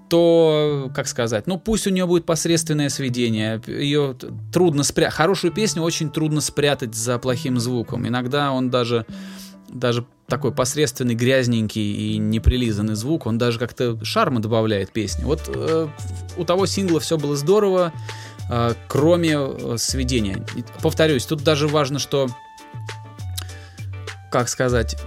то, 0.09 0.89
как 0.95 1.07
сказать, 1.07 1.47
ну 1.47 1.59
пусть 1.59 1.85
у 1.85 1.89
нее 1.89 2.05
будет 2.05 2.25
посредственное 2.25 2.87
сведение, 2.87 3.61
ее 3.67 4.15
трудно 4.53 4.83
спрятать. 4.83 5.15
Хорошую 5.15 5.51
песню 5.51 5.81
очень 5.83 6.09
трудно 6.09 6.39
спрятать 6.39 6.95
за 6.95 7.17
плохим 7.19 7.59
звуком. 7.59 8.07
Иногда 8.07 8.51
он 8.53 8.69
даже, 8.69 9.05
даже 9.79 10.05
такой 10.27 10.51
посредственный, 10.51 11.15
грязненький 11.15 12.13
и 12.13 12.17
неприлизанный 12.17 12.95
звук, 12.95 13.25
он 13.25 13.37
даже 13.37 13.59
как-то 13.59 14.03
шарма 14.03 14.41
добавляет 14.41 14.91
песне. 14.91 15.25
Вот 15.25 15.43
э, 15.47 15.87
у 16.35 16.43
того 16.43 16.65
сингла 16.65 16.99
все 16.99 17.17
было 17.17 17.35
здорово, 17.35 17.93
э, 18.49 18.73
кроме 18.87 19.35
э, 19.37 19.75
сведения. 19.77 20.45
И, 20.55 20.63
повторюсь, 20.81 21.25
тут 21.25 21.43
даже 21.43 21.67
важно, 21.67 21.99
что, 21.99 22.27
как 24.31 24.49
сказать, 24.49 24.97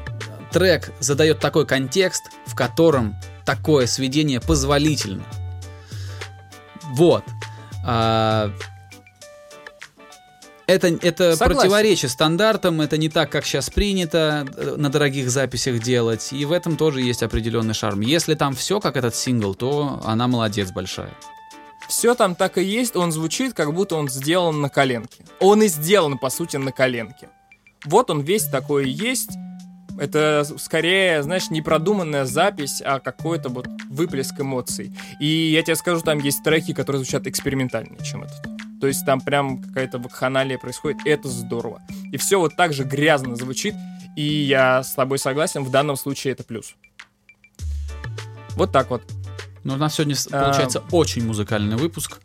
трек 0.50 0.92
задает 1.00 1.38
такой 1.38 1.66
контекст, 1.66 2.24
в 2.46 2.54
котором 2.54 3.16
такое 3.44 3.86
сведение 3.86 4.40
позволительно. 4.40 5.24
Вот. 6.92 7.24
А, 7.84 8.52
это, 10.74 10.88
это 11.02 11.36
противоречит 11.36 12.10
стандартам, 12.10 12.80
это 12.80 12.96
не 12.96 13.08
так, 13.08 13.30
как 13.30 13.44
сейчас 13.44 13.70
принято 13.70 14.46
э, 14.56 14.74
на 14.76 14.88
дорогих 14.88 15.30
записях 15.30 15.82
делать, 15.82 16.32
и 16.32 16.44
в 16.44 16.52
этом 16.52 16.76
тоже 16.76 17.00
есть 17.00 17.22
определенный 17.22 17.74
шарм. 17.74 18.00
Если 18.00 18.34
там 18.34 18.54
все 18.54 18.80
как 18.80 18.96
этот 18.96 19.14
сингл, 19.14 19.54
то 19.54 20.00
она 20.04 20.28
молодец 20.28 20.70
большая. 20.70 21.12
Все 21.88 22.14
там 22.14 22.34
так 22.34 22.56
и 22.58 22.62
есть, 22.62 22.94
он 22.94 23.10
звучит, 23.10 23.52
как 23.54 23.74
будто 23.74 23.96
он 23.96 24.08
сделан 24.08 24.60
на 24.60 24.68
коленке. 24.68 25.24
Он 25.40 25.62
и 25.62 25.68
сделан, 25.68 26.18
по 26.18 26.30
сути, 26.30 26.56
на 26.56 26.70
коленке. 26.70 27.28
Вот 27.84 28.10
он 28.10 28.20
весь 28.20 28.44
такой 28.44 28.88
есть, 28.88 29.30
это 29.98 30.46
скорее, 30.58 31.22
знаешь, 31.22 31.50
не 31.50 31.62
продуманная 31.62 32.26
запись, 32.26 32.80
а 32.84 33.00
какой-то 33.00 33.48
вот 33.48 33.66
выплеск 33.88 34.40
эмоций. 34.40 34.92
И 35.18 35.26
я 35.26 35.62
тебе 35.62 35.74
скажу, 35.74 36.00
там 36.00 36.20
есть 36.20 36.42
треки, 36.44 36.72
которые 36.72 37.02
звучат 37.02 37.26
экспериментальнее, 37.26 37.98
чем 38.04 38.22
этот. 38.22 38.69
То 38.80 38.86
есть 38.86 39.04
там 39.04 39.20
прям 39.20 39.62
какая-то 39.62 39.98
вакханалия 39.98 40.58
происходит, 40.58 41.04
и 41.04 41.10
это 41.10 41.28
здорово. 41.28 41.82
И 42.12 42.16
все 42.16 42.38
вот 42.38 42.56
так 42.56 42.72
же 42.72 42.84
грязно 42.84 43.36
звучит, 43.36 43.74
и 44.16 44.22
я 44.22 44.82
с 44.82 44.94
тобой 44.94 45.18
согласен, 45.18 45.64
в 45.64 45.70
данном 45.70 45.96
случае 45.96 46.32
это 46.32 46.44
плюс. 46.44 46.74
Вот 48.56 48.72
так 48.72 48.90
вот. 48.90 49.02
Ну, 49.62 49.74
у 49.74 49.76
нас 49.76 49.94
сегодня 49.94 50.16
получается 50.30 50.80
а... 50.80 50.94
очень 50.94 51.24
музыкальный 51.26 51.76
выпуск. 51.76 52.20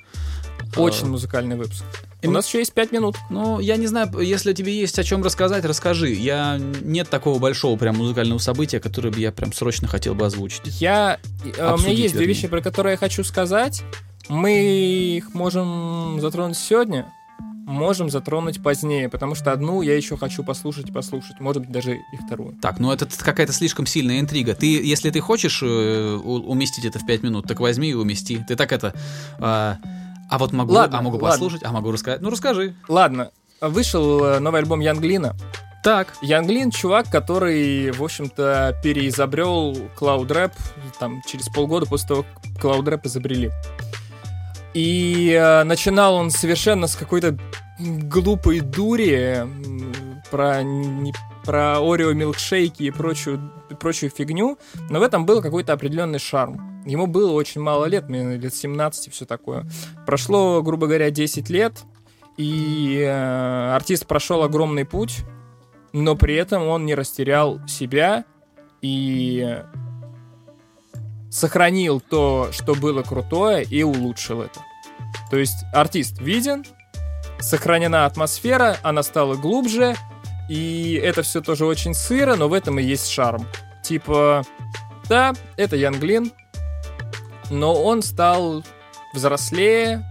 Очень 0.77 1.07
а... 1.07 1.09
музыкальный 1.09 1.57
выпуск. 1.57 1.83
У 2.23 2.31
нас 2.31 2.47
еще 2.47 2.59
есть 2.59 2.73
пять 2.73 2.91
минут. 2.91 3.17
Ну, 3.29 3.59
я 3.59 3.77
не 3.77 3.87
знаю, 3.87 4.19
если 4.19 4.53
тебе 4.53 4.77
есть 4.77 4.97
о 4.97 5.03
чем 5.03 5.23
рассказать, 5.23 5.63
расскажи. 5.65 6.11
Я 6.11 6.57
нет 6.57 7.09
такого 7.09 7.37
большого 7.37 7.77
прям 7.77 7.97
музыкального 7.97 8.39
события, 8.39 8.79
которое 8.79 9.11
бы 9.11 9.19
я 9.19 9.31
прям 9.31 9.53
срочно 9.53 9.87
хотел 9.87 10.15
бы 10.15 10.25
озвучить. 10.25 10.81
Я, 10.81 11.19
Обсудить, 11.43 11.57
э, 11.57 11.73
у 11.73 11.77
меня 11.77 11.91
есть 11.91 12.15
две 12.15 12.25
вещи, 12.25 12.47
про 12.47 12.61
которые 12.61 12.93
я 12.93 12.97
хочу 12.97 13.23
сказать. 13.23 13.83
Мы 14.29 15.17
их 15.17 15.33
можем 15.33 16.19
затронуть 16.19 16.57
сегодня, 16.57 17.11
можем 17.65 18.09
затронуть 18.09 18.61
позднее, 18.61 19.09
потому 19.09 19.35
что 19.35 19.51
одну 19.51 19.81
я 19.81 19.95
еще 19.95 20.17
хочу 20.17 20.43
послушать 20.43 20.89
и 20.89 20.91
послушать, 20.91 21.39
может 21.39 21.63
быть, 21.63 21.71
даже 21.71 21.95
и 21.95 22.17
вторую. 22.25 22.55
Так, 22.61 22.79
ну 22.79 22.91
это 22.91 23.05
какая-то 23.05 23.53
слишком 23.53 23.85
сильная 23.85 24.19
интрига. 24.19 24.53
Ты, 24.55 24.83
если 24.83 25.09
ты 25.09 25.19
хочешь 25.19 25.61
э, 25.63 26.15
уместить 26.15 26.85
это 26.85 26.99
в 26.99 27.05
пять 27.05 27.23
минут, 27.23 27.47
так 27.47 27.59
возьми 27.59 27.89
и 27.89 27.93
умести. 27.93 28.43
Ты 28.47 28.55
так 28.55 28.71
это... 28.71 28.93
Э, 29.39 29.75
а 30.27 30.39
вот 30.39 30.53
могу, 30.53 30.73
ладно, 30.73 30.99
а 30.99 31.01
могу 31.01 31.17
ладно. 31.17 31.29
послушать, 31.29 31.61
а 31.63 31.71
могу 31.71 31.91
рассказать. 31.91 32.21
Ну, 32.21 32.29
расскажи. 32.29 32.75
Ладно. 32.87 33.31
Вышел 33.61 34.23
э, 34.23 34.39
новый 34.39 34.61
альбом 34.61 34.79
Янглина. 34.79 35.35
Так. 35.83 36.15
Янглин 36.23 36.71
чувак, 36.71 37.11
который, 37.11 37.91
в 37.91 38.03
общем-то, 38.03 38.79
переизобрел 38.83 39.73
Rap 39.99 40.53
там 40.99 41.21
через 41.27 41.47
полгода 41.49 41.85
после 41.85 42.07
того, 42.07 42.25
как 42.59 42.63
Rap 42.63 43.01
изобрели. 43.05 43.51
И 44.75 45.31
э, 45.31 45.63
начинал 45.63 46.15
он 46.15 46.29
совершенно 46.29 46.87
с 46.87 46.97
какой-то 46.97 47.37
глупой 47.79 48.59
дури 48.59 49.47
про 50.29 50.63
не, 50.63 51.13
про 51.45 51.79
Орео 51.79 52.11
милкшейки 52.11 52.83
и 52.83 52.91
прочую, 52.91 53.53
прочую 53.79 54.09
фигню, 54.09 54.59
но 54.89 54.99
в 54.99 55.03
этом 55.03 55.25
был 55.25 55.41
какой-то 55.41 55.71
определенный 55.71 56.19
шарм. 56.19 56.83
Ему 56.85 57.07
было 57.07 57.31
очень 57.31 57.61
мало 57.61 57.85
лет, 57.85 58.09
мне 58.09 58.35
лет 58.35 58.53
17 58.53 59.07
и 59.07 59.09
все 59.11 59.25
такое. 59.25 59.65
Прошло, 60.05 60.61
грубо 60.61 60.87
говоря, 60.87 61.09
10 61.09 61.49
лет, 61.49 61.83
и 62.35 62.99
э, 62.99 63.75
артист 63.75 64.05
прошел 64.07 64.43
огромный 64.43 64.83
путь, 64.83 65.19
но 65.93 66.17
при 66.17 66.35
этом 66.35 66.63
он 66.67 66.85
не 66.85 66.95
растерял 66.95 67.65
себя 67.65 68.25
и 68.81 69.63
сохранил 71.35 71.99
то, 71.99 72.49
что 72.53 72.75
было 72.75 73.03
крутое, 73.03 73.65
и 73.65 73.83
улучшил 73.83 74.41
это. 74.41 74.61
То 75.29 75.37
есть 75.37 75.65
артист 75.73 76.21
виден, 76.21 76.63
сохранена 77.39 78.05
атмосфера, 78.05 78.77
она 78.83 79.03
стала 79.03 79.35
глубже, 79.35 79.95
и 80.47 80.99
это 81.03 81.23
все 81.23 81.41
тоже 81.41 81.65
очень 81.65 81.93
сыро, 81.93 82.35
но 82.35 82.47
в 82.47 82.53
этом 82.53 82.79
и 82.79 82.83
есть 82.83 83.09
шарм. 83.09 83.45
Типа, 83.83 84.43
да, 85.09 85.33
это 85.57 85.75
Янглин, 85.75 86.31
но 87.49 87.83
он 87.83 88.01
стал 88.01 88.63
взрослее, 89.13 90.05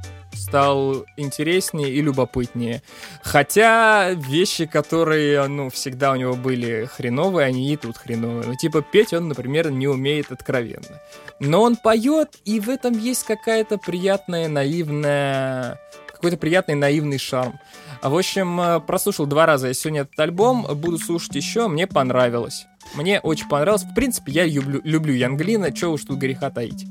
стал 0.54 1.04
интереснее 1.16 1.90
и 1.90 2.00
любопытнее. 2.00 2.80
Хотя 3.24 4.10
вещи, 4.12 4.66
которые, 4.66 5.48
ну, 5.48 5.68
всегда 5.68 6.12
у 6.12 6.14
него 6.14 6.36
были 6.36 6.88
хреновые, 6.94 7.48
они 7.48 7.72
и 7.72 7.76
тут 7.76 7.96
хреновые. 7.96 8.46
Ну, 8.46 8.54
типа 8.54 8.80
петь 8.80 9.12
он, 9.12 9.26
например, 9.26 9.72
не 9.72 9.88
умеет 9.88 10.30
откровенно. 10.30 11.00
Но 11.40 11.60
он 11.60 11.74
поет, 11.74 12.36
и 12.44 12.60
в 12.60 12.68
этом 12.68 12.96
есть 12.96 13.24
какая-то 13.24 13.78
приятная, 13.78 14.46
наивная... 14.46 15.80
Какой-то 16.06 16.36
приятный 16.36 16.76
наивный 16.76 17.18
шарм. 17.18 17.58
А 18.00 18.08
В 18.08 18.16
общем, 18.16 18.60
э, 18.60 18.78
прослушал 18.78 19.26
два 19.26 19.46
раза 19.46 19.66
я 19.66 19.74
сегодня 19.74 20.02
этот 20.02 20.20
альбом, 20.20 20.68
буду 20.76 20.98
слушать 20.98 21.34
еще, 21.34 21.66
мне 21.66 21.88
понравилось. 21.88 22.66
Мне 22.94 23.18
очень 23.18 23.48
понравилось. 23.48 23.82
В 23.82 23.92
принципе, 23.92 24.30
я 24.30 24.46
люблю, 24.46 24.80
люблю 24.84 25.14
Янглина, 25.14 25.72
чего 25.72 25.94
уж 25.94 26.04
тут 26.04 26.20
греха 26.20 26.50
таить. 26.50 26.86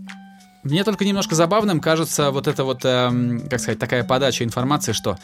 Мне 0.63 0.83
только 0.83 1.05
немножко 1.05 1.35
забавным 1.35 1.79
кажется 1.79 2.31
вот 2.31 2.47
эта 2.47 2.63
вот, 2.63 2.81
эм, 2.83 3.47
как 3.49 3.59
сказать, 3.59 3.79
такая 3.79 4.03
подача 4.03 4.43
информации, 4.43 4.93
что 4.93 5.17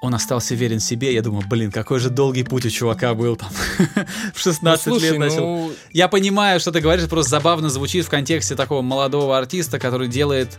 он 0.00 0.14
остался 0.14 0.54
верен 0.54 0.80
себе. 0.80 1.14
Я 1.14 1.22
думаю, 1.22 1.46
блин, 1.48 1.72
какой 1.72 1.98
же 1.98 2.10
долгий 2.10 2.44
путь 2.44 2.66
у 2.66 2.70
чувака 2.70 3.14
был 3.14 3.36
там. 3.36 3.48
в 4.34 4.40
16 4.40 4.86
ну, 4.86 4.92
слушай, 4.92 5.10
лет 5.10 5.18
начал. 5.18 5.40
Ну... 5.40 5.72
Я 5.92 6.08
понимаю, 6.08 6.60
что 6.60 6.72
ты 6.72 6.80
говоришь, 6.80 7.08
просто 7.08 7.30
забавно 7.30 7.70
звучит 7.70 8.04
в 8.04 8.10
контексте 8.10 8.54
такого 8.54 8.82
молодого 8.82 9.38
артиста, 9.38 9.78
который 9.78 10.08
делает 10.08 10.58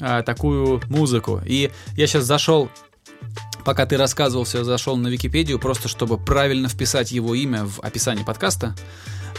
э, 0.00 0.22
такую 0.24 0.80
музыку. 0.88 1.42
И 1.44 1.70
я 1.96 2.06
сейчас 2.06 2.24
зашел 2.24 2.70
пока 3.64 3.84
ты 3.84 3.96
рассказывал, 3.96 4.44
все, 4.44 4.64
зашел 4.64 4.96
на 4.96 5.08
Википедию, 5.08 5.58
просто 5.58 5.88
чтобы 5.88 6.18
правильно 6.18 6.68
вписать 6.68 7.12
его 7.12 7.34
имя 7.34 7.64
в 7.64 7.80
описание 7.80 8.24
подкаста. 8.24 8.74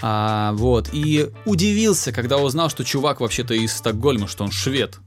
А, 0.01 0.53
вот. 0.53 0.89
И 0.93 1.29
удивился, 1.45 2.11
когда 2.11 2.37
узнал, 2.37 2.69
что 2.69 2.83
чувак 2.83 3.19
вообще-то 3.21 3.53
из 3.53 3.73
Стокгольма, 3.73 4.27
что 4.27 4.43
он 4.43 4.51
швед. 4.51 4.97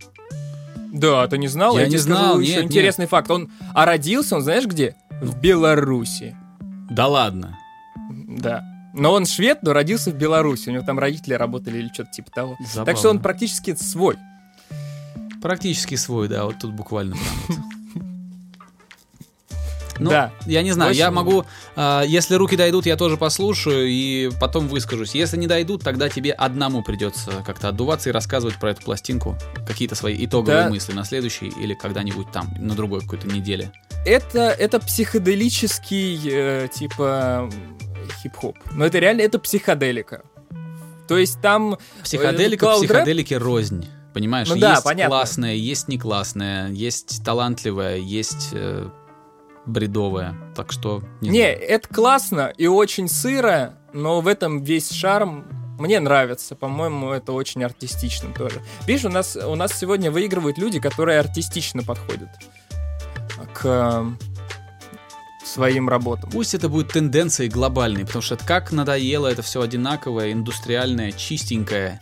Да, 0.92 1.26
ты 1.26 1.38
не 1.38 1.48
знал? 1.48 1.76
Я, 1.76 1.84
Я 1.84 1.88
не 1.88 1.96
знал. 1.96 2.38
Нет, 2.38 2.56
нет. 2.56 2.64
интересный 2.66 3.06
факт. 3.06 3.30
Он, 3.30 3.50
а 3.74 3.84
родился 3.84 4.36
он, 4.36 4.42
знаешь 4.42 4.66
где? 4.66 4.94
В 5.20 5.40
Беларуси. 5.40 6.36
Да 6.90 7.08
ладно. 7.08 7.58
Да. 8.28 8.62
Но 8.94 9.12
он 9.12 9.26
швед, 9.26 9.58
но 9.62 9.72
родился 9.72 10.12
в 10.12 10.14
Беларуси. 10.14 10.68
У 10.68 10.72
него 10.72 10.84
там 10.84 11.00
родители 11.00 11.34
работали 11.34 11.78
или 11.78 11.88
что-то 11.92 12.12
типа 12.12 12.30
того. 12.30 12.56
Забавно. 12.60 12.84
Так 12.84 12.96
что 12.98 13.10
он 13.10 13.18
практически 13.18 13.74
свой. 13.74 14.16
Практически 15.42 15.96
свой, 15.96 16.28
да, 16.28 16.44
вот 16.44 16.60
тут 16.60 16.72
буквально 16.72 17.16
прям. 17.16 17.64
Ну, 19.98 20.10
да. 20.10 20.32
Я 20.46 20.62
не 20.62 20.72
знаю, 20.72 20.90
Очень... 20.90 21.00
я 21.00 21.10
могу, 21.10 21.44
э, 21.76 22.02
если 22.06 22.34
руки 22.34 22.56
дойдут, 22.56 22.86
я 22.86 22.96
тоже 22.96 23.16
послушаю 23.16 23.88
и 23.88 24.30
потом 24.40 24.68
выскажусь. 24.68 25.14
Если 25.14 25.36
не 25.36 25.46
дойдут, 25.46 25.82
тогда 25.82 26.08
тебе 26.08 26.32
одному 26.32 26.82
придется 26.82 27.42
как-то 27.46 27.68
отдуваться 27.68 28.10
и 28.10 28.12
рассказывать 28.12 28.56
про 28.56 28.70
эту 28.70 28.82
пластинку, 28.82 29.36
какие-то 29.66 29.94
свои 29.94 30.24
итоговые 30.24 30.64
да. 30.64 30.70
мысли 30.70 30.92
на 30.92 31.04
следующий 31.04 31.48
или 31.48 31.74
когда-нибудь 31.74 32.30
там, 32.32 32.54
на 32.58 32.74
другой 32.74 33.00
какой-то 33.00 33.28
неделе. 33.28 33.72
Это, 34.04 34.50
это 34.50 34.80
психоделический, 34.80 36.20
э, 36.30 36.68
типа, 36.72 37.50
хип-хоп. 38.22 38.56
Но 38.72 38.84
это 38.84 38.98
реально, 38.98 39.22
это 39.22 39.38
психоделика. 39.38 40.22
То 41.08 41.18
есть 41.18 41.40
там... 41.40 41.74
Э, 41.74 41.78
Психоделика, 42.02 42.66
э, 42.66 42.78
психоделики 42.78 43.34
рознь. 43.34 43.88
Понимаешь, 44.12 44.48
ну, 44.48 44.54
есть 44.54 44.84
да, 44.84 45.06
классное, 45.06 45.54
есть 45.54 45.88
не 45.88 45.98
классное, 45.98 46.70
есть 46.70 47.24
талантливое, 47.24 47.96
есть 47.96 48.50
э, 48.52 48.88
бредовая. 49.66 50.34
Так 50.54 50.72
что... 50.72 51.02
Не, 51.20 51.30
не 51.30 51.52
это 51.52 51.88
классно 51.88 52.52
и 52.56 52.66
очень 52.66 53.08
сыро, 53.08 53.74
но 53.92 54.20
в 54.20 54.28
этом 54.28 54.62
весь 54.62 54.90
шарм 54.90 55.44
мне 55.78 55.98
нравится, 55.98 56.54
по-моему, 56.54 57.10
это 57.10 57.32
очень 57.32 57.64
артистично 57.64 58.32
тоже. 58.32 58.62
Видишь, 58.86 59.04
у 59.04 59.08
нас, 59.08 59.36
у 59.36 59.54
нас 59.56 59.72
сегодня 59.72 60.10
выигрывают 60.10 60.56
люди, 60.58 60.78
которые 60.78 61.18
артистично 61.18 61.82
подходят 61.82 62.28
к 63.52 64.06
своим 65.44 65.88
работам. 65.88 66.30
Пусть 66.30 66.54
это 66.54 66.68
будет 66.68 66.92
тенденцией 66.92 67.50
глобальной, 67.50 68.06
потому 68.06 68.22
что 68.22 68.36
как 68.36 68.72
надоело 68.72 69.26
это 69.26 69.42
все 69.42 69.60
одинаковое, 69.62 70.32
индустриальное, 70.32 71.12
чистенькое. 71.12 72.00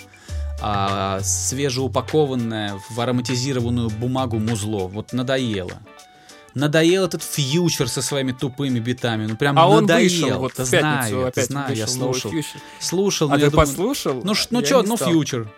а, 0.62 1.20
свежеупакованное 1.22 2.78
в 2.88 3.00
ароматизированную 3.00 3.90
бумагу 3.90 4.38
музло. 4.38 4.86
Вот 4.86 5.12
надоело. 5.12 5.72
Надоел 6.54 7.04
этот 7.04 7.22
фьючер 7.22 7.88
со 7.88 8.02
своими 8.02 8.32
тупыми 8.32 8.78
битами. 8.78 9.26
Ну 9.26 9.36
прям 9.36 9.58
А 9.58 9.66
он 9.68 9.82
надоел. 9.86 10.10
вышел 10.10 10.38
вот 10.38 10.52
в 10.52 10.56
пятницу 10.56 11.08
знаю, 11.08 11.26
опять 11.26 11.46
знаю, 11.46 11.74
я 11.76 11.84
вышел 11.86 11.98
новый 12.00 12.12
слушал. 12.14 12.30
фьючер. 12.30 12.60
Слушал, 12.78 13.26
А 13.28 13.30
но 13.30 13.36
ты 13.36 13.44
я 13.44 13.50
думаю, 13.50 13.66
послушал? 13.66 14.20
Ну, 14.24 14.34
ш- 14.34 14.46
ну 14.50 14.60
Я 14.60 14.66
чё, 14.66 14.82
не 14.82 14.88
ну 14.88 14.96
стал. 14.96 15.10
фьючер. 15.10 15.48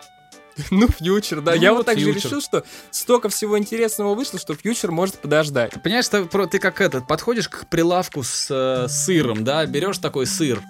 Ну, 0.71 0.87
фьючер, 0.87 1.41
да. 1.41 1.53
Ну, 1.55 1.61
Я 1.61 1.73
вот 1.73 1.85
так 1.85 1.99
же 1.99 2.05
фьючер. 2.05 2.23
решил, 2.29 2.41
что 2.41 2.63
столько 2.91 3.27
всего 3.27 3.59
интересного 3.59 4.15
вышло, 4.15 4.39
что 4.39 4.55
фьючер 4.55 4.89
может 4.91 5.15
подождать. 5.15 5.73
Понимаешь, 5.83 6.07
ты, 6.07 6.23
ты 6.47 6.59
как 6.59 6.79
этот, 6.79 7.07
подходишь 7.07 7.49
к 7.49 7.67
прилавку 7.67 8.23
с 8.23 8.47
э, 8.49 8.87
сыром, 8.87 9.43
да, 9.43 9.65
берешь 9.65 9.97
такой 9.97 10.25
сыр, 10.25 10.61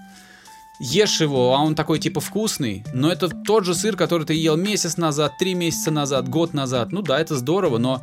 ешь 0.80 1.22
его, 1.22 1.54
а 1.56 1.60
он 1.60 1.76
такой 1.76 2.00
типа 2.00 2.20
вкусный, 2.20 2.84
но 2.94 3.12
это 3.12 3.30
тот 3.30 3.64
же 3.66 3.76
сыр, 3.76 3.96
который 3.96 4.26
ты 4.26 4.34
ел 4.34 4.58
месяц 4.58 4.98
назад, 4.98 5.38
три 5.38 5.54
месяца 5.54 5.92
назад, 5.92 6.28
год 6.30 6.56
назад. 6.56 6.92
Ну 6.92 7.04
да, 7.04 7.20
это 7.20 7.36
здорово, 7.36 7.78
но 7.78 8.02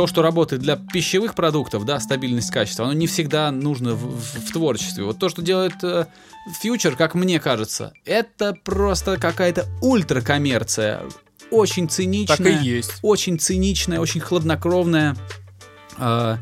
то, 0.00 0.06
что 0.06 0.22
работает 0.22 0.62
для 0.62 0.76
пищевых 0.76 1.34
продуктов, 1.34 1.84
да, 1.84 2.00
стабильность 2.00 2.50
качества, 2.50 2.86
оно 2.86 2.94
не 2.94 3.06
всегда 3.06 3.50
нужно 3.50 3.92
в, 3.92 3.98
в- 4.18 4.48
в 4.48 4.50
творчестве. 4.50 5.04
Вот 5.04 5.18
то, 5.18 5.28
что 5.28 5.42
делает 5.42 5.74
э, 5.82 6.06
фьючер, 6.62 6.96
как 6.96 7.14
мне 7.14 7.38
кажется, 7.38 7.92
это 8.06 8.54
просто 8.64 9.18
какая-то 9.18 9.66
ультракоммерция, 9.82 11.02
очень 11.50 11.86
циничная 11.86 12.36
Так 12.38 12.46
и 12.62 12.66
есть. 12.66 12.92
очень 13.02 13.38
циничное, 13.38 14.00
очень 14.00 14.20
хладнокровное 14.22 15.16
э, 15.98 16.36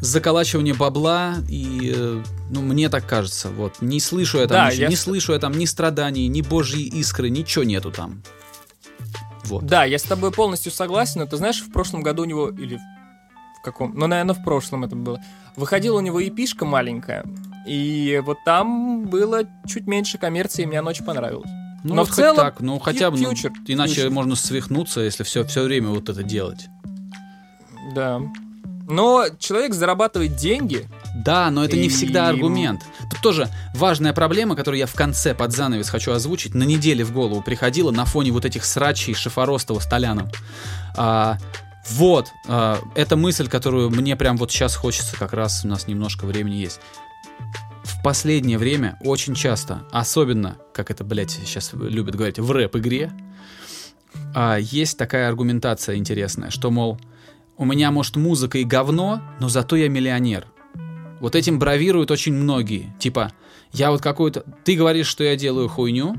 заколачивание 0.00 0.72
бабла 0.72 1.34
и 1.46 1.92
э, 1.94 2.22
ну 2.48 2.62
мне 2.62 2.88
так 2.88 3.06
кажется 3.06 3.50
вот 3.50 3.82
не 3.82 4.00
слышу 4.00 4.38
я 4.38 4.46
там 4.46 4.56
Да, 4.56 4.66
ничего- 4.70 4.82
я 4.84 4.88
не 4.88 4.96
слышу 4.96 5.32
я 5.34 5.38
там 5.38 5.52
ни 5.58 5.66
страданий 5.66 6.26
ни 6.28 6.40
божьей 6.40 6.84
искры 6.88 7.28
ничего 7.30 7.64
нету 7.64 7.90
там 7.90 8.22
вот 9.44 9.64
Да, 9.64 9.84
я 9.84 9.98
с 9.98 10.02
тобой 10.02 10.32
полностью 10.32 10.72
согласен, 10.72 11.20
но 11.20 11.26
ты 11.26 11.36
знаешь, 11.36 11.60
в 11.60 11.72
прошлом 11.72 12.02
году 12.02 12.22
у 12.22 12.24
него, 12.26 12.48
или 12.48 12.78
в 13.58 13.62
каком, 13.62 13.94
ну, 13.94 14.06
наверное, 14.06 14.34
в 14.34 14.44
прошлом 14.44 14.84
это 14.84 14.96
было, 14.96 15.20
выходила 15.56 15.98
у 15.98 16.00
него 16.00 16.22
эпишка 16.26 16.64
маленькая, 16.64 17.24
и 17.66 18.20
вот 18.24 18.38
там 18.44 19.06
было 19.06 19.42
чуть 19.66 19.86
меньше 19.86 20.18
коммерции, 20.18 20.62
и 20.62 20.66
мне 20.66 20.80
она 20.80 20.90
очень 20.90 21.04
понравилась. 21.04 21.50
ну 21.82 21.94
но 21.94 22.02
вот 22.02 22.10
в 22.10 22.14
целом 22.14 22.36
так 22.36 22.60
ну 22.60 22.78
хотя 22.78 23.10
бы 23.10 23.18
ну, 23.18 23.32
иначе 23.32 23.94
фьючер. 23.94 24.10
можно 24.10 24.36
свихнуться 24.36 25.00
если 25.00 25.22
все 25.22 25.44
все 25.44 25.62
время 25.62 25.88
вот 25.88 26.08
это 26.08 26.22
делать 26.22 26.66
Да. 27.94 28.20
Но 28.86 29.26
человек 29.38 29.72
зарабатывает 29.74 30.36
деньги, 30.36 30.86
Да, 31.24 31.50
но 31.50 31.64
это 31.64 31.76
не 31.76 31.86
И- 31.86 31.88
всегда 31.88 32.28
аргумент. 32.28 32.82
Тут 33.10 33.20
тоже 33.20 33.48
важная 33.74 34.12
проблема, 34.12 34.56
которую 34.56 34.78
я 34.80 34.86
в 34.86 34.94
конце 34.94 35.34
под 35.34 35.52
занавес 35.52 35.88
хочу 35.88 36.12
озвучить, 36.12 36.54
на 36.54 36.64
неделе 36.64 37.04
в 37.04 37.12
голову 37.12 37.40
приходила 37.40 37.90
на 37.92 38.04
фоне 38.04 38.32
вот 38.32 38.44
этих 38.44 38.64
срачей 38.64 39.14
Шифоростова 39.14 39.80
с 39.80 39.86
Толяном. 39.86 40.28
А, 40.96 41.38
вот, 41.90 42.28
а, 42.48 42.78
это 42.94 43.16
мысль, 43.16 43.48
которую 43.48 43.90
мне 43.90 44.16
прям 44.16 44.36
вот 44.36 44.50
сейчас 44.50 44.74
хочется, 44.74 45.16
как 45.16 45.32
раз 45.32 45.64
у 45.64 45.68
нас 45.68 45.86
немножко 45.86 46.26
времени 46.26 46.56
есть. 46.56 46.80
В 47.84 48.02
последнее 48.02 48.58
время 48.58 48.98
очень 49.00 49.34
часто, 49.34 49.86
особенно, 49.92 50.56
как 50.74 50.90
это, 50.90 51.04
блядь, 51.04 51.30
сейчас 51.30 51.72
любят 51.74 52.16
говорить, 52.16 52.38
в 52.38 52.50
рэп-игре, 52.50 53.12
а, 54.34 54.56
есть 54.58 54.98
такая 54.98 55.28
аргументация 55.28 55.96
интересная, 55.96 56.50
что, 56.50 56.70
мол, 56.70 56.98
у 57.56 57.64
меня, 57.64 57.90
может, 57.90 58.16
музыка 58.16 58.58
и 58.58 58.64
говно, 58.64 59.22
но 59.40 59.48
зато 59.48 59.76
я 59.76 59.88
миллионер. 59.88 60.46
Вот 61.20 61.36
этим 61.36 61.58
бравируют 61.58 62.10
очень 62.10 62.34
многие. 62.34 62.94
Типа, 62.98 63.32
я 63.72 63.90
вот 63.90 64.02
какой-то... 64.02 64.44
Ты 64.64 64.76
говоришь, 64.76 65.06
что 65.06 65.24
я 65.24 65.36
делаю 65.36 65.68
хуйню, 65.68 66.16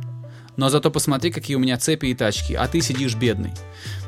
но 0.57 0.69
зато 0.69 0.89
посмотри, 0.89 1.31
какие 1.31 1.55
у 1.55 1.59
меня 1.59 1.77
цепи 1.77 2.07
и 2.07 2.15
тачки, 2.15 2.53
а 2.53 2.67
ты 2.67 2.81
сидишь 2.81 3.15
бедный. 3.15 3.51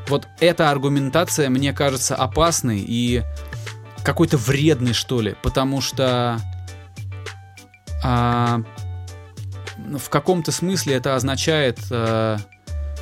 Вот 0.07 0.28
эта 0.39 0.71
аргументация 0.71 1.49
мне 1.49 1.73
кажется 1.73 2.15
опасной 2.15 2.84
и 2.88 3.23
какой-то 4.03 4.38
вредной, 4.38 4.93
что 4.93 5.19
ли, 5.19 5.36
потому 5.43 5.82
что 5.82 6.39
а, 8.03 8.61
в 9.78 10.09
каком-то 10.09 10.51
смысле 10.51 10.95
это 10.95 11.15
означает, 11.15 11.80
а, 11.91 12.38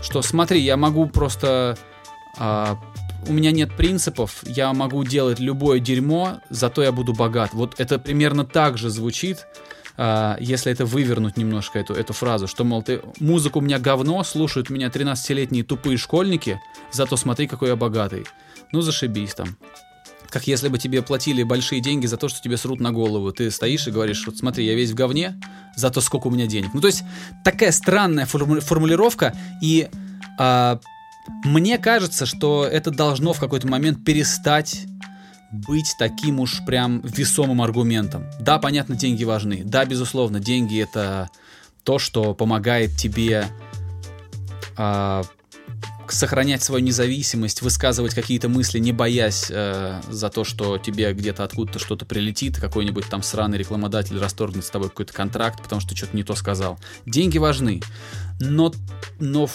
что 0.02 0.24
смотри, 0.24 0.62
я 0.62 0.78
могу 0.78 1.08
просто 1.08 1.78
а, 2.40 2.80
у 3.28 3.34
меня 3.34 3.52
нет 3.52 3.76
принципов, 3.76 4.44
я 4.44 4.72
могу 4.74 5.04
делать 5.04 5.40
любое 5.40 5.80
дерьмо, 5.80 6.42
зато 6.50 6.84
я 6.84 6.92
буду 6.92 7.14
богат. 7.14 7.54
Вот 7.54 7.76
это 7.80 8.00
примерно 8.00 8.46
так 8.46 8.78
же 8.78 8.90
звучит, 8.90 9.48
а, 9.98 10.38
если 10.40 10.72
это 10.72 10.86
вывернуть 10.86 11.38
немножко 11.38 11.80
эту, 11.80 11.94
эту 11.94 12.14
фразу, 12.14 12.48
что, 12.48 12.64
мол, 12.64 12.84
ты, 12.84 13.02
музыка 13.20 13.58
у 13.60 13.62
меня 13.62 13.80
говно, 13.80 14.24
слушают 14.24 14.70
меня 14.70 14.88
13-летние 14.88 15.64
тупые 15.64 15.98
школьники, 15.98 16.60
зато 16.92 17.18
смотри, 17.18 17.48
какой 17.48 17.70
я 17.70 17.76
богатый. 17.76 18.26
Ну, 18.72 18.82
зашибись 18.82 19.36
там. 19.36 19.58
Как 20.30 20.48
если 20.48 20.68
бы 20.68 20.78
тебе 20.78 21.02
платили 21.02 21.44
большие 21.44 21.82
деньги 21.82 22.08
за 22.08 22.18
то, 22.18 22.28
что 22.28 22.42
тебе 22.42 22.58
срут 22.58 22.82
на 22.82 22.92
голову. 22.92 23.32
Ты 23.32 23.50
стоишь 23.52 23.88
и 23.88 23.92
говоришь, 23.92 24.26
вот 24.26 24.38
смотри, 24.38 24.66
я 24.66 24.76
весь 24.76 24.92
в 24.92 24.96
говне, 24.96 25.40
зато 25.78 26.02
сколько 26.02 26.28
у 26.28 26.32
меня 26.32 26.46
денег. 26.46 26.74
Ну, 26.74 26.82
то 26.82 26.88
есть, 26.88 27.04
такая 27.44 27.72
странная 27.72 28.26
форму- 28.26 28.60
формулировка, 28.60 29.34
и 29.62 29.88
а, 30.38 30.80
мне 31.44 31.78
кажется, 31.78 32.26
что 32.26 32.66
это 32.66 32.92
должно 32.92 33.34
в 33.34 33.40
какой-то 33.40 33.68
момент 33.68 34.04
перестать 34.04 34.86
быть 35.52 35.96
таким 35.98 36.40
уж 36.40 36.66
прям 36.66 37.02
весомым 37.02 37.62
аргументом. 37.62 38.26
Да, 38.40 38.60
понятно, 38.60 38.96
деньги 38.96 39.24
важны. 39.24 39.64
Да, 39.64 39.86
безусловно, 39.86 40.40
деньги 40.40 40.82
это 40.82 41.30
то, 41.84 42.00
что 42.00 42.34
помогает 42.34 42.96
тебе 42.98 43.46
а, 44.76 45.24
сохранять 46.12 46.64
свою 46.64 46.84
независимость, 46.84 47.62
высказывать 47.62 48.14
какие-то 48.14 48.50
мысли, 48.50 48.80
не 48.80 48.92
боясь 48.92 49.48
э, 49.50 50.02
за 50.10 50.30
то, 50.30 50.44
что 50.44 50.78
тебе 50.78 51.14
где-то 51.14 51.44
откуда-то 51.44 51.80
что-то 51.80 52.06
прилетит, 52.06 52.60
какой-нибудь 52.60 53.08
там 53.08 53.24
сраный 53.24 53.58
рекламодатель 53.58 54.20
расторгнет 54.20 54.66
с 54.66 54.70
тобой 54.70 54.90
какой-то 54.90 55.14
контракт, 55.14 55.62
потому 55.62 55.82
что 55.82 55.92
ты 55.92 55.96
что-то 55.96 56.16
не 56.16 56.24
то 56.24 56.36
сказал. 56.36 56.80
Деньги 57.06 57.38
важны, 57.38 57.82
но, 58.40 58.74
но 59.20 59.48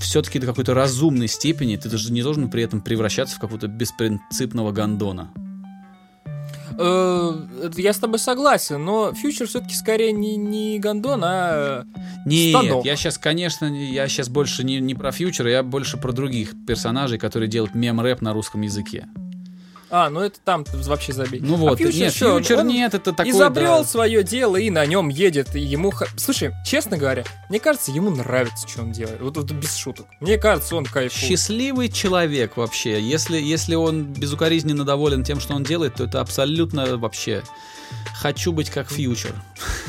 все-таки 0.00 0.38
до 0.38 0.46
какой-то 0.46 0.74
разумной 0.74 1.28
степени 1.28 1.76
ты 1.76 1.88
даже 1.88 2.12
не 2.12 2.22
должен 2.22 2.50
при 2.50 2.62
этом 2.62 2.80
превращаться 2.80 3.36
в 3.36 3.38
какого-то 3.40 3.68
беспринципного 3.68 4.72
гондона. 4.72 5.30
Э, 6.78 7.32
я 7.76 7.92
с 7.92 7.98
тобой 7.98 8.18
согласен, 8.18 8.84
но 8.84 9.12
фьючер 9.12 9.48
все-таки 9.48 9.74
скорее 9.74 10.12
не, 10.12 10.36
не 10.36 10.78
гондон, 10.78 11.22
а... 11.24 11.84
Нет, 12.24 12.56
Станок. 12.56 12.84
я 12.84 12.94
сейчас, 12.96 13.18
конечно, 13.18 13.66
я 13.66 14.06
сейчас 14.08 14.28
больше 14.28 14.64
не, 14.64 14.80
не 14.80 14.94
про 14.94 15.10
фьючера, 15.10 15.50
я 15.50 15.62
больше 15.62 15.96
про 15.96 16.12
других 16.12 16.54
персонажей, 16.66 17.18
которые 17.18 17.48
делают 17.48 17.74
мем-рэп 17.74 18.20
на 18.20 18.32
русском 18.32 18.60
языке. 18.60 19.08
А, 19.90 20.10
ну 20.10 20.20
это 20.20 20.38
там 20.40 20.64
вообще 20.72 21.12
забей. 21.12 21.40
Ну 21.40 21.54
А 21.54 21.70
вот, 21.70 21.78
фьючер 21.78 22.00
нет, 22.00 22.14
чё, 22.14 22.38
фьючер 22.38 22.58
он 22.58 22.68
нет, 22.68 22.94
это 22.94 23.12
такое... 23.12 23.32
изобрел 23.32 23.78
да. 23.78 23.84
свое 23.84 24.22
дело 24.22 24.56
и 24.56 24.70
на 24.70 24.84
нем 24.84 25.08
едет, 25.08 25.56
и 25.56 25.60
ему... 25.60 25.92
Слушай, 26.16 26.52
честно 26.64 26.98
говоря, 26.98 27.24
мне 27.48 27.58
кажется, 27.58 27.90
ему 27.90 28.10
нравится, 28.10 28.68
что 28.68 28.82
он 28.82 28.92
делает. 28.92 29.20
Вот, 29.20 29.36
вот 29.36 29.50
без 29.52 29.74
шуток. 29.76 30.06
Мне 30.20 30.36
кажется, 30.36 30.76
он 30.76 30.84
кайфует. 30.84 31.12
Счастливый 31.12 31.88
человек 31.88 32.56
вообще. 32.56 33.00
Если, 33.00 33.38
если 33.38 33.74
он 33.74 34.04
безукоризненно 34.04 34.84
доволен 34.84 35.24
тем, 35.24 35.40
что 35.40 35.54
он 35.54 35.64
делает, 35.64 35.94
то 35.94 36.04
это 36.04 36.20
абсолютно 36.20 36.96
вообще... 36.96 37.42
Хочу 38.20 38.52
быть 38.52 38.68
как 38.68 38.90
фьючер. 38.90 39.32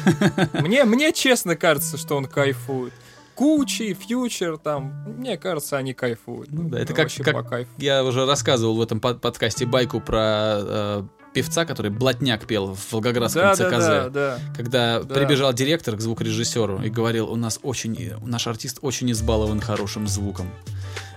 Мне, 0.53 0.85
мне 0.85 1.11
честно 1.11 1.55
кажется, 1.55 1.97
что 1.97 2.15
он 2.15 2.25
кайфует. 2.25 2.93
Кучи, 3.39 3.93
фьючер 3.93 4.57
там, 4.57 5.05
мне 5.17 5.37
кажется, 5.37 5.77
они 5.77 5.93
кайфуют. 5.93 6.51
Ну 6.51 6.67
да, 6.67 6.77
это 6.79 6.87
как- 6.93 7.05
Вообще 7.05 7.23
как- 7.23 7.33
по 7.35 7.41
кайфу. 7.43 7.69
Я 7.77 8.03
уже 8.03 8.25
рассказывал 8.25 8.75
в 8.75 8.81
этом 8.81 8.99
под- 8.99 9.21
подкасте 9.21 9.65
байку 9.65 10.01
про 10.01 10.59
э, 10.61 11.03
певца, 11.33 11.63
который 11.63 11.89
блатняк 11.89 12.45
пел 12.45 12.75
в 12.75 12.91
Волгоградском 12.91 13.43
Да, 13.43 13.55
ЦКЗ. 13.55 13.69
да, 13.69 13.77
да, 13.77 14.09
да. 14.09 14.39
Когда 14.57 14.99
Да. 15.01 15.15
прибежал 15.15 15.53
директор 15.53 15.95
к 15.95 16.01
звукорежиссеру 16.01 16.81
и 16.81 16.89
говорил, 16.89 17.31
у 17.31 17.37
нас 17.37 17.59
очень, 17.63 18.11
наш 18.25 18.45
артист 18.45 18.79
очень 18.81 19.09
избалован 19.13 19.61
хорошим 19.61 20.05
звуком. 20.09 20.49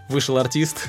Вышел 0.08 0.38
артист 0.38 0.86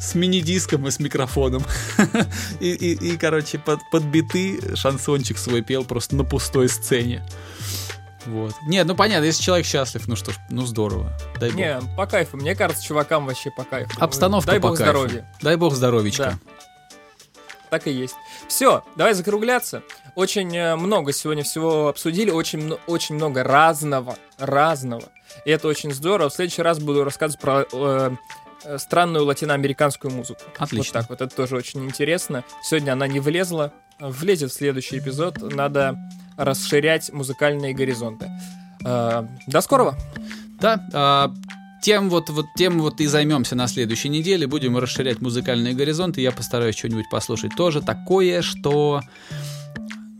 с 0.00 0.14
мини-диском 0.14 0.88
и 0.88 0.90
с 0.90 0.98
микрофоном. 0.98 1.62
и, 2.60 2.70
и- 2.72 3.12
и, 3.12 3.18
короче, 3.18 3.58
под, 3.58 3.80
под 3.90 4.04
биты 4.04 4.74
шансончик 4.74 5.36
свой 5.36 5.60
пел 5.60 5.84
просто 5.84 6.16
на 6.16 6.24
пустой 6.24 6.70
сцене. 6.70 7.22
Вот. 8.26 8.54
Нет, 8.66 8.86
ну 8.86 8.94
понятно, 8.94 9.24
если 9.24 9.42
человек 9.42 9.66
счастлив, 9.66 10.06
ну 10.06 10.16
что 10.16 10.32
ж, 10.32 10.36
ну 10.50 10.64
здорово. 10.64 11.12
Дай 11.40 11.50
бог. 11.50 11.58
Не, 11.58 11.80
по 11.96 12.06
кайфу. 12.06 12.36
Мне 12.36 12.54
кажется, 12.54 12.84
чувакам 12.84 13.26
вообще 13.26 13.50
по 13.50 13.64
кайфу. 13.64 13.90
Обстановка 14.00 14.52
Дай 14.52 14.60
по 14.60 14.68
бог 14.68 14.78
кайфу. 14.78 14.92
здоровья. 14.92 15.32
Дай 15.40 15.56
бог 15.56 15.74
здоровичка. 15.74 16.24
Да. 16.24 16.38
Так 17.70 17.86
и 17.86 17.90
есть. 17.90 18.14
Все, 18.48 18.84
давай 18.96 19.14
закругляться. 19.14 19.82
Очень 20.14 20.54
э, 20.54 20.76
много 20.76 21.12
сегодня 21.14 21.42
всего 21.42 21.88
обсудили, 21.88 22.30
очень, 22.30 22.76
очень 22.86 23.14
много 23.14 23.42
разного, 23.42 24.16
разного. 24.38 25.04
И 25.46 25.50
это 25.50 25.68
очень 25.68 25.94
здорово. 25.94 26.28
В 26.28 26.34
следующий 26.34 26.60
раз 26.60 26.80
буду 26.80 27.02
рассказывать 27.02 27.40
про 27.40 27.64
э, 27.72 28.10
э, 28.64 28.76
странную 28.78 29.24
латиноамериканскую 29.24 30.12
музыку. 30.12 30.42
Отлично. 30.58 31.00
Вот 31.00 31.08
так 31.08 31.08
вот, 31.08 31.20
это 31.22 31.34
тоже 31.34 31.56
очень 31.56 31.82
интересно. 31.86 32.44
Сегодня 32.62 32.92
она 32.92 33.06
не 33.06 33.20
влезла, 33.20 33.72
влезет 33.98 34.50
в 34.50 34.54
следующий 34.54 34.98
эпизод. 34.98 35.38
Надо 35.40 35.96
расширять 36.36 37.12
музыкальные 37.12 37.74
горизонты. 37.74 38.30
Э, 38.84 39.26
до 39.46 39.60
скорого! 39.60 39.96
Да, 40.60 40.86
а, 40.92 41.34
тем 41.82 42.08
вот, 42.08 42.30
вот, 42.30 42.46
тем 42.56 42.80
вот 42.80 43.00
и 43.00 43.06
займемся 43.06 43.56
на 43.56 43.66
следующей 43.66 44.08
неделе. 44.08 44.46
Будем 44.46 44.78
расширять 44.78 45.20
музыкальные 45.20 45.74
горизонты. 45.74 46.20
Я 46.20 46.30
постараюсь 46.30 46.76
что-нибудь 46.76 47.10
послушать 47.10 47.56
тоже 47.56 47.82
такое, 47.82 48.42
что 48.42 49.00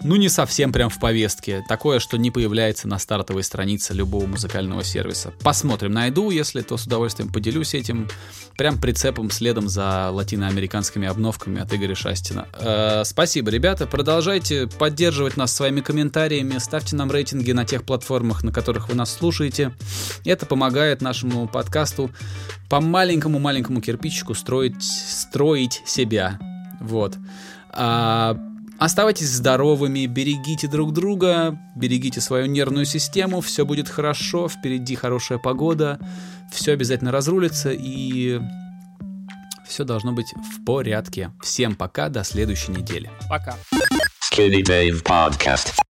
ну, 0.04 0.16
не 0.16 0.28
совсем 0.28 0.72
прям 0.72 0.90
в 0.90 0.98
повестке. 0.98 1.64
Такое, 1.68 1.98
что 1.98 2.16
не 2.16 2.30
появляется 2.30 2.88
на 2.88 2.98
стартовой 2.98 3.42
странице 3.42 3.94
любого 3.94 4.26
музыкального 4.26 4.82
сервиса. 4.82 5.32
Посмотрим, 5.42 5.92
найду, 5.92 6.30
если 6.30 6.62
то 6.62 6.76
с 6.76 6.86
удовольствием 6.86 7.32
поделюсь 7.32 7.74
этим 7.74 8.08
прям 8.56 8.78
прицепом 8.78 9.30
следом 9.30 9.68
за 9.68 10.10
латиноамериканскими 10.10 11.06
обновками 11.06 11.60
от 11.60 11.72
Игоря 11.72 11.94
Шастина. 11.94 12.48
Э, 12.58 13.02
спасибо, 13.04 13.50
ребята. 13.50 13.86
Продолжайте 13.86 14.66
поддерживать 14.66 15.36
нас 15.36 15.52
своими 15.54 15.80
комментариями, 15.80 16.58
ставьте 16.58 16.96
нам 16.96 17.10
рейтинги 17.10 17.52
на 17.52 17.64
тех 17.64 17.84
платформах, 17.84 18.42
на 18.42 18.52
которых 18.52 18.88
вы 18.88 18.94
нас 18.94 19.12
слушаете. 19.12 19.72
Это 20.24 20.46
помогает 20.46 21.00
нашему 21.00 21.46
подкасту 21.46 22.10
по 22.68 22.80
маленькому-маленькому 22.80 23.80
кирпичику 23.80 24.34
строить, 24.34 24.82
строить 24.82 25.82
себя. 25.86 26.38
Вот. 26.80 27.16
А 27.70 28.36
Оставайтесь 28.82 29.28
здоровыми, 29.28 30.06
берегите 30.06 30.66
друг 30.66 30.92
друга, 30.92 31.56
берегите 31.76 32.20
свою 32.20 32.46
нервную 32.46 32.84
систему, 32.84 33.40
все 33.40 33.64
будет 33.64 33.88
хорошо, 33.88 34.48
впереди 34.48 34.96
хорошая 34.96 35.38
погода, 35.38 36.00
все 36.50 36.72
обязательно 36.72 37.12
разрулится 37.12 37.70
и 37.70 38.40
все 39.64 39.84
должно 39.84 40.12
быть 40.12 40.34
в 40.34 40.64
порядке. 40.64 41.30
Всем 41.40 41.76
пока, 41.76 42.08
до 42.08 42.24
следующей 42.24 42.72
недели. 42.72 43.08
Пока. 43.30 43.54
Skinny 44.32 44.64
Dave 44.64 45.00
Podcast. 45.04 45.72